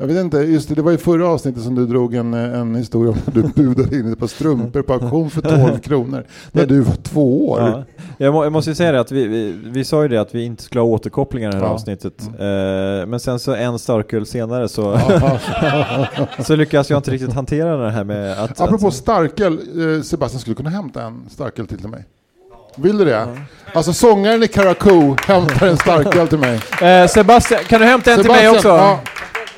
Jag 0.00 0.06
vet 0.06 0.16
inte, 0.16 0.36
just 0.38 0.68
det, 0.68 0.74
det 0.74 0.82
var 0.82 0.92
i 0.92 0.98
förra 0.98 1.28
avsnittet 1.28 1.62
som 1.62 1.74
du 1.74 1.86
drog 1.86 2.14
en, 2.14 2.34
en 2.34 2.74
historia 2.74 3.10
om 3.12 3.18
att 3.26 3.34
du 3.34 3.42
budade 3.42 3.96
in 3.96 4.12
ett 4.12 4.18
par 4.18 4.26
strumpor 4.26 4.82
på 4.82 4.92
auktion 4.92 5.30
för 5.30 5.40
12 5.40 5.78
kronor. 5.78 6.24
När 6.52 6.66
du 6.66 6.80
var 6.80 6.94
två 6.94 7.48
år. 7.50 7.60
Ja. 7.60 7.84
Jag, 8.18 8.34
må, 8.34 8.44
jag 8.44 8.52
måste 8.52 8.70
ju 8.70 8.74
säga 8.74 8.92
det 8.92 9.00
att 9.00 9.12
vi, 9.12 9.26
vi, 9.26 9.52
vi 9.64 9.84
sa 9.84 10.02
ju 10.02 10.08
det 10.08 10.20
att 10.20 10.34
vi 10.34 10.44
inte 10.44 10.62
skulle 10.62 10.80
ha 10.80 10.88
återkopplingar 10.88 11.48
i 11.48 11.52
det 11.52 11.58
här 11.58 11.64
Ja. 11.64 11.70
avsnittet. 11.70 12.14
Eh, 12.20 13.06
men 13.06 13.20
sen 13.20 13.38
så 13.38 13.54
en 13.54 13.78
starköl 13.78 14.26
senare 14.26 14.68
så, 14.68 14.98
så 16.44 16.56
lyckas 16.56 16.90
jag 16.90 16.98
inte 16.98 17.10
riktigt 17.10 17.32
hantera 17.32 17.76
det 17.76 17.90
här 17.90 18.04
med 18.04 18.32
att... 18.44 18.60
Apropå 18.60 18.86
att, 18.88 18.94
starköl, 18.94 19.52
eh, 19.96 20.02
Sebastian 20.02 20.40
skulle 20.40 20.56
kunna 20.56 20.70
hämta 20.70 21.02
en 21.02 21.22
starköl 21.30 21.66
till 21.66 21.88
mig. 21.88 22.04
Vill 22.76 22.98
du 22.98 23.04
det? 23.04 23.28
Alltså 23.74 23.92
sångaren 23.92 24.42
i 24.42 24.48
Karakou 24.48 25.16
hämtar 25.26 25.66
en 25.66 25.76
starköl 25.76 26.28
till 26.28 26.38
mig. 26.38 26.60
eh, 26.82 27.06
Sebastian, 27.08 27.60
kan 27.68 27.80
du 27.80 27.86
hämta 27.86 28.12
en 28.12 28.18
till 28.22 28.30
mig 28.30 28.48
också? 28.48 28.68
ja, 28.68 29.00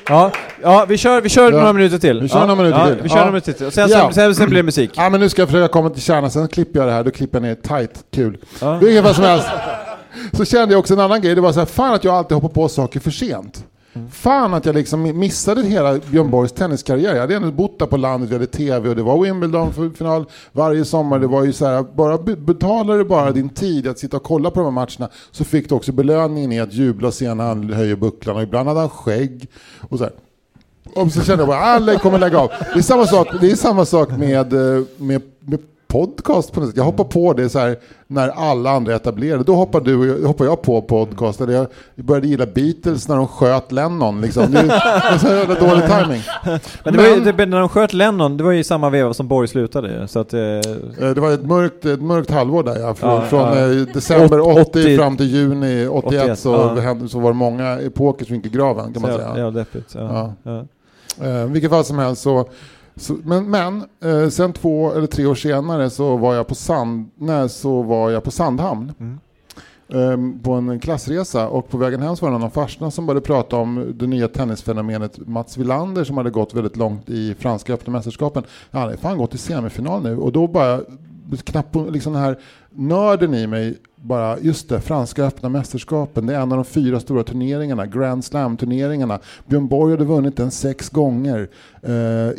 Ja, 0.09 0.31
ja 0.61 0.85
vi 0.89 0.97
kör, 0.97 1.21
vi 1.21 1.29
kör 1.29 1.51
Ja. 1.51 1.57
några 1.57 1.73
minuter 1.73 1.97
till. 1.97 2.21
Vi 2.21 2.29
kör 2.29 2.39
ja. 2.39 2.45
några 2.45 2.63
minuter 2.63 2.85
till. 2.93 3.03
Vi 3.03 3.09
kör 3.09 3.15
några 3.15 3.31
minuter 3.31 3.53
till. 3.53 3.65
Och 3.67 3.73
sen, 3.73 3.89
sen, 3.89 4.13
sen, 4.13 4.35
sen 4.35 4.49
blir 4.49 4.59
det 4.59 4.63
musik. 4.73 4.91
ja, 4.95 5.09
men 5.09 5.19
nu 5.19 5.29
ska 5.29 5.41
jag 5.41 5.49
försöka 5.49 5.67
komma 5.67 5.89
till 5.89 6.01
kärnan, 6.01 6.31
sen 6.31 6.47
klipper 6.47 6.79
jag 6.79 6.87
det 6.87 6.93
här, 6.93 7.03
då 7.03 7.11
klipper 7.11 7.37
jag 7.37 7.43
ner 7.43 7.55
tight, 7.55 8.03
kul. 8.11 8.37
Ja. 8.61 8.77
Det 8.81 8.87
är 8.87 8.91
inget 8.91 9.03
vad 9.03 9.15
som 9.15 9.23
helst. 9.23 9.47
Så 10.33 10.45
kände 10.45 10.73
jag 10.73 10.79
också 10.79 10.93
en 10.93 10.99
annan 10.99 11.21
grej, 11.21 11.35
det 11.35 11.41
var 11.41 11.51
så 11.51 11.59
här, 11.59 11.65
fan 11.65 11.93
att 11.93 12.03
jag 12.03 12.15
alltid 12.15 12.35
hoppar 12.35 12.49
på 12.49 12.69
saker 12.69 12.99
för 12.99 13.11
sent. 13.11 13.65
Fan 14.11 14.53
att 14.53 14.65
jag 14.65 14.75
liksom 14.75 15.19
missade 15.19 15.63
hela 15.63 15.99
Björn 16.11 16.31
Borgs 16.31 16.51
tenniskarriär. 16.51 17.13
Jag 17.13 17.21
hade 17.21 17.35
ändå 17.35 17.51
bott 17.51 17.79
där 17.79 17.85
på 17.85 17.97
landet, 17.97 18.29
vi 18.29 18.33
hade 18.33 18.47
tv 18.47 18.89
och 18.89 18.95
det 18.95 19.03
var 19.03 19.23
Wimbledon-final 19.23 20.25
varje 20.51 20.85
sommar. 20.85 21.19
Det 21.19 21.27
var 21.27 21.43
ju 21.43 21.53
så 21.53 21.65
här, 21.65 21.83
bara 21.95 22.17
betalar 22.17 22.97
du 22.97 23.03
bara 23.03 23.31
din 23.31 23.49
tid 23.49 23.87
att 23.87 23.99
sitta 23.99 24.17
och 24.17 24.23
kolla 24.23 24.51
på 24.51 24.59
de 24.59 24.65
här 24.65 24.71
matcherna 24.71 25.09
så 25.31 25.43
fick 25.43 25.69
du 25.69 25.75
också 25.75 25.91
belöningen 25.91 26.51
i 26.51 26.59
att 26.59 26.73
jubla 26.73 27.07
och 27.07 27.13
se 27.13 27.33
när 27.33 27.43
han 27.43 27.73
höjer 27.73 27.95
bucklan 27.95 28.35
och 28.35 28.43
ibland 28.43 28.67
hade 28.67 28.79
han 28.79 28.89
skägg. 28.89 29.47
Och 29.89 29.97
så 29.97 30.03
här. 30.03 30.13
Och 30.95 31.11
så 31.11 31.21
kände 31.21 31.41
jag 31.41 31.47
bara, 31.47 31.59
alla 31.59 31.99
kommer 31.99 32.19
lägga 32.19 32.39
av. 32.39 32.51
Det 32.73 32.79
är 32.79 32.81
samma 32.81 33.05
sak, 33.05 33.27
det 33.41 33.51
är 33.51 33.55
samma 33.55 33.85
sak 33.85 34.09
med, 34.17 34.53
eh, 34.53 34.83
med, 34.97 35.21
med 35.39 35.59
podcast 35.93 36.51
på 36.53 36.59
något 36.59 36.69
sätt. 36.69 36.77
Jag 36.77 36.83
hoppar 36.83 37.03
på 37.03 37.33
det 37.33 37.49
så 37.49 37.59
här 37.59 37.77
när 38.07 38.29
alla 38.29 38.71
andra 38.71 38.91
är 38.91 38.95
etablerade. 38.95 39.43
Då 39.43 39.55
hoppar, 39.55 39.81
du, 39.81 39.95
och 39.95 40.05
jag- 40.05 40.27
hoppar 40.27 40.45
jag 40.45 40.61
på 40.61 40.81
podcast. 40.81 41.41
Eller 41.41 41.53
jag 41.53 41.67
började 42.05 42.27
gilla 42.27 42.45
Beatles 42.45 43.07
när 43.07 43.15
de 43.15 43.27
sköt 43.27 43.71
Lennon. 43.71 44.21
Liksom. 44.21 44.51
Det 44.51 44.59
är 44.59 45.17
så 45.17 45.27
jävla 45.27 45.55
dålig 45.55 45.83
timing. 45.83 46.21
Men 46.83 46.93
det 46.93 46.99
var 46.99 47.07
ju, 47.15 47.31
det, 47.31 47.45
när 47.45 47.59
de 47.59 47.69
sköt 47.69 47.93
Lennon, 47.93 48.37
det 48.37 48.43
var 48.43 48.51
ju 48.51 48.59
i 48.59 48.63
samma 48.63 48.89
veva 48.89 49.13
som 49.13 49.27
Borg 49.27 49.47
slutade 49.47 50.07
så 50.07 50.19
att... 50.19 50.33
Eh, 50.33 50.39
Eh, 50.41 51.09
Det 51.15 51.21
var 51.21 51.31
ett 51.31 51.45
mörkt, 51.45 51.85
ett 51.85 52.01
mörkt 52.01 52.31
halvår 52.31 52.63
där 52.63 52.79
ja. 52.79 52.93
Från, 52.93 53.09
Ja, 53.09 53.21
från 53.21 53.39
ja. 53.57 53.59
eh, 53.59 53.69
december 53.93 54.39
80, 54.39 54.61
80 54.61 54.97
fram 54.97 55.17
till 55.17 55.25
juni 55.35 55.87
81, 55.87 56.21
81, 56.21 56.39
så, 56.39 56.49
ja. 56.83 57.07
så 57.07 57.19
var 57.19 57.29
det 57.29 57.35
många 57.37 57.79
epoker 57.79 58.25
som 58.25 58.35
gick 58.35 58.45
i 58.45 58.49
graven 58.49 58.93
kan 58.93 59.01
man 59.01 59.11
säga. 59.13 59.27
jävla 59.37 59.51
deppigt. 59.51 59.95
Ja. 59.95 60.33
Ja. 60.43 60.63
Vilket 61.47 61.69
fall 61.71 61.85
som 61.85 61.99
helst 61.99 62.21
så, 62.21 62.49
så 62.95 63.17
men, 63.23 63.49
men 63.49 63.85
eh, 64.03 64.29
sen 64.29 64.53
två 64.53 64.91
eller 64.91 65.07
tre 65.07 65.25
år 65.25 65.35
senare 65.35 65.89
så 65.89 66.17
var 66.17 66.35
jag 66.35 66.47
på 66.47 66.55
Sandnäs 66.55 67.55
så 67.55 67.81
var 67.81 68.09
jag 68.11 68.23
på 68.23 68.31
Sandhamn. 68.31 68.93
Mm. 68.99 69.19
eh, 69.87 70.43
på 70.43 70.51
en 70.53 70.79
klassresa 70.79 71.47
och 71.47 71.69
på 71.69 71.77
vägen 71.77 72.01
hem 72.01 72.15
så 72.15 72.25
var 72.25 72.31
det 72.31 72.37
någon 72.37 72.45
av 72.45 72.49
farsorna 72.49 72.91
som 72.91 73.05
började 73.05 73.25
prata 73.25 73.55
om 73.55 73.93
det 73.95 74.07
nya 74.07 74.27
tennisfenomenet 74.27 75.27
Mats 75.27 75.57
Wilander 75.57 76.03
som 76.03 76.17
hade 76.17 76.29
gått 76.29 76.53
väldigt 76.53 76.77
långt 76.77 77.09
i 77.09 77.35
franska 77.39 77.73
öppna 77.73 77.93
mästerskapen. 77.93 78.43
Han 78.71 78.81
hade 78.81 78.97
fan 78.97 79.17
gått 79.17 79.29
till 79.29 79.39
semifinal 79.39 80.03
nu 80.03 80.17
och 80.17 80.31
då 80.31 80.47
bara 80.47 80.81
knappt 81.43 81.75
liksom 81.91 82.13
den 82.13 82.21
här 82.21 82.39
nörden 82.69 83.33
i 83.33 83.47
mig 83.47 83.77
bara, 84.03 84.39
just 84.39 84.69
det, 84.69 84.81
franska 84.81 85.23
öppna 85.23 85.49
mästerskapen, 85.49 86.25
det 86.25 86.35
är 86.35 86.39
en 86.39 86.51
av 86.51 86.57
de 86.57 86.65
fyra 86.65 86.99
stora 86.99 87.23
turneringarna, 87.23 87.85
Grand 87.85 88.25
Slam-turneringarna. 88.25 89.19
Björn 89.47 89.67
Borg 89.67 89.91
hade 89.91 90.05
vunnit 90.05 90.37
den 90.37 90.51
sex 90.51 90.89
gånger 90.89 91.49
eh, 91.81 91.91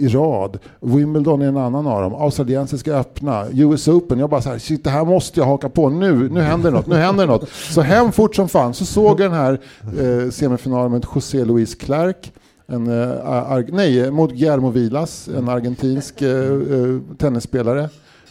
i 0.05 0.09
rad. 0.09 0.59
Wimbledon 0.81 1.43
är 1.43 1.47
en 1.47 1.57
annan 1.57 1.87
av 1.87 2.03
dem. 2.03 2.15
Australiensiska 2.15 2.95
öppna, 2.95 3.47
US 3.53 3.89
Open. 3.89 4.19
Jag 4.19 4.31
bara 4.31 4.43
så 4.43 4.51
här, 4.51 4.59
shit 4.59 4.85
det 4.85 4.91
här 4.91 5.05
måste 5.05 5.41
jag 5.41 5.47
haka 5.47 5.69
på 5.69 5.89
nu, 5.89 6.29
nu 6.29 6.41
händer 6.41 6.71
det 6.71 6.77
något, 6.77 6.87
nu 6.87 6.97
händer 6.97 7.27
något. 7.27 7.49
Så 7.49 7.81
hem 7.81 8.13
fort 8.13 8.35
som 8.35 8.49
fan, 8.49 8.75
så 8.75 8.85
såg 8.85 9.21
jag 9.21 9.31
den 9.31 9.39
här 9.41 9.61
eh, 9.83 10.31
semifinalen 10.31 10.93
med 10.93 11.07
José 11.15 11.45
Luis 11.45 11.75
Clark. 11.75 12.33
En, 12.67 12.87
eh, 12.87 13.61
nej, 13.69 14.11
mot 14.11 14.31
Guillermo 14.31 14.71
Vilas, 14.71 15.29
en 15.29 15.49
argentinsk 15.49 16.23
eh, 16.23 16.53
eh, 16.53 17.01
tennisspelare. 17.19 17.89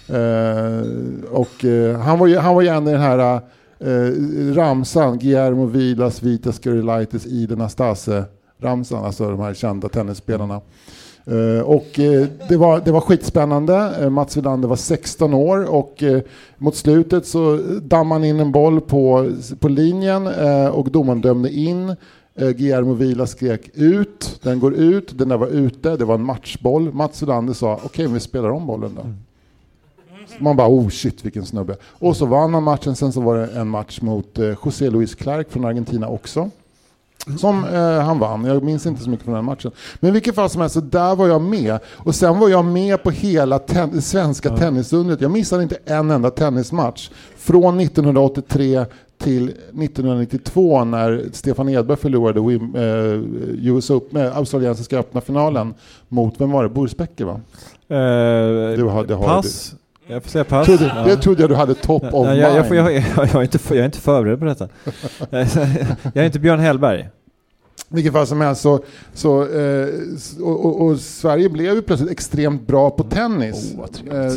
Eh, 0.10 0.86
och 1.32 1.66
eh, 1.66 2.00
han 2.00 2.20
var 2.20 2.28
ju 2.28 2.38
han 2.38 2.56
var 2.56 2.62
gärna 2.62 2.90
i 2.90 2.94
den 2.94 3.02
här 3.02 3.42
eh, 3.80 4.56
ramsan, 4.56 5.20
Guillermo 5.20 5.66
Vilas, 5.66 6.24
Vitas 6.24 6.60
Gerulaitis, 6.64 7.26
Iden 7.26 7.58
Nastase 7.58 8.24
ramsan, 8.62 9.06
alltså 9.06 9.30
de 9.30 9.40
här 9.40 9.54
kända 9.54 9.90
tennisspelarna. 9.90 10.62
Eh, 11.26 11.62
och 11.66 12.00
eh, 12.00 12.28
det, 12.50 12.58
var, 12.58 12.82
det 12.86 12.92
var 12.92 13.02
skitspännande. 13.02 13.96
Eh, 14.02 14.10
Mats 14.10 14.38
Wilander 14.38 14.68
var 14.68 14.76
16 14.76 15.34
år 15.34 15.74
och 15.74 16.04
eh, 16.04 16.22
mot 16.58 16.76
slutet 16.76 17.28
så 17.28 17.60
dammade 17.82 18.22
han 18.22 18.26
in 18.26 18.40
en 18.40 18.52
boll 18.52 18.82
på, 18.82 19.32
på 19.60 19.68
linjen 19.68 20.28
eh, 20.28 20.68
och 20.68 20.92
domaren 20.92 21.22
dömde 21.22 21.50
in. 21.50 21.96
Eh, 22.36 22.50
Guillermo 22.50 22.94
Vila 22.94 23.28
skrek 23.28 23.70
ut, 23.74 24.40
den 24.44 24.60
går 24.60 24.74
ut, 24.74 25.18
den 25.18 25.30
där 25.30 25.38
var 25.38 25.48
ute, 25.48 25.98
det 25.98 26.06
var 26.06 26.16
en 26.16 26.26
matchboll. 26.26 26.94
Mats 26.94 27.22
Wilander 27.22 27.54
sa 27.54 27.80
okej, 27.84 28.08
vi 28.08 28.20
spelar 28.20 28.50
om 28.50 28.68
bollen 28.68 28.92
då. 28.96 29.02
Mm. 29.02 29.16
Man 30.40 30.56
bara 30.56 30.68
oh 30.68 30.90
shit 30.90 31.26
vilken 31.26 31.46
snubbe. 31.46 31.76
Och 31.84 32.18
så 32.18 32.26
vann 32.26 32.54
han 32.54 32.64
matchen, 32.64 32.96
sen 32.96 33.14
så 33.14 33.22
var 33.22 33.38
det 33.38 33.48
en 33.60 33.68
match 33.68 34.02
mot 34.02 34.40
eh, 34.40 34.54
José 34.66 34.90
Luis 34.90 35.16
Clark 35.16 35.52
från 35.52 35.66
Argentina 35.66 36.08
också. 36.08 36.50
Som 37.40 37.66
eh, 37.66 38.00
han 38.00 38.20
vann, 38.20 38.46
jag 38.46 38.64
minns 38.64 38.86
inte 38.86 39.04
så 39.04 39.10
mycket 39.10 39.26
från 39.26 39.36
den 39.36 39.46
matchen. 39.46 39.72
Men 40.00 40.10
i 40.10 40.12
vilket 40.14 40.36
fall 40.36 40.50
som 40.50 40.62
helst, 40.62 40.74
så 40.74 40.82
där 40.82 41.16
var 41.16 41.28
jag 41.28 41.42
med. 41.42 41.80
Och 41.86 42.16
sen 42.16 42.40
var 42.40 42.50
jag 42.50 42.66
med 42.66 43.04
på 43.04 43.10
hela 43.12 43.60
ten- 43.60 44.02
svenska 44.02 44.58
tennisundret. 44.58 45.22
Jag 45.22 45.32
missade 45.32 45.64
inte 45.64 45.78
en 45.86 46.12
enda 46.12 46.30
tennismatch. 46.30 47.10
Från 47.38 47.80
1983 47.80 48.86
till 49.18 49.44
1992 49.44 50.84
när 50.86 51.24
Stefan 51.32 51.70
Edberg 51.70 51.98
förlorade 51.98 52.42
Wim, 52.42 52.76
eh, 52.76 53.70
US 53.70 53.90
Open, 53.90 54.22
eh, 54.26 54.38
australiensiska 54.38 55.00
öppna 55.00 55.22
finalen 55.22 55.74
mot, 56.08 56.34
vem 56.42 56.52
var 56.52 56.64
det? 56.64 56.70
Boris 56.70 56.98
Becker 56.98 57.26
va? 57.26 57.34
Eh, 57.88 58.78
Du 58.78 58.84
har 58.84 59.04
pass. 59.26 59.76
Jag 60.08 60.24
får 60.24 60.30
säga 60.30 60.44
pass. 60.44 60.66
Trodde, 60.66 60.86
Ja. 60.96 61.04
Det 61.06 61.16
trodde 61.18 61.42
jag 61.44 61.50
du 61.50 61.56
hade 61.56 61.74
top 61.76 62.04
of 62.04 62.10
Ja, 62.28 62.36
jag, 62.36 62.56
jag, 62.58 62.68
får- 62.68 62.76
mind. 62.76 62.88
jag, 62.88 62.94
jag, 63.18 63.28
jag, 63.28 63.36
är 63.36 63.42
inte, 63.42 63.60
jag 63.70 63.78
är 63.78 63.86
inte 63.86 64.00
förberedd 64.02 64.40
på 64.40 64.46
detta. 64.46 64.68
jag 66.14 66.18
är 66.18 66.24
inte 66.26 66.40
Björn 66.40 66.60
Hellberg. 66.60 67.10
Vilket 67.90 68.14
fall 68.14 68.28
som 68.28 68.42
helst 68.42 68.62
så, 68.62 68.84
så 69.14 69.42
eh, 69.60 69.88
och, 70.42 70.66
och, 70.66 70.82
och 70.82 71.00
Sverige 71.00 71.50
blev 71.50 71.76
ju 71.76 71.82
plötsligt 71.82 72.12
extremt 72.12 72.68
bra 72.68 72.90
på 72.90 73.04
tennis. 73.04 73.76
Oh. 73.78 74.26
Eh, 74.26 74.32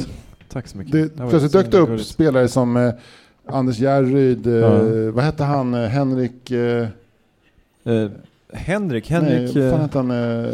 Tack 0.49 0.67
så 0.69 0.79
mycket. 0.79 0.93
det, 0.93 1.23
var 1.23 1.31
plötsligt 1.31 1.53
dök 1.53 1.71
det 1.71 1.79
upp 1.79 1.89
gulligt. 1.89 2.09
spelare 2.09 2.49
som 2.49 2.77
eh, 2.77 2.93
Anders 3.49 3.79
Järryd, 3.79 4.47
eh, 4.47 4.53
Ja. 4.55 4.79
vad 5.13 5.25
hette 5.25 5.45
han, 5.45 5.75
eh, 5.75 5.89
Henrik, 8.57 9.11
Henrik, 9.11 9.55
Nej, 9.55 9.71
fan 9.71 9.73
eh, 9.73 9.81
hette 9.81 9.99
han? 9.99 10.11
Eh, 10.45 10.51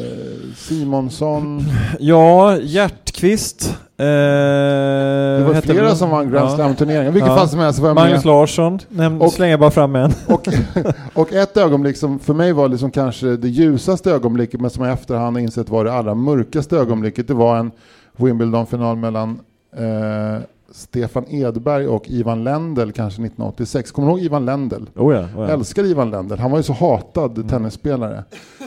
Simonsson. 0.56 1.64
ja, 2.00 2.56
Hjärtqvist. 2.62 3.76
Eh, 3.98 4.04
Det 4.06 5.44
var 5.46 5.60
flera 5.60 5.94
som 5.94 6.10
vann 6.10 6.30
Grand 6.30 6.50
Slam-turneringar. 6.50 7.08
I 7.08 7.10
vilket 7.10 7.28
Ja. 7.30 7.36
fall 7.36 7.48
som 7.48 7.58
helst 7.60 7.78
var 7.78 7.88
jag 7.88 7.94
Magnus 7.94 8.24
med. 8.24 8.32
Larsson, 8.32 8.78
Näm, 8.88 9.22
Och- 9.22 9.32
slänger 9.32 9.56
bara 9.58 9.70
fram 9.70 9.96
en. 9.96 10.12
Och, 10.26 10.48
och 11.14 11.32
ett 11.32 11.56
ögonblick 11.56 11.96
som 11.96 12.18
för 12.18 12.34
mig 12.34 12.52
var 12.52 12.68
liksom 12.68 12.90
kanske 12.90 13.26
det 13.36 13.48
ljusaste 13.48 14.10
ögonblicket 14.10 14.60
men 14.60 14.70
som 14.70 14.84
jag 14.84 14.92
efterhand 14.92 15.38
insett 15.38 15.68
var 15.68 15.84
det 15.84 15.92
allra 15.92 16.14
mörkaste 16.14 16.76
ögonblicket. 16.76 17.28
Det 17.28 17.34
var 17.34 17.56
en 17.56 17.70
Wimbledon-final 18.16 18.96
mellan 18.96 19.40
eh, 19.76 20.42
Stefan 20.74 21.24
Edberg 21.28 21.86
och 21.88 22.08
Ivan 22.10 22.44
Lendl 22.44 22.90
kanske 22.90 23.22
1986. 23.22 23.90
Kommer 23.90 24.08
du 24.08 24.14
ihåg 24.14 24.20
Ivan 24.24 24.44
Lendl? 24.44 24.82
Oh 24.96 25.14
ja, 25.14 25.20
oh 25.20 25.26
ja. 25.36 25.48
Älskar 25.48 25.84
Ivan 25.84 26.10
Lendl. 26.10 26.34
Han 26.38 26.50
var 26.50 26.58
ju 26.58 26.62
så 26.62 26.72
hatad 26.72 27.48
tennisspelare. 27.48 28.24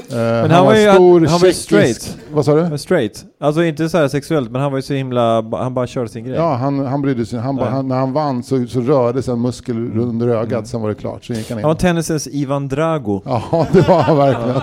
Eh, 0.10 0.16
Men 0.18 0.52
han 0.52 0.66
var 0.66 0.76
ju- 0.76 0.88
han- 0.90 1.28
han 1.28 1.40
var 1.40 1.52
straight. 1.52 2.18
Vad 2.34 2.46
sa 2.46 2.56
du? 2.70 2.78
Straight. 2.78 3.26
Alltså 3.40 3.64
inte 3.64 3.90
så 3.90 3.98
här 3.98 4.08
sexuellt, 4.08 4.52
men 4.52 4.62
han 4.62 4.72
var 4.72 4.78
ju 4.78 4.82
så 4.82 4.94
himla... 4.94 5.42
Han 5.52 5.74
bara 5.74 5.88
körde 5.88 6.10
sin 6.10 6.24
grej. 6.26 6.36
Ja, 6.36 6.54
han, 6.56 6.86
han 6.86 7.02
brydde 7.02 7.26
sig. 7.26 7.40
Han 7.40 7.56
bara, 7.56 7.70
han, 7.70 7.88
när 7.88 7.96
han 7.96 8.14
vann 8.14 8.44
så, 8.44 8.66
så 8.68 8.82
rörde 8.82 9.22
sig 9.22 9.34
en 9.34 9.42
muskel 9.42 10.00
under 10.00 10.28
ögat, 10.28 10.68
sen 10.68 10.82
var 10.82 10.90
det 10.90 10.96
klart. 10.96 11.26
Så 11.26 11.34
gick 11.34 11.50
han 11.50 11.60
in. 11.60 11.64
Han 11.64 11.70
var 11.70 11.76
tennisens 11.76 12.28
Ivan 12.28 12.68
Drago. 12.68 13.22
Ja, 13.26 13.68
det 13.74 13.88
var 13.88 14.02
han 14.02 14.18
verkligen. 14.18 14.62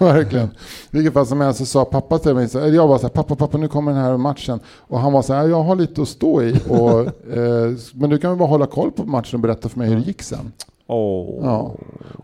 verkligen. 0.00 0.50
Vilket 0.90 1.12
fall 1.12 1.26
som 1.26 1.40
helst 1.40 1.58
så 1.58 1.66
sa 1.66 1.84
pappa 1.84 2.18
till 2.18 2.34
mig, 2.34 2.48
så, 2.48 2.58
jag 2.58 2.86
var 2.88 2.98
så 2.98 3.02
här, 3.02 3.08
pappa, 3.08 3.34
pappa 3.36 3.58
nu 3.58 3.68
kommer 3.68 3.92
den 3.92 4.00
här 4.00 4.16
matchen. 4.16 4.60
Och 4.78 4.98
han 5.00 5.12
var 5.12 5.22
så 5.22 5.34
här, 5.34 5.48
jag 5.48 5.62
har 5.62 5.76
lite 5.76 6.02
att 6.02 6.08
stå 6.08 6.42
i. 6.42 6.49
Och, 6.68 7.00
eh, 7.36 7.72
men 7.94 8.10
du 8.10 8.18
kan 8.18 8.30
väl 8.30 8.38
bara 8.38 8.48
hålla 8.48 8.66
koll 8.66 8.90
på 8.92 9.04
matchen 9.04 9.36
och 9.36 9.40
berätta 9.40 9.68
för 9.68 9.78
mig 9.78 9.88
hur 9.88 9.96
det 9.96 10.02
gick 10.06 10.22
sen. 10.22 10.52
Åh. 10.86 11.40
Ja. 11.44 11.74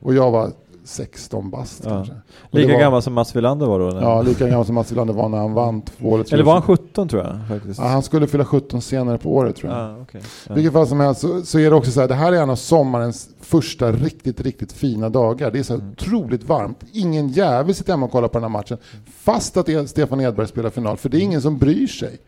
Och 0.02 0.14
jag 0.14 0.30
var 0.30 0.50
16 0.84 1.50
bast 1.50 1.82
Ja. 1.84 1.90
kanske. 1.90 2.12
Och 2.40 2.54
Lika 2.58 2.72
var, 2.72 2.80
gammal 2.80 3.02
som 3.02 3.12
Mats 3.12 3.36
Wilander 3.36 3.66
var 3.66 3.78
då? 3.80 3.88
eller? 3.88 4.00
Ja, 4.00 4.22
lika 4.22 4.48
gammal 4.48 4.64
som 4.66 4.74
Mats 4.74 4.92
Wilander 4.92 5.14
var 5.14 5.28
när 5.28 5.38
han 5.38 5.52
vann 5.52 5.82
två 5.82 6.14
eller 6.14 6.24
tre 6.24 6.34
Eller 6.34 6.44
var 6.44 6.52
han 6.52 6.62
år. 6.62 6.66
17 6.76 7.08
tror 7.08 7.22
jag 7.22 7.48
faktiskt? 7.48 7.80
Ja, 7.80 7.86
han 7.86 8.02
skulle 8.02 8.26
fylla 8.26 8.44
17 8.44 8.80
senare 8.82 9.18
på 9.18 9.34
året 9.36 9.56
tror 9.56 9.72
jag. 9.72 9.80
Ah. 9.80 9.94
I 10.12 10.18
Ja. 10.48 10.54
vilket 10.54 10.72
fall 10.72 10.86
som 10.86 11.00
helst 11.00 11.20
så, 11.20 11.42
så 11.42 11.58
är 11.58 11.70
det 11.70 11.76
också 11.76 11.90
så 11.90 12.00
här, 12.00 12.08
det 12.08 12.14
här 12.14 12.32
är 12.32 12.42
en 12.42 12.50
av 12.50 12.56
sommarens 12.56 13.28
första 13.40 13.92
riktigt, 13.92 14.40
riktigt 14.40 14.72
fina 14.72 15.08
dagar. 15.08 15.50
Det 15.50 15.58
är 15.58 15.62
så 15.62 15.76
här 15.78 15.82
otroligt 15.92 16.44
varmt. 16.48 16.78
Ingen 16.92 17.28
jävel 17.28 17.74
sitter 17.74 17.92
hemma 17.92 18.06
och 18.06 18.12
kollar 18.12 18.28
på 18.28 18.34
den 18.38 18.42
här 18.42 18.48
matchen. 18.58 18.78
Fast 19.16 19.56
att 19.56 19.68
E- 19.68 19.86
Stefan 19.86 20.20
Edberg 20.20 20.46
spelar 20.48 20.70
final, 20.70 20.96
för 20.96 21.08
det 21.08 21.16
är 21.16 21.20
ingen 21.20 21.42
som 21.42 21.58
bryr 21.58 21.86
sig. 21.86 22.18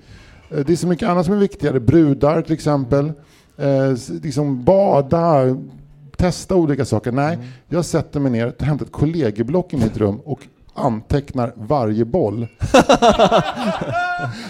Eh, 0.51 0.59
Det 0.67 0.73
är 0.73 0.77
så 0.77 0.87
mycket 0.87 1.09
annat 1.09 1.25
som 1.27 1.35
är 1.35 1.39
viktigare. 1.39 1.81
Brudar 1.81 2.43
till 2.43 2.53
exempel. 2.53 3.13
Eh, 3.57 3.93
liksom 4.23 4.65
bada, 4.65 5.57
testa 6.17 6.55
olika 6.55 6.85
saker. 6.85 7.13
Nej, 7.13 7.39
jag 7.69 7.85
sätter 7.85 8.21
mig 8.21 8.33
ner, 8.33 8.51
tar 8.51 8.67
hämtar 8.67 8.87
ett 8.87 8.93
kollegieblock 8.93 9.73
i 9.73 9.77
mitt 9.77 9.97
rum 9.97 10.21
och 10.25 10.41
antecknar 10.75 11.53
varje 11.57 12.05
boll. 12.05 12.47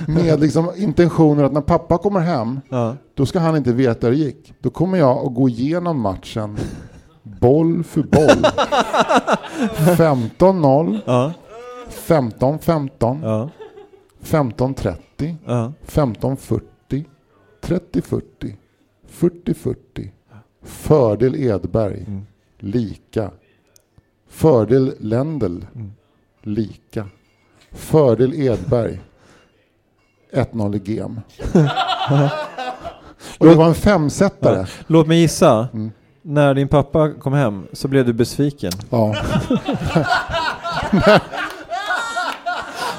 Med 0.07 0.41
liksom 0.41 0.71
intentionen 0.77 1.45
att 1.45 1.53
när 1.53 1.61
pappa 1.61 1.99
kommer 1.99 2.21
hem 2.21 2.61
Ja. 2.69 2.97
då 3.15 3.27
ska 3.27 3.39
han 3.39 3.57
inte 3.57 3.73
veta 3.73 4.07
hur 4.07 4.15
det 4.15 4.21
gick. 4.21 4.53
Då 4.61 4.71
kommer 4.71 4.99
jag 4.99 5.27
att 5.27 5.35
gå 5.35 5.49
igenom 5.49 6.01
matchen 6.01 6.57
boll 7.23 7.85
för 7.85 8.03
boll. 8.03 8.45
15-0, 9.97 10.99
Ja. 11.07 11.33
15-15, 12.07 13.19
Ja. 13.23 13.49
15-30, 14.33 15.35
Ja. 15.47 15.73
15-40, 15.87 16.61
30-40, 17.61 18.57
40-40. 19.11 20.11
Fördel 20.63 21.35
Edberg, 21.37 22.05
Mm. 22.07 22.27
lika. 22.59 23.31
Fördel 24.29 24.95
Lendl, 25.01 25.45
Mm. 25.75 25.93
lika. 26.43 27.07
Fördel 27.73 28.35
Edberg, 28.35 29.01
1-0 30.33 30.75
i 30.75 30.79
gem. 30.93 31.21
Och 33.39 33.47
det 33.47 33.55
var 33.55 33.69
en 33.69 33.75
femsetare. 33.75 34.67
Låt 34.87 35.07
mig 35.07 35.21
gissa. 35.21 35.69
Mm. 35.73 35.91
När 36.23 36.55
din 36.55 36.69
pappa 36.69 37.13
kom 37.13 37.33
hem 37.33 37.67
så 37.73 37.89
blev 37.89 38.07
du 38.07 38.13
besviken. 38.13 38.73
Ja. 38.91 39.15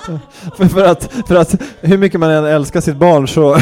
För, 0.57 0.65
för, 0.65 0.85
att, 0.85 1.09
för 1.27 1.35
att 1.35 1.55
hur 1.81 1.97
mycket 1.97 2.19
man 2.19 2.29
än 2.29 2.45
älskar 2.45 2.81
sitt 2.81 2.95
barn 2.95 3.27
så... 3.27 3.55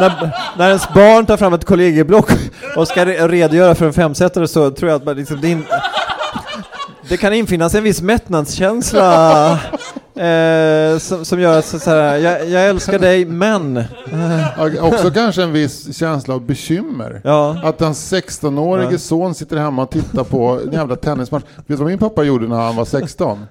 när, 0.00 0.30
när 0.58 0.68
ens 0.68 0.88
barn 0.94 1.26
tar 1.26 1.36
fram 1.36 1.54
ett 1.54 1.64
kollegieblock 1.64 2.30
och 2.76 2.88
ska 2.88 3.04
redogöra 3.04 3.74
för 3.74 3.86
en 3.86 3.92
femsättare 3.92 4.48
så 4.48 4.70
tror 4.70 4.90
jag 4.90 4.96
att 4.96 5.04
man 5.04 5.16
liksom, 5.16 5.40
det, 5.40 5.48
in, 5.48 5.64
det 7.08 7.16
kan 7.16 7.32
infinnas 7.32 7.74
en 7.74 7.82
viss 7.82 8.02
mättnadskänsla 8.02 9.58
eh, 10.18 10.98
som, 10.98 11.24
som 11.24 11.40
gör 11.40 11.58
att 11.58 11.64
så, 11.64 11.78
så 11.78 11.90
här, 11.90 12.16
jag, 12.16 12.48
jag 12.48 12.66
älskar 12.68 12.98
dig 12.98 13.24
men... 13.24 13.84
Också 14.80 15.10
kanske 15.10 15.42
en 15.42 15.52
viss 15.52 15.96
känsla 15.98 16.34
av 16.34 16.40
bekymmer. 16.46 17.20
Ja, 17.24 17.56
Att 17.62 17.80
hans 17.80 18.12
16-årige 18.12 18.88
Ja. 18.92 18.98
son 18.98 19.34
sitter 19.34 19.56
hemma 19.56 19.82
och 19.82 19.90
tittar 19.90 20.24
på 20.24 20.60
en 20.66 20.72
jävla 20.72 20.96
tennismatch. 20.96 21.44
Vet 21.56 21.66
du 21.66 21.74
vad 21.76 21.86
min 21.86 21.98
pappa 21.98 22.22
gjorde 22.22 22.48
när 22.48 22.56
han 22.56 22.76
var 22.76 22.84
16? 22.84 23.46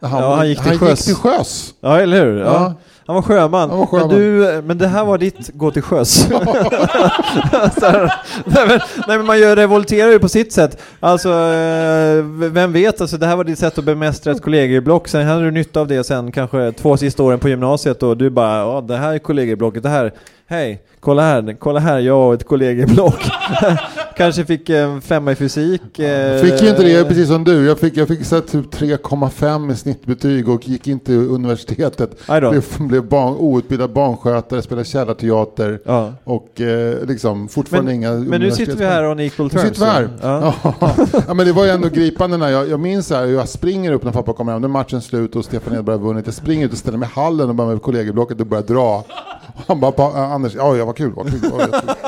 Han, 0.00 0.22
Ja, 0.22 0.36
han 0.36 0.48
gick 0.48 0.58
till 0.58 0.68
han 0.68 0.78
sjöss. 0.78 1.08
gick 1.08 1.16
till 1.16 1.30
sjöss. 1.30 1.74
ja 1.80 2.00
eller 2.00 2.24
hur? 2.24 2.38
Ja. 2.40 2.74
Han 3.08 3.14
var 3.14 3.22
sjöman. 3.22 3.70
Han 3.70 3.78
var 3.78 3.86
sjöman. 3.86 4.08
Men, 4.08 4.18
du, 4.18 4.62
men 4.64 4.78
det 4.78 4.86
här 4.86 5.04
var 5.04 5.18
ditt 5.18 5.50
gå 5.54 5.70
till 5.70 5.82
sjöss. 5.82 6.28
här, 6.30 8.12
nej, 8.44 8.66
men, 8.68 8.80
nej 9.06 9.16
men 9.16 9.26
man 9.26 9.38
gör, 9.38 9.56
revolterar 9.56 10.10
ju 10.10 10.18
på 10.18 10.28
sitt 10.28 10.52
sätt. 10.52 10.82
Alltså, 11.00 11.28
eh, 11.28 12.24
vem 12.50 12.72
vet, 12.72 13.00
alltså, 13.00 13.16
det 13.16 13.26
här 13.26 13.36
var 13.36 13.44
ditt 13.44 13.58
sätt 13.58 13.78
att 13.78 13.84
bemästra 13.84 14.32
ett 14.32 14.42
kollegieblock. 14.42 15.08
Sen 15.08 15.26
hade 15.26 15.44
du 15.44 15.50
nytta 15.50 15.80
av 15.80 15.88
det 15.88 16.04
sen 16.04 16.32
kanske 16.32 16.72
två 16.72 16.96
sista 16.96 17.22
åren 17.22 17.38
på 17.38 17.48
gymnasiet 17.48 18.02
och 18.02 18.16
du 18.16 18.30
bara, 18.30 18.58
ja 18.58 18.80
det 18.80 18.96
här 18.96 19.14
är 19.14 19.18
kollegieblocket, 19.18 19.82
det 19.82 19.88
här, 19.88 20.12
hej, 20.46 20.82
kolla 21.00 21.22
här, 21.22 21.56
kolla 21.58 21.80
här, 21.80 21.98
jag 21.98 22.28
och 22.28 22.34
ett 22.34 22.46
kollegieblock. 22.46 23.30
kanske 24.18 24.44
fick 24.44 24.70
en 24.70 25.00
femma 25.00 25.32
i 25.32 25.34
fysik. 25.34 25.98
eh, 25.98 26.42
Fick 26.42 26.62
ju 26.62 26.68
inte 26.68 26.82
det, 26.82 27.04
precis 27.04 27.28
som 27.28 27.44
du. 27.44 27.66
Jag 27.66 27.78
fick, 27.78 27.96
jag 27.96 28.08
fick 28.08 28.24
så 28.24 28.40
typ 28.40 28.74
3,5 28.74 29.72
i 29.72 29.76
snittbetyg 29.76 30.48
och 30.48 30.68
gick 30.68 30.86
inte 30.86 31.12
universitetet. 31.14 32.26
Blev, 32.50 32.64
blev 32.78 33.04
barn, 33.08 33.34
outbildad 33.38 33.90
barnskötare, 33.92 34.62
spelade 34.62 34.84
källarteater 34.84 35.80
Ja. 35.84 36.12
och 36.24 36.60
eh, 36.60 37.06
liksom 37.06 37.48
fortfarande 37.48 37.86
Men, 37.92 37.94
inga 37.96 38.12
men 38.12 38.40
nu 38.40 38.50
sitter 38.50 38.76
vi 38.76 38.84
här 38.84 39.06
on 39.10 39.20
equal 39.20 39.46
Nu 39.46 39.50
terms. 39.50 39.62
sitter 39.68 39.80
vi 39.80 39.86
här. 39.90 40.08
Ja. 40.22 40.54
Ja. 40.62 40.94
ja, 41.28 41.34
men 41.34 41.46
det 41.46 41.52
var 41.52 41.64
ju 41.64 41.70
ändå 41.70 41.88
gripande 41.88 42.36
när 42.36 42.48
jag, 42.48 42.68
jag 42.68 42.80
minns 42.80 43.10
här, 43.10 43.26
jag 43.26 43.48
springer 43.48 43.92
upp 43.92 44.04
när 44.04 44.12
pappa 44.12 44.32
kommer 44.32 44.52
hem, 44.52 44.60
nu 44.62 44.66
är 44.66 44.70
matchen 44.70 45.00
slut 45.02 45.36
och 45.36 45.44
Stefan 45.44 45.74
Edberg 45.78 45.96
har 45.96 46.04
vunnit. 46.04 46.26
Jag 46.26 46.34
springer 46.34 46.66
ut 46.66 46.72
och 46.72 46.78
ställer 46.78 46.98
mig 46.98 47.08
i 47.08 47.14
hallen 47.20 47.48
och 47.48 47.54
börjar 47.54 47.70
med 47.72 47.82
kollegieblocket 47.82 48.40
och 48.40 48.46
börjar 48.46 48.64
dra. 48.64 49.04
Han 49.66 49.80
bara, 49.80 49.92
"Pa- 49.92 50.12
äh, 50.16 50.32
Anders, 50.32 50.54
ja, 50.54 50.76
ja 50.76 50.84
vad 50.84 50.96
kul, 50.96 51.12
vad 51.16 51.30
kul. 51.30 51.50
Vad 51.52 51.60
kul. 51.60 51.80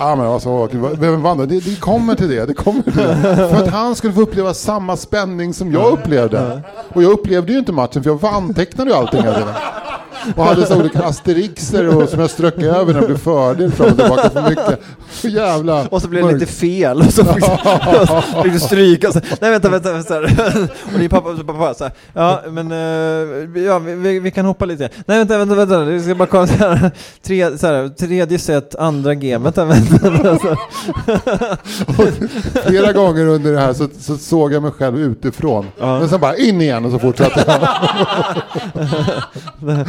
Ja 0.00 0.16
men 0.16 0.26
alltså, 0.26 0.48
vad 0.58 0.70
kul. 0.70 0.96
Vem 0.98 1.22
vann 1.22 1.38
då? 1.38 1.46
Det, 1.46 1.60
det 1.60 1.80
kommer 1.80 2.14
till 2.14 2.28
det, 2.28 2.46
det 2.46 2.54
kommer 2.54 2.82
till 2.82 2.92
det. 2.96 3.36
För 3.50 3.56
att 3.62 3.68
han 3.68 3.94
skulle 3.96 4.12
få 4.12 4.20
uppleva 4.20 4.54
samma 4.54 4.96
spänning 4.96 5.54
som 5.54 5.72
jag 5.72 5.92
upplevde. 5.92 6.62
Och 6.94 7.02
jag 7.02 7.12
upplevde 7.12 7.52
ju 7.52 7.58
inte 7.58 7.72
matchen 7.72 8.02
för 8.02 8.10
jag 8.10 8.24
antecknade 8.24 8.90
ju 8.90 8.96
allting 8.96 9.20
hela 9.22 9.34
tiden. 9.34 9.54
Och 10.36 10.44
hade 10.44 10.66
så 10.66 10.78
olika 10.78 11.02
asterixer 11.02 11.96
och 11.96 12.08
som 12.08 12.20
jag 12.20 12.30
strök 12.30 12.58
över 12.58 12.92
när 12.94 13.00
det 13.00 13.06
blev 13.06 13.18
fördel 13.18 13.72
fram 13.72 13.86
och 13.88 13.96
tillbaka 13.98 14.30
för 14.30 14.48
mycket. 14.48 14.80
Så 15.10 15.28
jävla 15.28 15.88
Och 15.88 16.02
så 16.02 16.08
blev 16.08 16.22
det 16.22 16.26
mörkt. 16.30 16.40
lite 16.40 16.52
fel 16.52 16.98
och 16.98 17.12
så 17.12 17.24
fick, 17.24 17.44
fick 18.44 18.52
du 18.52 18.60
stryka. 18.60 19.12
Så, 19.12 19.20
nej 19.40 19.50
vänta, 19.50 19.68
vänta, 19.68 19.92
vänta. 19.92 20.18
Och 20.92 20.98
din 20.98 21.10
pappa, 21.10 21.36
pappa 21.46 21.74
så 21.74 21.84
här, 21.84 21.92
ja 22.12 22.42
men 22.50 22.72
eh, 22.72 23.62
ja, 23.62 23.78
vi- 23.78 24.20
vi, 24.20 24.30
kan 24.30 24.44
hoppa 24.44 24.64
lite. 24.64 24.88
Nej 25.06 25.18
vänta, 25.18 25.38
vänta, 25.38 25.54
vänta. 25.54 25.84
Vi 25.84 26.02
ska 26.02 26.14
bara 26.14 26.28
kolla 26.28 26.46
så 26.46 26.54
här, 26.54 26.90
tre, 27.22 27.58
så 27.58 27.66
här, 27.66 27.88
tredje 27.88 28.38
set, 28.38 28.74
andra. 28.74 29.14
Vänta, 29.38 29.64
vänta. 29.64 30.10
vänta. 30.10 30.56
Flera 32.66 32.92
gånger 32.92 33.26
under 33.26 33.52
det 33.52 33.60
här 33.60 33.72
så, 33.72 33.88
så 34.00 34.16
såg 34.16 34.52
jag 34.52 34.62
mig 34.62 34.72
själv 34.72 34.98
utifrån. 34.98 35.66
Ja. 35.78 35.98
Men 35.98 36.08
sen 36.08 36.20
bara 36.20 36.36
in 36.36 36.60
igen 36.60 36.84
och 36.84 36.92
så 36.92 36.98
fortsatte 36.98 37.44
jag. 37.46 37.68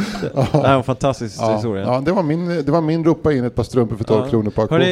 Det 0.20 0.42
här 0.52 0.60
var 0.62 0.68
en 0.74 0.82
fantastisk 0.82 1.36
Ja, 1.40 1.54
historia. 1.54 1.82
ja, 1.84 2.00
det, 2.04 2.12
var 2.12 2.22
min, 2.22 2.46
det 2.64 2.72
var 2.72 2.80
min 2.80 3.04
ropa 3.04 3.32
in 3.32 3.44
ett 3.44 3.54
par 3.54 3.62
strumpor 3.62 3.96
för 3.96 4.04
12 4.04 4.20
Ja. 4.24 4.30
kronor 4.30 4.50
på 4.50 4.60
auktion. 4.62 4.80
Eh, 4.80 4.86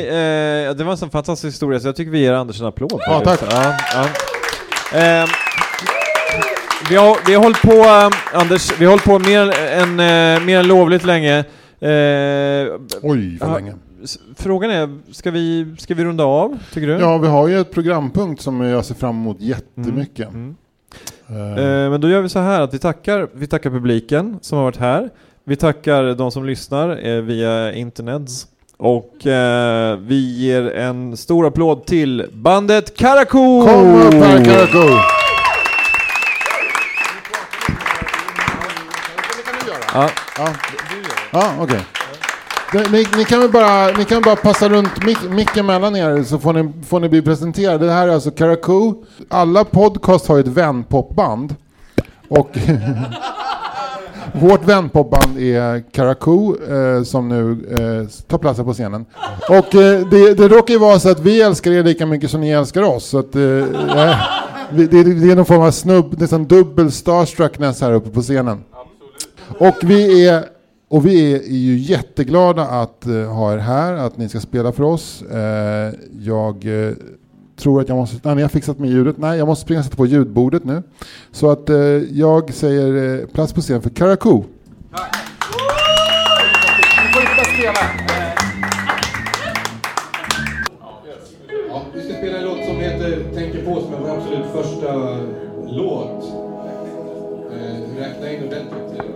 det 0.74 0.84
var 0.84 0.90
en 0.90 0.96
sån 0.96 1.10
fantastisk 1.10 1.52
historia 1.54 1.80
så 1.80 1.88
jag 1.88 1.96
tycker 1.96 2.10
vi 2.10 2.18
ger 2.18 2.32
Anders 2.32 2.60
en 2.60 2.66
applåd. 2.66 3.00
Ja, 3.06 3.20
tack. 3.24 3.40
Ja, 3.50 3.74
ja. 3.94 4.06
Ehm, 4.98 5.28
vi, 6.90 6.96
har, 6.96 7.16
vi 7.26 7.34
har 7.34 7.42
hållit 7.42 7.62
på, 7.62 7.72
eh, 7.72 8.40
Anders, 8.40 8.80
vi 8.80 8.84
har 8.84 8.90
hållit 8.92 9.04
på 9.04 9.18
mer 9.18 9.58
än, 9.58 9.90
eh, 10.00 10.44
mer 10.46 10.58
än 10.58 10.66
lovligt 10.68 11.04
länge. 11.04 11.38
Eh, 11.80 12.76
Oj, 13.02 13.38
för 13.38 13.46
Ja. 13.46 13.54
länge. 13.54 13.74
frågan 14.38 14.70
är, 14.70 14.98
ska 15.12 15.30
vi, 15.30 15.74
ska 15.78 15.94
vi 15.94 16.04
runda 16.04 16.24
av, 16.24 16.58
tycker 16.74 16.86
du? 16.86 16.92
Ja, 16.92 17.18
vi 17.18 17.28
har 17.28 17.48
ju 17.48 17.60
ett 17.60 17.70
programpunkt 17.72 18.42
som 18.42 18.60
jag 18.60 18.84
ser 18.84 18.94
fram 18.94 19.16
emot 19.16 19.40
jättemycket. 19.40 20.28
Mm. 20.28 20.48
Eh, 20.48 20.54
Eh, 20.54 20.54
men 21.90 22.00
då 22.00 22.08
gör 22.08 22.20
vi 22.20 22.28
så 22.28 22.38
här 22.38 22.60
att 22.60 22.74
vi 22.74 22.78
tackar, 22.78 23.28
vi 23.32 23.46
tackar 23.46 23.70
publiken 23.70 24.38
som 24.42 24.58
har 24.58 24.64
varit 24.64 24.76
här. 24.76 25.10
Vi 25.44 25.56
tackar 25.56 26.14
de 26.14 26.30
som 26.30 26.44
lyssnar 26.44 27.06
eh, 27.06 27.22
via 27.22 27.72
internet. 27.72 28.30
Och 28.76 29.26
eh, 29.26 29.96
vi 29.96 30.36
ger 30.38 30.74
en 30.74 31.16
stor 31.16 31.46
applåd 31.46 31.86
till 31.86 32.26
bandet 32.32 32.96
Karakou! 32.96 33.66
Kom 33.66 34.06
upp 34.06 34.14
här 34.14 34.44
Karakou! 34.44 34.88
Ja. 39.94 40.10
Ja, 40.38 40.54
ja 41.32 41.54
okej. 41.60 41.97
Ni, 42.74 43.06
ni, 43.16 43.24
kan 43.24 43.40
väl 43.40 43.50
bara, 43.50 43.86
ni 43.86 44.04
kan 44.04 44.22
bara 44.22 44.36
passa 44.36 44.68
runt 44.68 45.04
mic, 45.04 45.18
micken 45.30 45.66
mellan 45.66 45.96
er 45.96 46.22
så 46.22 46.38
får 46.38 46.52
ni, 46.52 46.72
får 46.88 47.00
ni 47.00 47.08
bli 47.08 47.22
presenterade. 47.22 47.86
Det 47.86 47.92
här 47.92 48.08
är 48.08 48.12
alltså 48.12 48.30
Karakou. 48.30 49.04
Alla 49.28 49.64
podcast 49.64 50.28
har 50.28 50.36
ju 50.36 50.40
ett 50.40 50.46
vänpopband. 50.48 51.54
Och 52.28 52.58
vårt 54.32 54.64
vänpopband 54.64 55.38
är 55.38 55.92
Karakou 55.92 56.56
eh, 56.56 57.02
som 57.02 57.28
nu 57.28 57.50
eh, 57.70 58.08
tar 58.28 58.38
plats 58.38 58.58
här 58.58 58.64
på 58.64 58.72
scenen. 58.72 59.06
Och 59.48 59.74
eh, 59.74 60.08
det, 60.08 60.34
det 60.34 60.48
råkar 60.48 60.74
ju 60.74 60.80
vara 60.80 60.98
så 60.98 61.10
att 61.10 61.20
vi 61.20 61.42
älskar 61.42 61.70
er 61.70 61.82
lika 61.82 62.06
mycket 62.06 62.30
som 62.30 62.40
ni 62.40 62.50
älskar 62.50 62.82
oss. 62.82 63.04
Så 63.04 63.18
att, 63.18 63.34
eh, 63.34 63.42
eh 63.42 64.16
det, 64.70 64.86
det 64.86 65.30
är 65.30 65.36
någon 65.36 65.44
form 65.44 65.62
av 65.62 65.70
snubb, 65.70 66.20
nästan 66.20 66.44
dubbel 66.44 66.92
starstruckness 66.92 67.80
här 67.80 67.92
uppe 67.92 68.10
på 68.10 68.22
scenen. 68.22 68.64
Och 69.58 69.76
vi 69.82 70.26
är, 70.26 70.44
och 70.88 71.06
vi 71.06 71.34
är 71.34 71.52
ju 71.52 71.78
jätteglada 71.78 72.62
att 72.62 73.06
eh, 73.06 73.34
ha 73.34 73.52
er 73.52 73.58
här, 73.58 73.94
att 73.94 74.16
ni 74.16 74.28
ska 74.28 74.40
spela 74.40 74.72
för 74.72 74.82
oss. 74.82 75.22
Eh, 75.22 75.94
jag 76.20 76.86
eh, 76.86 76.92
tror 77.56 77.80
att 77.80 77.88
jag 77.88 77.96
måste, 77.96 78.16
nej, 78.22 78.34
ni 78.34 78.42
har 78.42 78.48
fixat 78.48 78.78
med 78.78 78.90
ljudet, 78.90 79.18
nej 79.18 79.38
jag 79.38 79.46
måste 79.48 79.64
springa 79.64 79.78
och 79.78 79.84
sätta 79.84 79.96
på 79.96 80.06
ljudbordet 80.06 80.64
nu. 80.64 80.82
Så 81.32 81.50
att 81.50 81.70
jag 82.10 82.54
säger 82.54 83.26
plats 83.26 83.52
på 83.52 83.60
scen 83.60 83.82
för 83.82 83.90
Karakou. 83.90 84.44
Tack! 84.96 85.16
Ja, 91.68 91.82
vi 91.94 92.00
ska 92.00 92.12
spela 92.14 92.38
en 92.38 92.44
låt 92.44 92.64
som 92.64 92.76
heter 92.76 93.34
Tänker 93.34 93.64
på 93.64 93.80
som 93.80 93.94
är 93.94 93.98
vår 93.98 94.16
absolut 94.16 94.46
första 94.52 95.18
låt. 95.66 96.24
Räkna 97.98 98.32
in 98.32 98.44
ordentligt. 98.46 99.07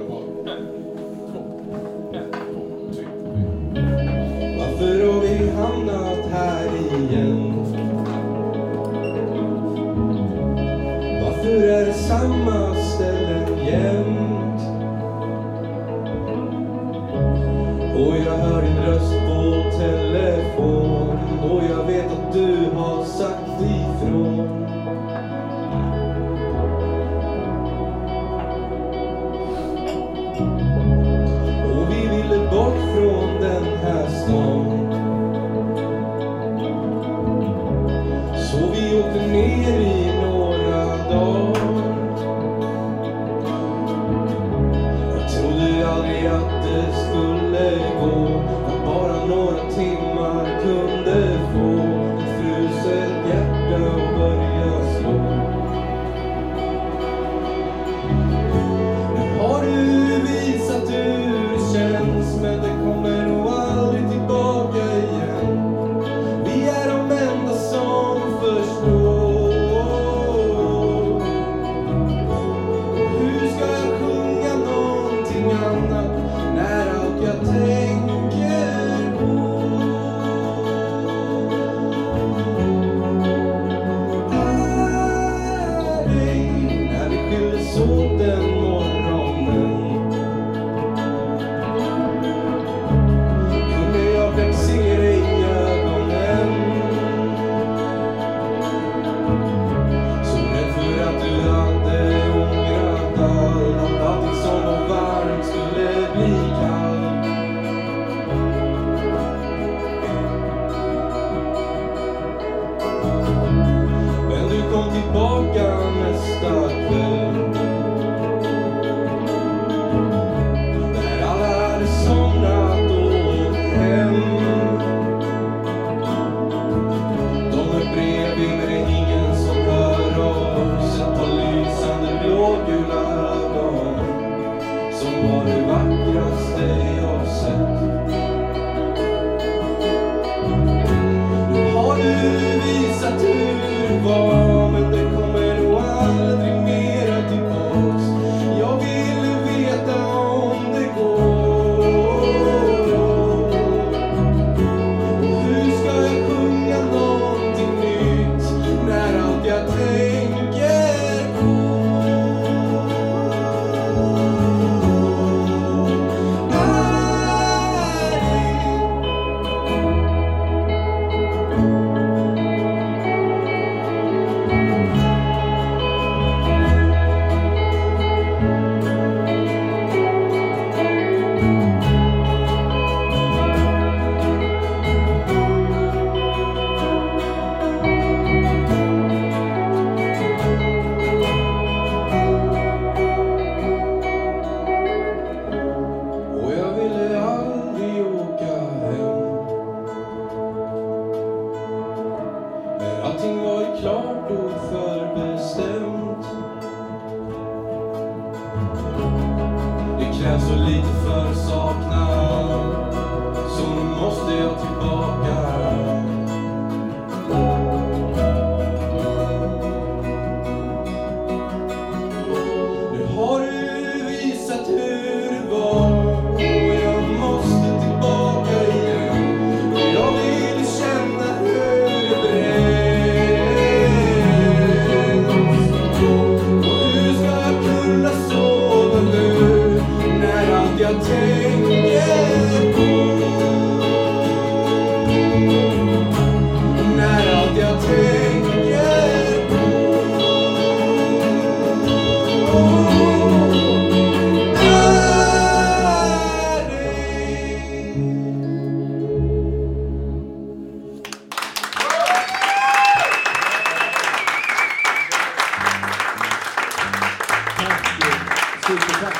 Supertack! 268.72 269.14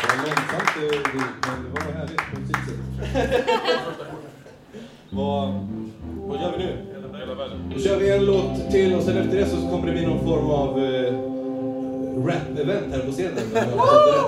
Det 0.00 0.06
var 0.08 0.16
långsamt 0.16 0.70
men 1.46 1.64
det 1.64 1.70
var 1.70 1.92
härligt 1.92 2.24
på 2.30 2.36
sitt 2.46 2.62
sätt. 2.66 2.80
Vad, 5.10 5.48
gör 6.40 6.52
vi 6.58 6.64
nu? 6.64 6.72
Då 7.74 7.80
kör 7.80 7.96
vi 7.96 8.10
en 8.10 8.24
låt 8.24 8.70
till 8.70 8.94
och 8.94 9.02
sen 9.02 9.16
efter 9.16 9.36
det 9.36 9.46
så 9.46 9.56
kommer 9.56 9.86
det 9.86 9.92
bli 9.92 10.06
någon 10.06 10.26
form 10.26 10.50
av 10.50 10.78
eh, 10.78 11.12
rap-event 12.26 12.92
här 12.92 13.00
på 13.06 13.12
scenen. 13.12 13.44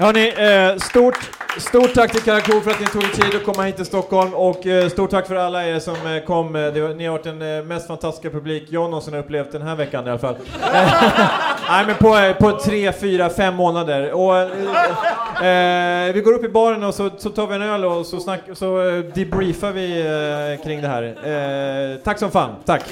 Hörni, 0.00 0.28
eh, 0.28 0.76
stort, 0.78 1.30
stort 1.58 1.94
tack 1.94 2.12
till 2.12 2.20
Karakor 2.20 2.60
för 2.60 2.70
att 2.70 2.80
ni 2.80 2.86
tog 2.86 3.02
er 3.02 3.08
tid 3.08 3.40
att 3.40 3.44
komma 3.44 3.62
hit 3.62 3.76
till 3.76 3.84
Stockholm 3.84 4.34
och 4.34 4.66
eh, 4.66 4.88
stort 4.88 5.10
tack 5.10 5.26
för 5.26 5.34
alla 5.34 5.66
er 5.66 5.78
som 5.78 5.94
eh, 5.94 6.24
kom. 6.24 6.56
Eh, 6.56 6.62
var, 6.62 6.94
ni 6.94 7.06
har 7.06 7.12
varit 7.12 7.24
den 7.24 7.58
eh, 7.58 7.64
mest 7.64 7.86
fantastiska 7.86 8.30
publik 8.30 8.66
jag 8.70 8.82
någonsin 8.82 9.14
har 9.14 9.20
upplevt 9.20 9.52
den 9.52 9.62
här 9.62 9.76
veckan 9.76 10.06
i 10.06 10.10
alla 10.10 10.18
fall. 10.18 10.36
Nej, 11.68 11.86
men 11.86 11.94
på, 11.96 12.16
eh, 12.16 12.36
på 12.36 12.52
tre, 12.52 12.92
fyra, 12.92 13.30
fem 13.30 13.54
månader. 13.54 14.12
Och, 14.12 14.50
vi 16.14 16.20
går 16.24 16.32
upp 16.32 16.44
i 16.44 16.48
baren 16.48 16.82
och 16.82 16.94
så, 16.94 17.10
så 17.18 17.30
tar 17.30 17.46
vi 17.46 17.54
en 17.54 17.62
öl 17.62 17.84
och 17.84 18.06
så, 18.06 18.20
snack, 18.20 18.40
så 18.54 19.02
debriefar 19.14 19.72
vi 19.72 20.58
kring 20.64 20.82
det 20.82 20.88
här. 20.88 22.04
tack 22.04 22.18
som 22.18 22.30
fan, 22.30 22.50
tack! 22.64 22.82